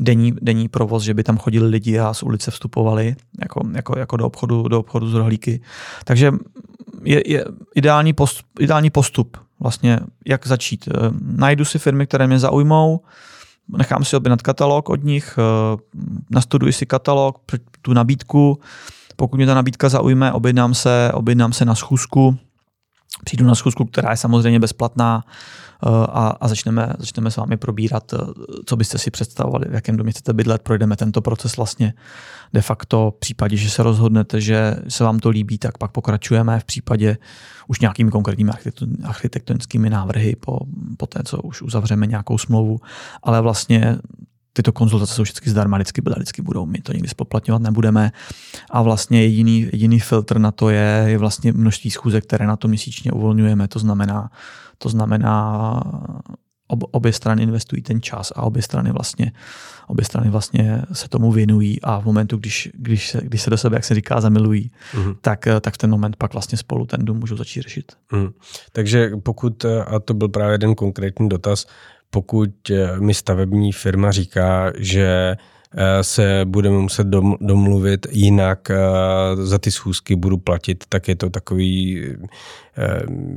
denní, 0.00 0.32
denní 0.42 0.68
provoz, 0.68 1.02
že 1.02 1.14
by 1.14 1.22
tam 1.22 1.38
chodili 1.38 1.68
lidi 1.68 1.98
a 1.98 2.14
z 2.14 2.22
ulice 2.22 2.50
vstupovali 2.50 3.16
jako, 3.40 3.60
jako, 3.72 3.98
jako 3.98 4.16
do, 4.16 4.26
obchodu, 4.26 4.68
do 4.68 4.80
obchodu 4.80 5.10
z 5.10 5.14
rohlíky. 5.14 5.60
Takže 6.04 6.32
je, 7.04 7.22
je 7.26 7.44
ideální, 7.74 8.12
post, 8.12 8.44
ideální 8.60 8.90
postup 8.90 9.36
vlastně, 9.64 10.00
jak 10.26 10.46
začít. 10.46 10.88
Eh, 10.88 11.10
najdu 11.20 11.64
si 11.64 11.78
firmy, 11.78 12.06
které 12.06 12.26
mě 12.26 12.38
zaujmou, 12.38 13.00
nechám 13.68 14.04
si 14.04 14.16
objednat 14.16 14.42
katalog 14.42 14.88
od 14.88 15.04
nich, 15.04 15.38
eh, 15.38 15.76
nastuduji 16.30 16.72
si 16.72 16.86
katalog, 16.86 17.38
tu 17.82 17.92
nabídku, 17.92 18.60
pokud 19.16 19.36
mě 19.36 19.46
ta 19.46 19.54
nabídka 19.54 19.88
zaujme, 19.88 20.32
objednám 20.32 20.74
se, 20.74 21.10
objednám 21.14 21.52
se 21.52 21.64
na 21.64 21.74
schůzku, 21.74 22.38
přijdu 23.24 23.44
na 23.46 23.54
schůzku, 23.54 23.84
která 23.84 24.10
je 24.10 24.16
samozřejmě 24.16 24.60
bezplatná 24.60 25.24
a, 25.82 26.28
a 26.40 26.48
začneme, 26.48 26.92
začneme 26.98 27.30
s 27.30 27.36
vámi 27.36 27.56
probírat, 27.56 28.12
eh, 28.12 28.16
co 28.66 28.76
byste 28.76 28.98
si 28.98 29.10
představovali, 29.10 29.66
v 29.68 29.74
jakém 29.74 29.96
domě 29.96 30.12
chcete 30.12 30.32
bydlet, 30.32 30.62
projdeme 30.62 30.96
tento 30.96 31.20
proces 31.20 31.56
vlastně 31.56 31.94
de 32.52 32.62
facto 32.62 33.12
v 33.16 33.18
případě, 33.18 33.56
že 33.56 33.70
se 33.70 33.82
rozhodnete, 33.82 34.40
že 34.40 34.76
se 34.88 35.04
vám 35.04 35.18
to 35.18 35.28
líbí, 35.28 35.58
tak 35.58 35.78
pak 35.78 35.90
pokračujeme. 35.90 36.60
V 36.60 36.64
případě 36.64 37.16
už 37.68 37.80
nějakými 37.80 38.10
konkrétními 38.10 38.50
architektonickými 39.04 39.90
návrhy 39.90 40.36
po, 40.36 40.58
po 40.96 41.06
té, 41.06 41.20
co 41.24 41.42
už 41.42 41.62
uzavřeme 41.62 42.06
nějakou 42.06 42.38
smlouvu, 42.38 42.80
ale 43.22 43.40
vlastně 43.40 43.98
tyto 44.56 44.72
konzultace 44.72 45.14
jsou 45.14 45.22
vždycky 45.22 45.50
zdarma, 45.50 45.76
vždycky 45.76 46.00
byly, 46.02 46.14
vždycky 46.16 46.42
budou, 46.42 46.66
my 46.66 46.78
to 46.78 46.92
nikdy 46.92 47.08
spoplatňovat 47.08 47.62
nebudeme. 47.62 48.12
A 48.70 48.82
vlastně 48.82 49.22
jediný, 49.22 49.68
jediný 49.72 50.00
filtr 50.00 50.38
na 50.38 50.50
to 50.50 50.70
je, 50.70 51.04
je 51.06 51.18
vlastně 51.18 51.52
množství 51.52 51.90
schůzek, 51.90 52.24
které 52.24 52.46
na 52.46 52.56
to 52.56 52.68
měsíčně 52.68 53.12
uvolňujeme. 53.12 53.68
To 53.68 53.78
znamená, 53.78 54.30
to 54.78 54.88
znamená 54.88 55.80
ob, 56.68 56.84
obě 56.90 57.12
strany 57.12 57.42
investují 57.42 57.82
ten 57.82 58.02
čas 58.02 58.32
a 58.36 58.42
obě 58.42 58.62
strany 58.62 58.92
vlastně, 58.92 59.32
obě 59.86 60.04
strany 60.04 60.30
vlastně 60.30 60.82
se 60.92 61.08
tomu 61.08 61.32
věnují 61.32 61.82
a 61.82 62.00
v 62.00 62.04
momentu, 62.04 62.36
když, 62.36 62.68
když, 62.74 63.10
se, 63.10 63.20
když 63.22 63.42
se 63.42 63.50
do 63.50 63.56
sebe, 63.56 63.76
jak 63.76 63.84
se 63.84 63.94
říká, 63.94 64.20
zamilují, 64.20 64.70
mm. 64.96 65.14
tak, 65.20 65.48
tak 65.60 65.74
v 65.74 65.78
ten 65.78 65.90
moment 65.90 66.16
pak 66.16 66.32
vlastně 66.32 66.58
spolu 66.58 66.86
ten 66.86 67.04
dům 67.04 67.18
můžou 67.18 67.36
začít 67.36 67.62
řešit. 67.62 67.92
Mm. 68.12 68.28
Takže 68.72 69.10
pokud, 69.22 69.64
a 69.64 69.98
to 69.98 70.14
byl 70.14 70.28
právě 70.28 70.54
jeden 70.54 70.74
konkrétní 70.74 71.28
dotaz, 71.28 71.66
pokud 72.14 72.70
eh, 72.70 73.00
mi 73.00 73.14
stavební 73.14 73.72
firma 73.72 74.12
říká, 74.12 74.72
že 74.78 75.36
eh, 75.76 76.04
se 76.04 76.40
budeme 76.44 76.78
muset 76.78 77.06
domluvit, 77.40 78.06
jinak 78.10 78.70
eh, 78.70 78.76
za 79.36 79.58
ty 79.58 79.70
schůzky 79.70 80.16
budu 80.16 80.38
platit, 80.38 80.84
tak 80.88 81.08
je 81.08 81.16
to 81.16 81.30
takový 81.30 82.02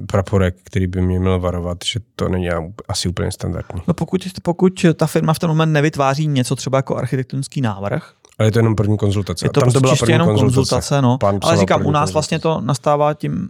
praporek, 0.07 0.55
který 0.63 0.88
by 0.88 1.01
mě 1.01 1.19
měl 1.19 1.39
varovat, 1.39 1.78
že 1.86 1.99
to 2.15 2.30
není 2.30 2.49
asi 2.88 3.09
úplně 3.09 3.32
standardní. 3.32 3.82
No 3.88 3.93
pokud, 3.93 4.21
pokud 4.43 4.86
ta 4.95 5.07
firma 5.07 5.34
v 5.34 5.39
ten 5.39 5.49
moment 5.49 5.73
nevytváří 5.73 6.28
něco 6.28 6.55
třeba 6.55 6.78
jako 6.78 6.95
architektonický 6.95 7.61
návrh, 7.61 8.13
ale 8.39 8.47
je 8.47 8.51
to 8.51 8.59
jenom 8.59 8.75
první 8.75 8.97
konzultace. 8.97 9.45
Je 9.45 9.49
to 9.49 9.59
Tam 9.59 9.71
to 9.71 9.79
byla 9.79 9.95
první 9.95 10.13
jenom 10.13 10.27
konzultace, 10.27 10.55
konzultace 10.55 11.01
no. 11.01 11.17
Ale 11.41 11.57
říkám, 11.57 11.85
u 11.85 11.91
nás 11.91 12.01
konzultace. 12.01 12.13
vlastně 12.13 12.39
to 12.39 12.61
nastává 12.61 13.13
tím 13.13 13.49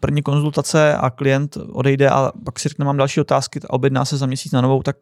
první 0.00 0.22
konzultace 0.22 0.96
a 0.96 1.10
klient 1.10 1.58
odejde 1.72 2.10
a 2.10 2.32
pak 2.44 2.58
si 2.58 2.68
řekne, 2.68 2.84
mám 2.84 2.96
další 2.96 3.20
otázky 3.20 3.60
a 3.70 3.72
objedná 3.72 4.04
se 4.04 4.16
za 4.16 4.26
měsíc 4.26 4.52
na 4.52 4.60
novou, 4.60 4.82
tak 4.82 4.96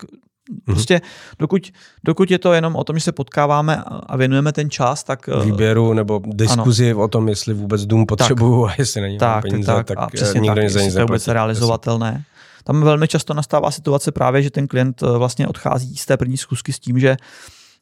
Mm-hmm. 0.50 0.64
Prostě 0.64 1.00
dokud, 1.38 1.72
dokud 2.04 2.30
je 2.30 2.38
to 2.38 2.52
jenom 2.52 2.76
o 2.76 2.84
tom, 2.84 2.96
že 2.96 3.04
se 3.04 3.12
potkáváme 3.12 3.82
a 4.06 4.16
věnujeme 4.16 4.52
ten 4.52 4.70
čas, 4.70 5.04
tak... 5.04 5.28
Eh, 5.28 5.44
Výběru 5.44 5.92
nebo 5.92 6.22
diskuzi 6.26 6.90
ano. 6.90 7.00
o 7.00 7.08
tom, 7.08 7.28
jestli 7.28 7.54
vůbec 7.54 7.86
dům 7.86 8.06
potřebuju 8.06 8.66
a 8.66 8.72
jestli 8.78 9.00
není 9.00 9.18
tak, 9.18 9.42
peníze, 9.42 9.66
tak, 9.66 9.86
tak, 9.86 9.98
a 9.98 10.06
přesně 10.06 10.40
nikdo 10.40 10.54
tak, 10.54 10.64
nic 10.64 10.92
to 10.92 10.98
je 10.98 11.04
vůbec 11.04 11.28
realizovatelné. 11.28 12.24
Tam 12.64 12.82
velmi 12.82 13.08
často 13.08 13.34
nastává 13.34 13.70
situace 13.70 14.12
právě, 14.12 14.42
že 14.42 14.50
ten 14.50 14.66
klient 14.66 15.02
eh, 15.02 15.18
vlastně 15.18 15.48
odchází 15.48 15.96
z 15.96 16.06
té 16.06 16.16
první 16.16 16.36
zkusky 16.36 16.72
s 16.72 16.78
tím, 16.78 16.98
že 16.98 17.16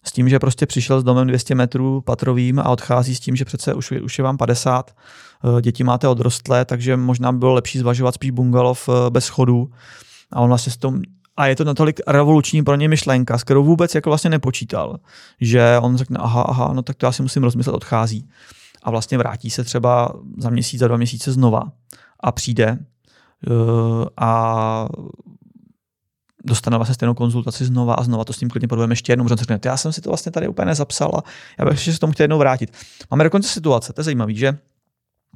s 0.05 0.13
tím, 0.13 0.29
že 0.29 0.39
prostě 0.39 0.67
přišel 0.67 1.01
s 1.01 1.05
domem 1.05 1.27
200 1.27 1.55
metrů 1.55 2.01
patrovým 2.01 2.59
a 2.59 2.69
odchází 2.69 3.15
s 3.15 3.21
tím, 3.21 3.37
že 3.37 3.45
přece 3.45 3.75
už, 3.75 3.91
už 3.91 4.19
je 4.19 4.25
vám 4.25 4.37
50, 4.37 4.91
eh, 5.59 5.63
děti 5.63 5.85
máte 5.85 6.09
odrostlé, 6.09 6.65
takže 6.65 6.97
možná 6.97 7.33
by 7.33 7.39
bylo 7.39 7.55
lepší 7.55 7.79
zvažovat 7.79 8.15
spíš 8.15 8.31
bungalov 8.31 8.89
eh, 8.89 9.11
bez 9.11 9.25
schodů. 9.25 9.71
A 10.33 10.41
on 10.41 10.49
vlastně 10.49 10.73
s 10.73 10.77
tom 10.77 11.01
a 11.37 11.47
je 11.47 11.57
to 11.57 11.65
natolik 11.65 12.01
revoluční 12.07 12.63
pro 12.63 12.75
ně 12.75 12.89
myšlenka, 12.89 13.39
s 13.39 13.45
kterou 13.45 13.65
vůbec 13.65 13.95
jako 13.95 14.11
vlastně 14.11 14.31
nepočítal, 14.31 14.99
že 15.41 15.79
on 15.83 15.97
řekne, 15.97 16.19
aha, 16.21 16.43
aha, 16.43 16.73
no 16.73 16.83
tak 16.83 16.97
to 16.97 17.07
já 17.07 17.13
si 17.13 17.23
musím 17.23 17.43
rozmyslet, 17.43 17.75
odchází. 17.75 18.29
A 18.83 18.91
vlastně 18.91 19.19
vrátí 19.19 19.51
se 19.51 19.65
třeba 19.65 20.13
za 20.39 20.51
měsíc, 20.51 20.81
za 20.81 20.89
dva 20.89 20.97
měsíce 20.97 21.33
znova 21.33 21.63
a 22.21 22.33
přijde 22.33 22.79
eh, 22.79 24.07
a 24.17 24.89
dostane 26.45 26.77
vlastně 26.77 26.95
stejnou 26.95 27.15
konzultaci 27.15 27.65
znova 27.65 27.95
a 27.95 28.03
znova 28.03 28.25
to 28.25 28.33
s 28.33 28.39
tím 28.39 28.51
klidně 28.51 28.69
podujeme 28.69 28.93
ještě 28.93 29.13
jednou, 29.13 29.29
řekne, 29.29 29.61
já 29.65 29.77
jsem 29.77 29.93
si 29.93 30.01
to 30.01 30.11
vlastně 30.11 30.33
tady 30.33 30.49
úplně 30.49 30.67
nezapsal 30.67 31.11
a 31.15 31.23
já 31.59 31.65
bych 31.65 31.81
se 31.81 31.99
tomu 31.99 32.13
chtěl 32.13 32.25
jednou 32.25 32.39
vrátit. 32.39 32.73
Máme 33.11 33.25
dokonce 33.25 33.49
situace, 33.49 33.93
to 33.93 34.01
je 34.01 34.05
zajímavé, 34.05 34.35
že 34.35 34.59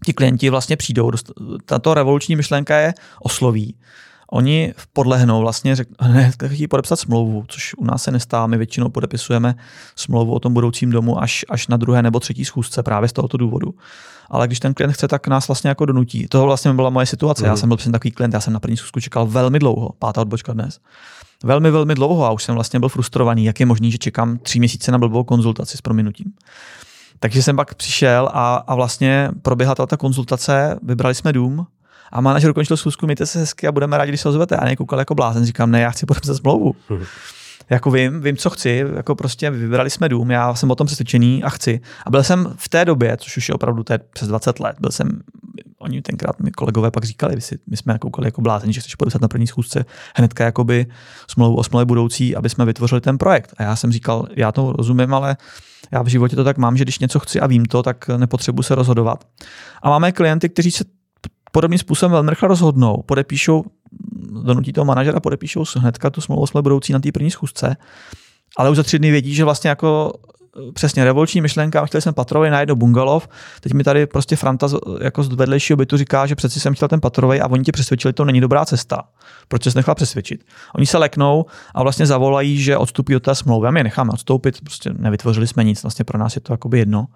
ti 0.04 0.12
klienti 0.12 0.50
vlastně 0.50 0.76
přijdou, 0.76 1.10
tato 1.64 1.94
revoluční 1.94 2.36
myšlenka 2.36 2.78
je 2.78 2.94
osloví, 3.20 3.76
Oni 4.30 4.74
podlehnou 4.92 5.40
vlastně, 5.40 5.76
řek, 5.76 5.88
hned 6.00 6.34
chtějí 6.46 6.68
podepsat 6.68 6.96
smlouvu, 6.96 7.44
což 7.48 7.74
u 7.74 7.84
nás 7.84 8.02
se 8.02 8.10
nestává. 8.10 8.46
My 8.46 8.56
většinou 8.56 8.88
podepisujeme 8.88 9.54
smlouvu 9.96 10.34
o 10.34 10.40
tom 10.40 10.54
budoucím 10.54 10.90
domu 10.90 11.22
až, 11.22 11.44
až 11.48 11.68
na 11.68 11.76
druhé 11.76 12.02
nebo 12.02 12.20
třetí 12.20 12.44
schůzce 12.44 12.82
právě 12.82 13.08
z 13.08 13.12
tohoto 13.12 13.36
důvodu. 13.36 13.74
Ale 14.30 14.46
když 14.46 14.60
ten 14.60 14.74
klient 14.74 14.92
chce, 14.92 15.08
tak 15.08 15.28
nás 15.28 15.48
vlastně 15.48 15.68
jako 15.68 15.86
donutí. 15.86 16.26
To 16.28 16.42
vlastně 16.42 16.72
byla 16.72 16.90
moje 16.90 17.06
situace. 17.06 17.42
Mm. 17.42 17.46
Já 17.46 17.52
mhm. 17.52 17.60
jsem 17.60 17.68
byl 17.68 17.76
přesně 17.76 17.92
takový 17.92 18.10
klient, 18.10 18.34
já 18.34 18.40
jsem 18.40 18.52
na 18.52 18.60
první 18.60 18.76
schůzku 18.76 19.00
čekal 19.00 19.26
velmi 19.26 19.58
dlouho, 19.58 19.90
pátá 19.98 20.20
odbočka 20.20 20.52
dnes. 20.52 20.80
Velmi, 21.44 21.70
velmi 21.70 21.94
dlouho 21.94 22.24
a 22.24 22.30
už 22.30 22.42
jsem 22.42 22.54
vlastně 22.54 22.80
byl 22.80 22.88
frustrovaný, 22.88 23.44
jak 23.44 23.60
je 23.60 23.66
možný, 23.66 23.90
že 23.90 23.98
čekám 23.98 24.38
tři 24.38 24.58
měsíce 24.58 24.92
na 24.92 24.98
blbou 24.98 25.24
konzultaci 25.24 25.76
s 25.76 25.80
prominutím. 25.80 26.32
Takže 27.20 27.42
jsem 27.42 27.56
pak 27.56 27.74
přišel 27.74 28.30
a, 28.32 28.56
a 28.56 28.74
vlastně 28.74 29.30
proběhla 29.42 29.74
ta 29.74 29.96
konzultace, 29.96 30.78
vybrali 30.82 31.14
jsme 31.14 31.32
dům, 31.32 31.66
a 32.12 32.20
manažer 32.20 32.50
ukončil 32.50 32.76
schůzku, 32.76 33.06
mějte 33.06 33.26
se 33.26 33.38
hezky 33.38 33.66
a 33.66 33.72
budeme 33.72 33.98
rádi, 33.98 34.10
když 34.10 34.20
se 34.20 34.28
ozvete. 34.28 34.56
A 34.56 34.64
nekoukal 34.64 34.98
jako 34.98 35.14
blázen, 35.14 35.44
říkám, 35.44 35.70
ne, 35.70 35.80
já 35.80 35.90
chci 35.90 36.06
podepsat 36.06 36.34
smlouvu. 36.34 36.74
jako 37.70 37.90
vím, 37.90 38.20
vím, 38.20 38.36
co 38.36 38.50
chci, 38.50 38.84
jako 38.96 39.14
prostě 39.14 39.50
vybrali 39.50 39.90
jsme 39.90 40.08
dům, 40.08 40.30
já 40.30 40.54
jsem 40.54 40.70
o 40.70 40.74
tom 40.74 40.86
přesvědčený 40.86 41.42
a 41.42 41.50
chci. 41.50 41.80
A 42.06 42.10
byl 42.10 42.22
jsem 42.22 42.54
v 42.56 42.68
té 42.68 42.84
době, 42.84 43.16
což 43.16 43.36
už 43.36 43.48
je 43.48 43.54
opravdu 43.54 43.82
té 43.82 43.98
přes 43.98 44.28
20 44.28 44.60
let, 44.60 44.76
byl 44.80 44.90
jsem, 44.90 45.20
oni 45.78 46.02
tenkrát 46.02 46.40
mi 46.40 46.50
kolegové 46.50 46.90
pak 46.90 47.04
říkali, 47.04 47.34
my, 47.34 47.40
si, 47.40 47.58
my 47.66 47.76
jsme 47.76 47.98
koukali 47.98 48.28
jako 48.28 48.40
blázen, 48.40 48.72
že 48.72 48.80
chceš 48.80 48.94
podepsat 48.94 49.22
na 49.22 49.28
první 49.28 49.46
schůzce 49.46 49.84
hnedka 50.16 50.44
jakoby 50.44 50.86
smlouvu 51.30 51.56
o 51.56 51.64
smlouvě 51.64 51.84
budoucí, 51.84 52.36
aby 52.36 52.48
jsme 52.48 52.64
vytvořili 52.64 53.00
ten 53.00 53.18
projekt. 53.18 53.54
A 53.56 53.62
já 53.62 53.76
jsem 53.76 53.92
říkal, 53.92 54.26
já 54.36 54.52
to 54.52 54.72
rozumím, 54.72 55.14
ale 55.14 55.36
já 55.92 56.02
v 56.02 56.06
životě 56.06 56.36
to 56.36 56.44
tak 56.44 56.58
mám, 56.58 56.76
že 56.76 56.84
když 56.84 56.98
něco 56.98 57.18
chci 57.18 57.40
a 57.40 57.46
vím 57.46 57.64
to, 57.64 57.82
tak 57.82 58.08
nepotřebuji 58.08 58.62
se 58.62 58.74
rozhodovat. 58.74 59.24
A 59.82 59.90
máme 59.90 60.12
klienty, 60.12 60.48
kteří 60.48 60.70
se 60.70 60.84
podobným 61.52 61.78
způsobem 61.78 62.12
velmi 62.12 62.30
rychle 62.30 62.48
rozhodnou, 62.48 63.02
podepíšou, 63.06 63.64
donutí 64.42 64.72
toho 64.72 64.84
manažera, 64.84 65.20
podepíšou 65.20 65.64
hnedka 65.76 66.10
tu 66.10 66.20
smlouvu 66.20 66.46
jsme 66.46 66.62
budoucí 66.62 66.92
na 66.92 66.98
té 66.98 67.12
první 67.12 67.30
schůzce, 67.30 67.76
ale 68.56 68.70
už 68.70 68.76
za 68.76 68.82
tři 68.82 68.98
dny 68.98 69.10
vědí, 69.10 69.34
že 69.34 69.44
vlastně 69.44 69.70
jako 69.70 70.12
přesně 70.72 71.04
revoluční 71.04 71.40
myšlenka, 71.40 71.86
chtěli 71.86 72.02
jsme 72.02 72.12
patrovej 72.12 72.50
na 72.50 72.60
jedno 72.60 72.76
bungalov, 72.76 73.28
teď 73.60 73.72
mi 73.72 73.84
tady 73.84 74.06
prostě 74.06 74.36
Franta 74.36 74.68
jako 75.00 75.22
z 75.22 75.28
vedlejšího 75.28 75.76
bytu 75.76 75.96
říká, 75.96 76.26
že 76.26 76.34
přeci 76.34 76.60
jsem 76.60 76.74
chtěl 76.74 76.88
ten 76.88 77.00
patrovej 77.00 77.40
a 77.40 77.46
oni 77.46 77.64
ti 77.64 77.72
přesvědčili, 77.72 78.12
to 78.12 78.24
není 78.24 78.40
dobrá 78.40 78.64
cesta. 78.64 79.02
Proč 79.48 79.62
se 79.64 79.70
nechal 79.74 79.94
přesvědčit? 79.94 80.44
Oni 80.74 80.86
se 80.86 80.98
leknou 80.98 81.46
a 81.74 81.82
vlastně 81.82 82.06
zavolají, 82.06 82.62
že 82.62 82.76
odstupí 82.76 83.16
od 83.16 83.22
té 83.22 83.34
smlouvy 83.34 83.68
a 83.68 83.70
my 83.70 83.80
je 83.80 83.84
necháme 83.84 84.10
odstoupit, 84.12 84.60
prostě 84.60 84.90
nevytvořili 84.98 85.46
jsme 85.46 85.64
nic, 85.64 85.82
vlastně 85.82 86.04
pro 86.04 86.18
nás 86.18 86.34
je 86.34 86.40
to 86.40 86.52
jakoby 86.52 86.78
jedno. 86.78 87.06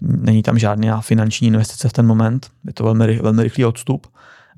Není 0.00 0.42
tam 0.42 0.58
žádná 0.58 1.00
finanční 1.00 1.48
investice 1.48 1.88
v 1.88 1.92
ten 1.92 2.06
moment, 2.06 2.50
je 2.66 2.72
to 2.72 2.84
velmi, 2.84 3.18
velmi 3.18 3.42
rychlý 3.42 3.64
odstup. 3.64 4.06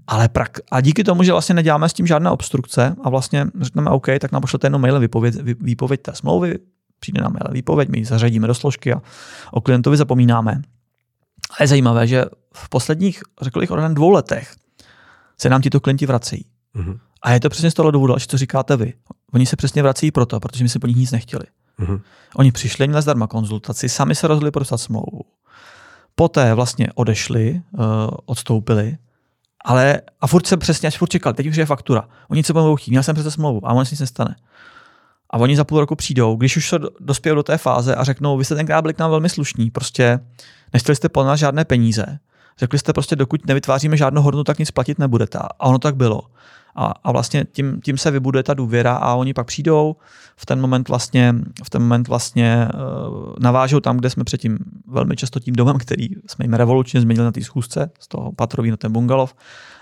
Ale 0.07 0.28
prak- 0.28 0.61
a 0.70 0.80
díky 0.80 1.05
tomu, 1.05 1.22
že 1.22 1.32
vlastně 1.32 1.55
neděláme 1.55 1.89
s 1.89 1.93
tím 1.93 2.07
žádné 2.07 2.30
obstrukce 2.30 2.97
a 3.05 3.11
vlastně 3.11 3.47
řekneme 3.61 3.91
OK, 3.91 4.07
tak 4.20 4.32
nám 4.32 4.43
pošlete 4.43 4.66
jenom 4.66 4.80
mail 4.80 5.01
výpověď, 5.01 5.34
výpověď 5.61 6.03
té 6.03 6.14
smlouvy, 6.14 6.59
přijde 7.01 7.22
nám 7.22 7.32
mail 7.32 7.55
výpověď, 7.55 7.89
my 7.89 7.99
ji 7.99 8.05
zařadíme 8.05 8.47
do 8.47 8.55
složky 8.55 8.93
a 8.93 9.03
o 9.51 9.61
klientovi 9.61 9.97
zapomínáme. 9.97 10.62
A 11.59 11.62
je 11.62 11.66
zajímavé, 11.66 12.07
že 12.07 12.24
v 12.55 12.68
posledních, 12.68 13.22
řekl 13.43 13.61
bych, 13.61 13.70
dvou 13.89 14.11
letech 14.11 14.55
se 15.39 15.49
nám 15.49 15.62
tito 15.62 15.80
klienti 15.80 16.07
vrací. 16.07 16.47
Mm-hmm. 16.76 16.99
A 17.22 17.32
je 17.32 17.41
to 17.41 17.49
přesně 17.49 17.70
z 17.70 17.74
toho 17.74 17.91
důvodu, 17.91 18.14
až 18.14 18.26
to 18.26 18.39
říkáte 18.39 18.76
vy. 18.76 18.93
Oni 19.32 19.47
se 19.47 19.57
přesně 19.57 19.82
vrací 19.82 20.11
proto, 20.11 20.41
protože 20.41 20.64
my 20.64 20.68
si 20.68 20.78
po 20.78 20.87
nich 20.87 20.97
nic 20.97 21.11
nechtěli. 21.11 21.45
Mm-hmm. 21.81 22.01
Oni 22.37 22.53
přišli, 22.53 22.89
měli 22.89 23.03
zdarma 23.03 23.27
konzultaci, 23.27 23.89
sami 23.89 24.14
se 24.14 24.27
rozhodli 24.27 24.51
podepsat 24.51 24.79
smlouvu. 24.79 25.20
Poté 26.14 26.55
vlastně 26.55 26.89
odešli, 26.95 27.62
uh, 27.72 27.85
odstoupili 28.24 28.99
ale 29.66 30.01
a 30.20 30.27
furt 30.27 30.47
se 30.47 30.57
přesně, 30.57 30.87
až 30.87 30.99
furt 30.99 31.09
čekal, 31.09 31.33
teď 31.33 31.47
už 31.47 31.57
je 31.57 31.66
faktura. 31.66 32.09
Oni 32.29 32.43
se 32.43 32.53
budou 32.53 32.77
chtít, 32.77 32.91
měl 32.91 33.03
jsem 33.03 33.14
přece 33.14 33.31
smlouvu 33.31 33.68
a 33.68 33.72
ono 33.72 33.85
se 33.85 33.93
nic 33.93 34.01
nestane. 34.01 34.37
A 35.31 35.39
oni 35.39 35.57
za 35.57 35.64
půl 35.64 35.81
roku 35.81 35.97
přijdou, 35.97 36.37
když 36.37 36.57
už 36.57 36.68
se 36.68 36.79
dospějí 37.01 37.37
do 37.37 37.43
té 37.43 37.59
fáze 37.59 37.95
a 37.95 38.05
řeknou, 38.05 38.37
vy 38.37 38.45
jste 38.45 38.55
tenkrát 38.55 38.83
byli 38.83 38.95
k 38.95 38.99
nám 38.99 39.11
velmi 39.11 39.29
slušní, 39.29 39.70
prostě 39.70 40.20
nechtěli 40.72 40.97
jste 40.97 41.09
po 41.09 41.24
nás 41.24 41.41
žádné 41.41 41.64
peníze. 41.64 42.18
Řekli 42.59 42.79
jste 42.79 42.93
prostě, 42.93 43.16
dokud 43.16 43.47
nevytváříme 43.47 43.97
žádnou 43.97 44.22
hodnotu, 44.22 44.45
tak 44.45 44.59
nic 44.59 44.70
platit 44.70 44.99
nebudete. 44.99 45.39
A 45.39 45.66
ono 45.66 45.79
tak 45.79 45.97
bylo. 45.97 46.20
A, 46.77 46.87
a 47.05 47.12
vlastně 47.12 47.47
tím, 47.53 47.81
tím 47.85 47.99
se 47.99 48.11
vybuduje 48.11 48.43
ta 48.43 48.55
důvěra 48.55 48.97
a 48.97 49.14
oni 49.14 49.35
pak 49.35 49.47
přijdou, 49.47 49.97
v 50.37 50.47
ten 50.47 50.61
moment 50.61 50.89
vlastně, 50.89 51.35
v 51.64 51.70
ten 51.70 51.83
moment 51.83 52.09
vlastně 52.09 52.68
uh, 52.74 53.35
navážou 53.39 53.81
tam, 53.81 53.97
kde 53.97 54.11
jsme 54.11 54.24
předtím 54.24 54.59
velmi 54.87 55.16
často 55.16 55.41
tím 55.41 55.55
domem, 55.55 55.79
který 55.79 56.09
jsme 56.27 56.45
jim 56.45 56.55
revolučně 56.55 57.01
změnili 57.01 57.24
na 57.24 57.33
té 57.33 57.45
schůzce, 57.45 57.91
z 57.99 58.09
toho 58.09 58.33
patrový 58.33 58.70
na 58.70 58.77
ten 58.77 58.93
bungalov. 58.93 59.35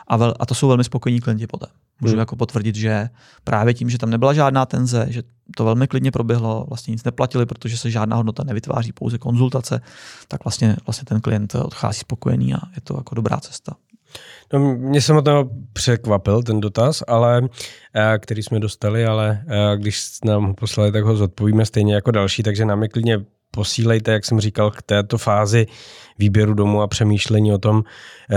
A, 0.06 0.16
vel, 0.16 0.34
a 0.40 0.46
to 0.46 0.54
jsou 0.54 0.68
velmi 0.68 0.84
spokojení 0.84 1.20
klienti 1.20 1.46
poté. 1.46 1.66
Můžu 2.00 2.12
hmm. 2.12 2.18
jako 2.18 2.36
potvrdit, 2.36 2.74
že 2.74 3.08
právě 3.44 3.74
tím, 3.74 3.90
že 3.90 3.98
tam 3.98 4.10
nebyla 4.10 4.32
žádná 4.32 4.66
tenze, 4.66 5.06
že 5.10 5.22
to 5.56 5.64
velmi 5.64 5.88
klidně 5.88 6.10
proběhlo, 6.10 6.64
vlastně 6.68 6.92
nic 6.92 7.04
neplatili, 7.04 7.46
protože 7.46 7.78
se 7.78 7.90
žádná 7.90 8.16
hodnota 8.16 8.44
nevytváří, 8.44 8.92
pouze 8.92 9.18
konzultace, 9.18 9.80
tak 10.28 10.44
vlastně, 10.44 10.76
vlastně 10.86 11.04
ten 11.04 11.20
klient 11.20 11.54
odchází 11.54 11.98
spokojený 11.98 12.54
a 12.54 12.58
je 12.74 12.80
to 12.80 12.96
jako 12.96 13.14
dobrá 13.14 13.36
cesta. 13.40 13.76
No, 14.52 14.60
mě 14.60 15.02
samotného 15.02 15.50
překvapil 15.72 16.42
ten 16.42 16.60
dotaz, 16.60 17.02
ale 17.08 17.42
eh, 17.94 18.18
který 18.18 18.42
jsme 18.42 18.60
dostali, 18.60 19.06
ale 19.06 19.44
eh, 19.48 19.76
když 19.76 20.18
nám 20.24 20.46
ho 20.46 20.54
poslali, 20.54 20.92
tak 20.92 21.04
ho 21.04 21.16
zodpovíme 21.16 21.66
stejně 21.66 21.94
jako 21.94 22.10
další, 22.10 22.42
takže 22.42 22.64
nám 22.64 22.82
je 22.82 22.88
klidně 22.88 23.18
posílejte, 23.54 24.12
jak 24.12 24.24
jsem 24.24 24.40
říkal, 24.40 24.70
k 24.70 24.82
této 24.82 25.18
fázi 25.18 25.66
výběru 26.18 26.54
domu 26.54 26.82
a 26.82 26.86
přemýšlení 26.86 27.52
o 27.52 27.58
tom, 27.58 27.82
eh, 28.30 28.36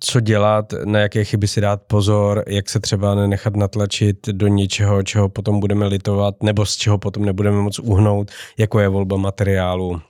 co 0.00 0.20
dělat, 0.20 0.74
na 0.84 0.98
jaké 0.98 1.24
chyby 1.24 1.48
si 1.48 1.60
dát 1.60 1.82
pozor, 1.82 2.44
jak 2.46 2.70
se 2.70 2.80
třeba 2.80 3.14
nenechat 3.14 3.56
natlačit 3.56 4.28
do 4.28 4.48
něčeho, 4.48 5.02
čeho 5.02 5.28
potom 5.28 5.60
budeme 5.60 5.86
litovat, 5.86 6.42
nebo 6.42 6.66
z 6.66 6.76
čeho 6.76 6.98
potom 6.98 7.24
nebudeme 7.24 7.56
moc 7.56 7.78
uhnout, 7.78 8.30
jako 8.58 8.80
je 8.80 8.88
volba 8.88 9.16
materiálu, 9.16 10.00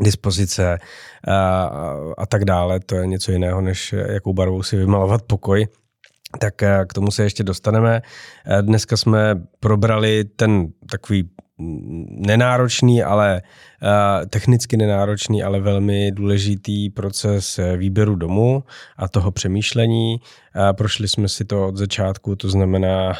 dispozice 0.00 0.78
a, 1.28 1.70
a 2.18 2.26
tak 2.26 2.44
dále. 2.44 2.80
To 2.80 2.94
je 2.94 3.06
něco 3.06 3.32
jiného, 3.32 3.60
než 3.60 3.94
jakou 4.08 4.32
barvou 4.32 4.62
si 4.62 4.76
vymalovat 4.76 5.22
pokoj. 5.22 5.66
Tak 6.38 6.54
k 6.88 6.94
tomu 6.94 7.10
se 7.10 7.22
ještě 7.22 7.44
dostaneme. 7.44 8.02
Dneska 8.60 8.96
jsme 8.96 9.34
probrali 9.60 10.24
ten 10.24 10.68
takový 10.90 11.30
nenáročný, 12.08 13.02
ale 13.02 13.42
technicky 14.30 14.76
nenáročný, 14.76 15.42
ale 15.42 15.60
velmi 15.60 16.12
důležitý 16.12 16.90
proces 16.90 17.60
výběru 17.76 18.16
domu 18.16 18.64
a 18.96 19.08
toho 19.08 19.30
přemýšlení. 19.30 20.20
Prošli 20.72 21.08
jsme 21.08 21.28
si 21.28 21.44
to 21.44 21.68
od 21.68 21.76
začátku, 21.76 22.36
to 22.36 22.50
znamená, 22.50 23.12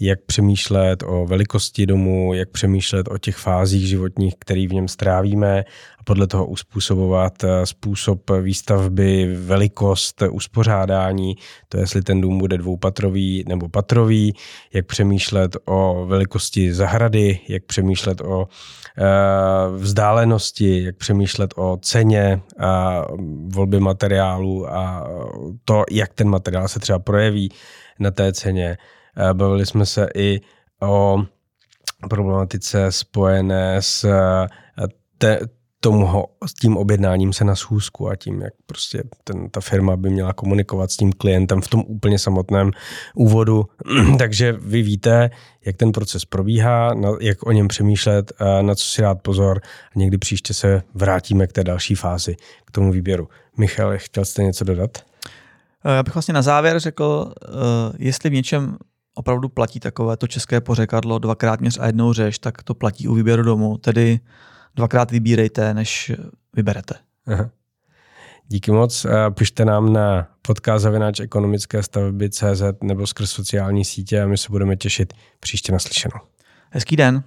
jak 0.00 0.20
přemýšlet 0.20 1.02
o 1.06 1.26
velikosti 1.26 1.86
domu, 1.86 2.34
jak 2.34 2.50
přemýšlet 2.50 3.08
o 3.10 3.18
těch 3.18 3.36
fázích 3.36 3.88
životních, 3.88 4.34
který 4.38 4.66
v 4.66 4.72
něm 4.72 4.88
strávíme 4.88 5.64
a 5.98 6.02
podle 6.04 6.26
toho 6.26 6.46
uspůsobovat 6.46 7.44
způsob 7.64 8.30
výstavby, 8.42 9.36
velikost, 9.36 10.22
uspořádání, 10.30 11.34
to 11.68 11.78
jestli 11.78 12.02
ten 12.02 12.20
dům 12.20 12.38
bude 12.38 12.58
dvoupatrový 12.58 13.44
nebo 13.48 13.68
patrový, 13.68 14.34
jak 14.72 14.86
přemýšlet 14.86 15.56
o 15.64 16.06
velikosti 16.06 16.74
zahrady, 16.74 17.40
jak 17.48 17.64
přemýšlet 17.64 18.20
o 18.20 18.48
vzdálenosti, 19.66 20.84
jak 20.84 20.96
přemýšlet 20.96 21.54
o 21.56 21.78
ceně 21.82 22.40
a 22.58 23.04
volby 23.46 23.80
materiálu 23.80 24.72
a 24.72 25.08
to, 25.64 25.84
jak 25.90 26.14
ten 26.14 26.28
materiál 26.28 26.68
se 26.68 26.80
třeba 26.80 26.98
projeví 26.98 27.52
na 27.98 28.10
té 28.10 28.32
ceně. 28.32 28.78
Bavili 29.32 29.66
jsme 29.66 29.86
se 29.86 30.08
i 30.14 30.40
o 30.82 31.22
problematice 32.10 32.92
spojené 32.92 33.82
s 33.82 34.06
te, 35.18 35.40
tomu 35.82 36.06
ho, 36.06 36.26
s 36.46 36.54
tím 36.54 36.76
objednáním 36.76 37.32
se 37.32 37.44
na 37.44 37.56
schůzku 37.56 38.08
a 38.08 38.16
tím, 38.16 38.40
jak 38.40 38.52
prostě 38.66 39.02
ten, 39.24 39.50
ta 39.50 39.60
firma 39.60 39.96
by 39.96 40.10
měla 40.10 40.32
komunikovat 40.32 40.90
s 40.90 40.96
tím 40.96 41.12
klientem 41.12 41.60
v 41.60 41.68
tom 41.68 41.82
úplně 41.86 42.18
samotném 42.18 42.70
úvodu. 43.14 43.64
Takže 44.18 44.52
vy 44.52 44.82
víte, 44.82 45.30
jak 45.66 45.76
ten 45.76 45.92
proces 45.92 46.24
probíhá, 46.24 46.94
na, 46.94 47.10
jak 47.20 47.46
o 47.46 47.52
něm 47.52 47.68
přemýšlet, 47.68 48.32
na 48.62 48.74
co 48.74 48.84
si 48.84 49.02
dát 49.02 49.22
pozor 49.22 49.60
a 49.64 49.98
někdy 49.98 50.18
příště 50.18 50.54
se 50.54 50.82
vrátíme 50.94 51.46
k 51.46 51.52
té 51.52 51.64
další 51.64 51.94
fázi, 51.94 52.36
k 52.64 52.70
tomu 52.70 52.92
výběru. 52.92 53.28
Michal, 53.58 53.92
chtěl 53.96 54.24
jste 54.24 54.42
něco 54.42 54.64
dodat? 54.64 54.90
Eh, 55.84 55.94
já 55.94 56.02
bych 56.02 56.14
vlastně 56.14 56.34
na 56.34 56.42
závěr 56.42 56.80
řekl, 56.80 57.32
eh, 57.42 57.48
jestli 57.98 58.30
v 58.30 58.32
něčem 58.32 58.76
opravdu 59.14 59.48
platí 59.48 59.80
takové 59.80 60.16
to 60.16 60.26
české 60.26 60.60
pořekadlo 60.60 61.18
dvakrát 61.18 61.60
měř 61.60 61.78
a 61.78 61.86
jednou 61.86 62.12
řeš, 62.12 62.38
tak 62.38 62.62
to 62.62 62.74
platí 62.74 63.08
u 63.08 63.14
výběru 63.14 63.42
domu, 63.42 63.78
tedy 63.78 64.20
dvakrát 64.76 65.10
vybírejte, 65.10 65.74
než 65.74 66.12
vyberete. 66.56 66.94
Aha. 67.26 67.50
Díky 68.48 68.70
moc. 68.70 69.06
Pište 69.30 69.64
nám 69.64 69.92
na 69.92 70.28
podcast 70.42 70.86
ekonomické 71.20 71.82
stavby 71.82 72.30
CZ 72.30 72.62
nebo 72.82 73.06
skrz 73.06 73.30
sociální 73.30 73.84
sítě 73.84 74.22
a 74.22 74.26
my 74.26 74.38
se 74.38 74.48
budeme 74.50 74.76
těšit 74.76 75.12
příště 75.40 75.72
naslyšenou. 75.72 76.16
Hezký 76.70 76.96
den. 76.96 77.22